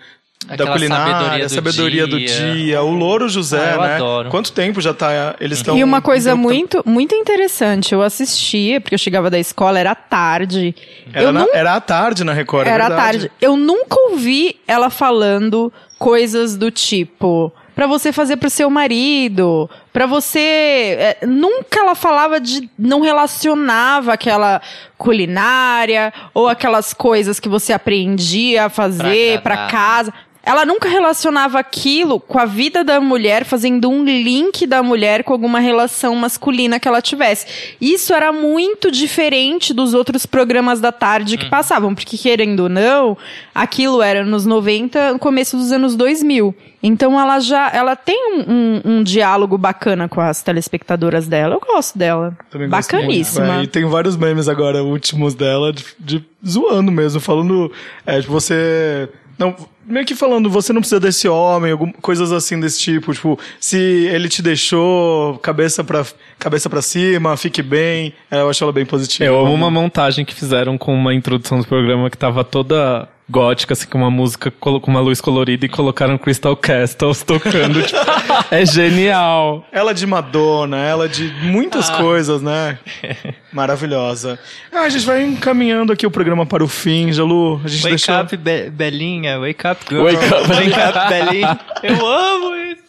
[0.45, 2.53] Da Aquela culinária, sabedoria do sabedoria do dia.
[2.53, 3.95] dia, o Louro José, Ah, eu né?
[3.95, 4.29] adoro.
[4.29, 5.35] Quanto tempo já tá.
[5.41, 5.77] Eles estão.
[5.77, 10.75] E uma coisa muito, muito interessante, eu assistia, porque eu chegava da escola, era tarde.
[11.11, 13.01] Era, na- não era à tarde na Record, é Era verdade.
[13.19, 13.31] tarde.
[13.41, 17.51] Eu nunca ouvi ela falando coisas do tipo.
[17.75, 20.39] Pra você fazer pro seu marido, pra você.
[20.39, 22.67] é, nunca ela falava de.
[22.77, 24.59] Não relacionava aquela
[24.97, 29.71] culinária ou aquelas coisas que você aprendia a fazer Pra pra agradar.
[29.71, 30.13] casa.
[30.47, 35.33] Ela nunca relacionava aquilo com a vida da mulher, fazendo um link da mulher com
[35.33, 37.75] alguma relação masculina que ela tivesse.
[37.81, 43.17] Isso era muito diferente dos outros programas da tarde que passavam, porque querendo ou não,
[43.53, 46.55] aquilo era nos 90, no começo dos anos 2000.
[46.81, 51.55] Então ela já, ela tem um, um- um diálogo bacana com as telespectadoras dela.
[51.55, 52.37] Eu gosto dela.
[52.49, 53.05] Também gosto muito.
[53.07, 53.59] Bacaníssima.
[53.59, 57.69] É, e tem vários memes agora, últimos dela, de, de- zoando mesmo, falando.
[58.05, 59.09] É, tipo, você.
[59.37, 59.55] Não,
[59.87, 63.13] meio que falando, você não precisa desse homem, algum, coisas assim desse tipo.
[63.13, 66.05] Tipo, se ele te deixou, cabeça pra,
[66.37, 68.13] cabeça pra cima, fique bem.
[68.29, 69.25] É, eu acho ela bem positiva.
[69.25, 73.73] Eu amo uma montagem que fizeram com uma introdução do programa que tava toda gótica,
[73.73, 77.81] assim, com uma música com uma luz colorida e colocaram Crystal Castles tocando.
[77.83, 77.99] tipo,
[78.49, 79.65] é genial.
[79.71, 81.97] Ela de Madonna, ela de muitas Ah.
[81.97, 82.79] coisas, né?
[83.51, 84.39] Maravilhosa.
[84.71, 87.59] Ah, a gente vai encaminhando aqui o programa para o fim, Jalu.
[87.63, 88.21] A gente Wake deixou...
[88.21, 90.03] up, Be- Belinha, wake up, girl.
[90.03, 90.49] Wake up.
[90.49, 91.59] wake up, Belinha.
[91.83, 92.87] Eu amo isso.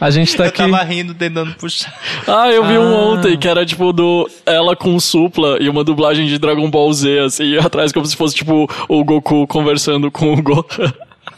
[0.00, 0.58] A gente tá Eu aqui.
[0.58, 1.92] tava rindo, tentando puxar.
[2.26, 6.26] Ah, eu vi um ontem que era tipo do ela com supla e uma dublagem
[6.26, 10.42] de Dragon Ball Z, assim, atrás como se fosse tipo o Goku conversando com o
[10.42, 10.92] Gohan.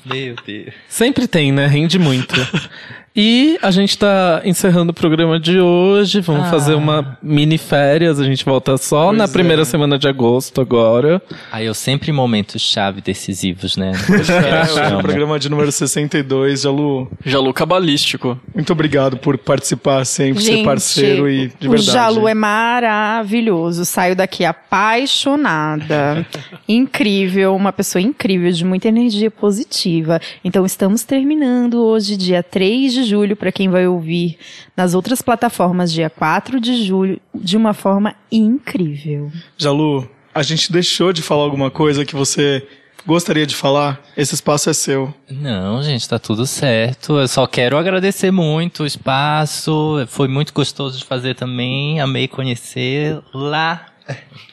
[0.04, 0.72] Meu Deus.
[0.88, 1.66] Sempre tem, né?
[1.66, 2.34] Rende muito.
[3.14, 6.20] E a gente tá encerrando o programa de hoje.
[6.20, 6.50] Vamos Ah.
[6.50, 8.20] fazer uma mini férias.
[8.20, 9.26] A gente volta só Pois na é.
[9.26, 11.20] primeira semana de agosto agora.
[11.50, 13.92] Aí eu sempre em momentos chave decisivos, né?
[14.90, 17.10] É, o programa de número 62, Jalu.
[17.24, 18.38] Jalu cabalístico.
[18.54, 21.90] Muito obrigado por participar sempre, ser parceiro e de o verdade.
[21.90, 23.84] Jalu é maravilhoso.
[23.84, 26.24] Saio daqui apaixonada.
[26.68, 30.20] incrível, uma pessoa incrível, de muita energia positiva.
[30.44, 34.38] Então estamos terminando hoje, dia 3 de julho, para quem vai ouvir
[34.76, 39.30] nas outras plataformas, dia 4 de julho, de uma forma incrível.
[39.56, 42.66] Jalu, a gente deixou de falar alguma coisa que você
[43.06, 44.00] gostaria de falar?
[44.16, 45.12] Esse espaço é seu.
[45.30, 47.18] Não, gente, tá tudo certo.
[47.18, 50.04] Eu só quero agradecer muito o espaço.
[50.08, 52.00] Foi muito gostoso de fazer também.
[52.00, 53.86] Amei conhecer lá.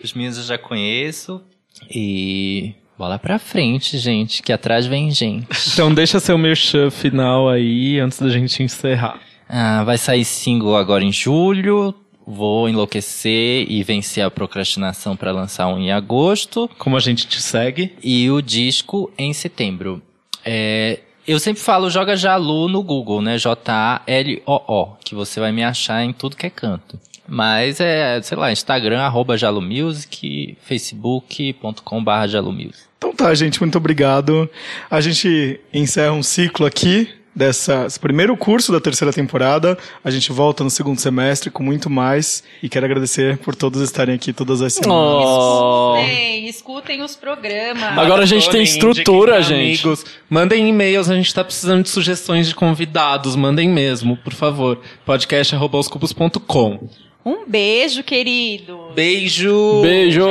[0.03, 1.41] Os meninos eu já conheço.
[1.89, 5.47] E Bola pra frente, gente, que atrás vem gente.
[5.73, 9.19] Então deixa seu merchan final aí antes da gente encerrar.
[9.47, 11.93] Ah, vai sair single agora em julho.
[12.25, 16.69] Vou enlouquecer e vencer a procrastinação pra lançar um em agosto.
[16.79, 17.95] Como a gente te segue?
[18.03, 20.01] E o disco em setembro.
[20.43, 23.37] É, eu sempre falo joga Jalu no Google, né?
[23.37, 26.99] J-A-L-O-O, que você vai me achar em tudo que é canto.
[27.27, 32.86] Mas é, sei lá, Instagram, arroba Jalumusic, facebook.com barra Jalumusic.
[32.97, 34.49] Então tá, gente, muito obrigado.
[34.89, 39.77] A gente encerra um ciclo aqui dessa esse primeiro curso da terceira temporada.
[40.03, 44.15] A gente volta no segundo semestre com muito mais e quero agradecer por todos estarem
[44.15, 45.25] aqui todas as semanas.
[45.27, 45.95] Oh.
[45.97, 47.97] Escutem, escutem os programas.
[47.97, 49.83] Agora a gente tem estrutura, gente.
[49.83, 50.03] Amigos.
[50.27, 53.35] Mandem e-mails, a gente tá precisando de sugestões de convidados.
[53.35, 54.79] Mandem mesmo, por favor.
[55.05, 56.89] podcast.com.
[57.27, 58.87] Um beijo, querido.
[58.95, 59.81] Beijo!
[59.81, 60.25] Beijo!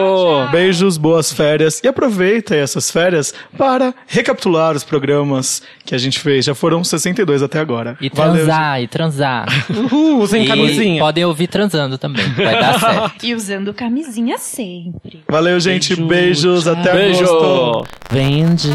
[0.50, 6.46] Beijos, boas férias e aproveita essas férias para recapitular os programas que a gente fez.
[6.46, 7.98] Já foram 62 até agora.
[8.00, 9.46] E Valeu, transar, e transar.
[9.70, 11.00] Uhul, usem E camisinha.
[11.02, 13.26] podem ouvir transando também, vai dar certo.
[13.26, 15.22] E usando camisinha sempre.
[15.28, 15.94] Valeu, gente.
[15.94, 16.64] Beijo, Beijos.
[16.64, 16.72] tchau.
[16.72, 17.24] Até Beijo!
[17.24, 17.88] agosto.
[18.10, 18.70] Vende.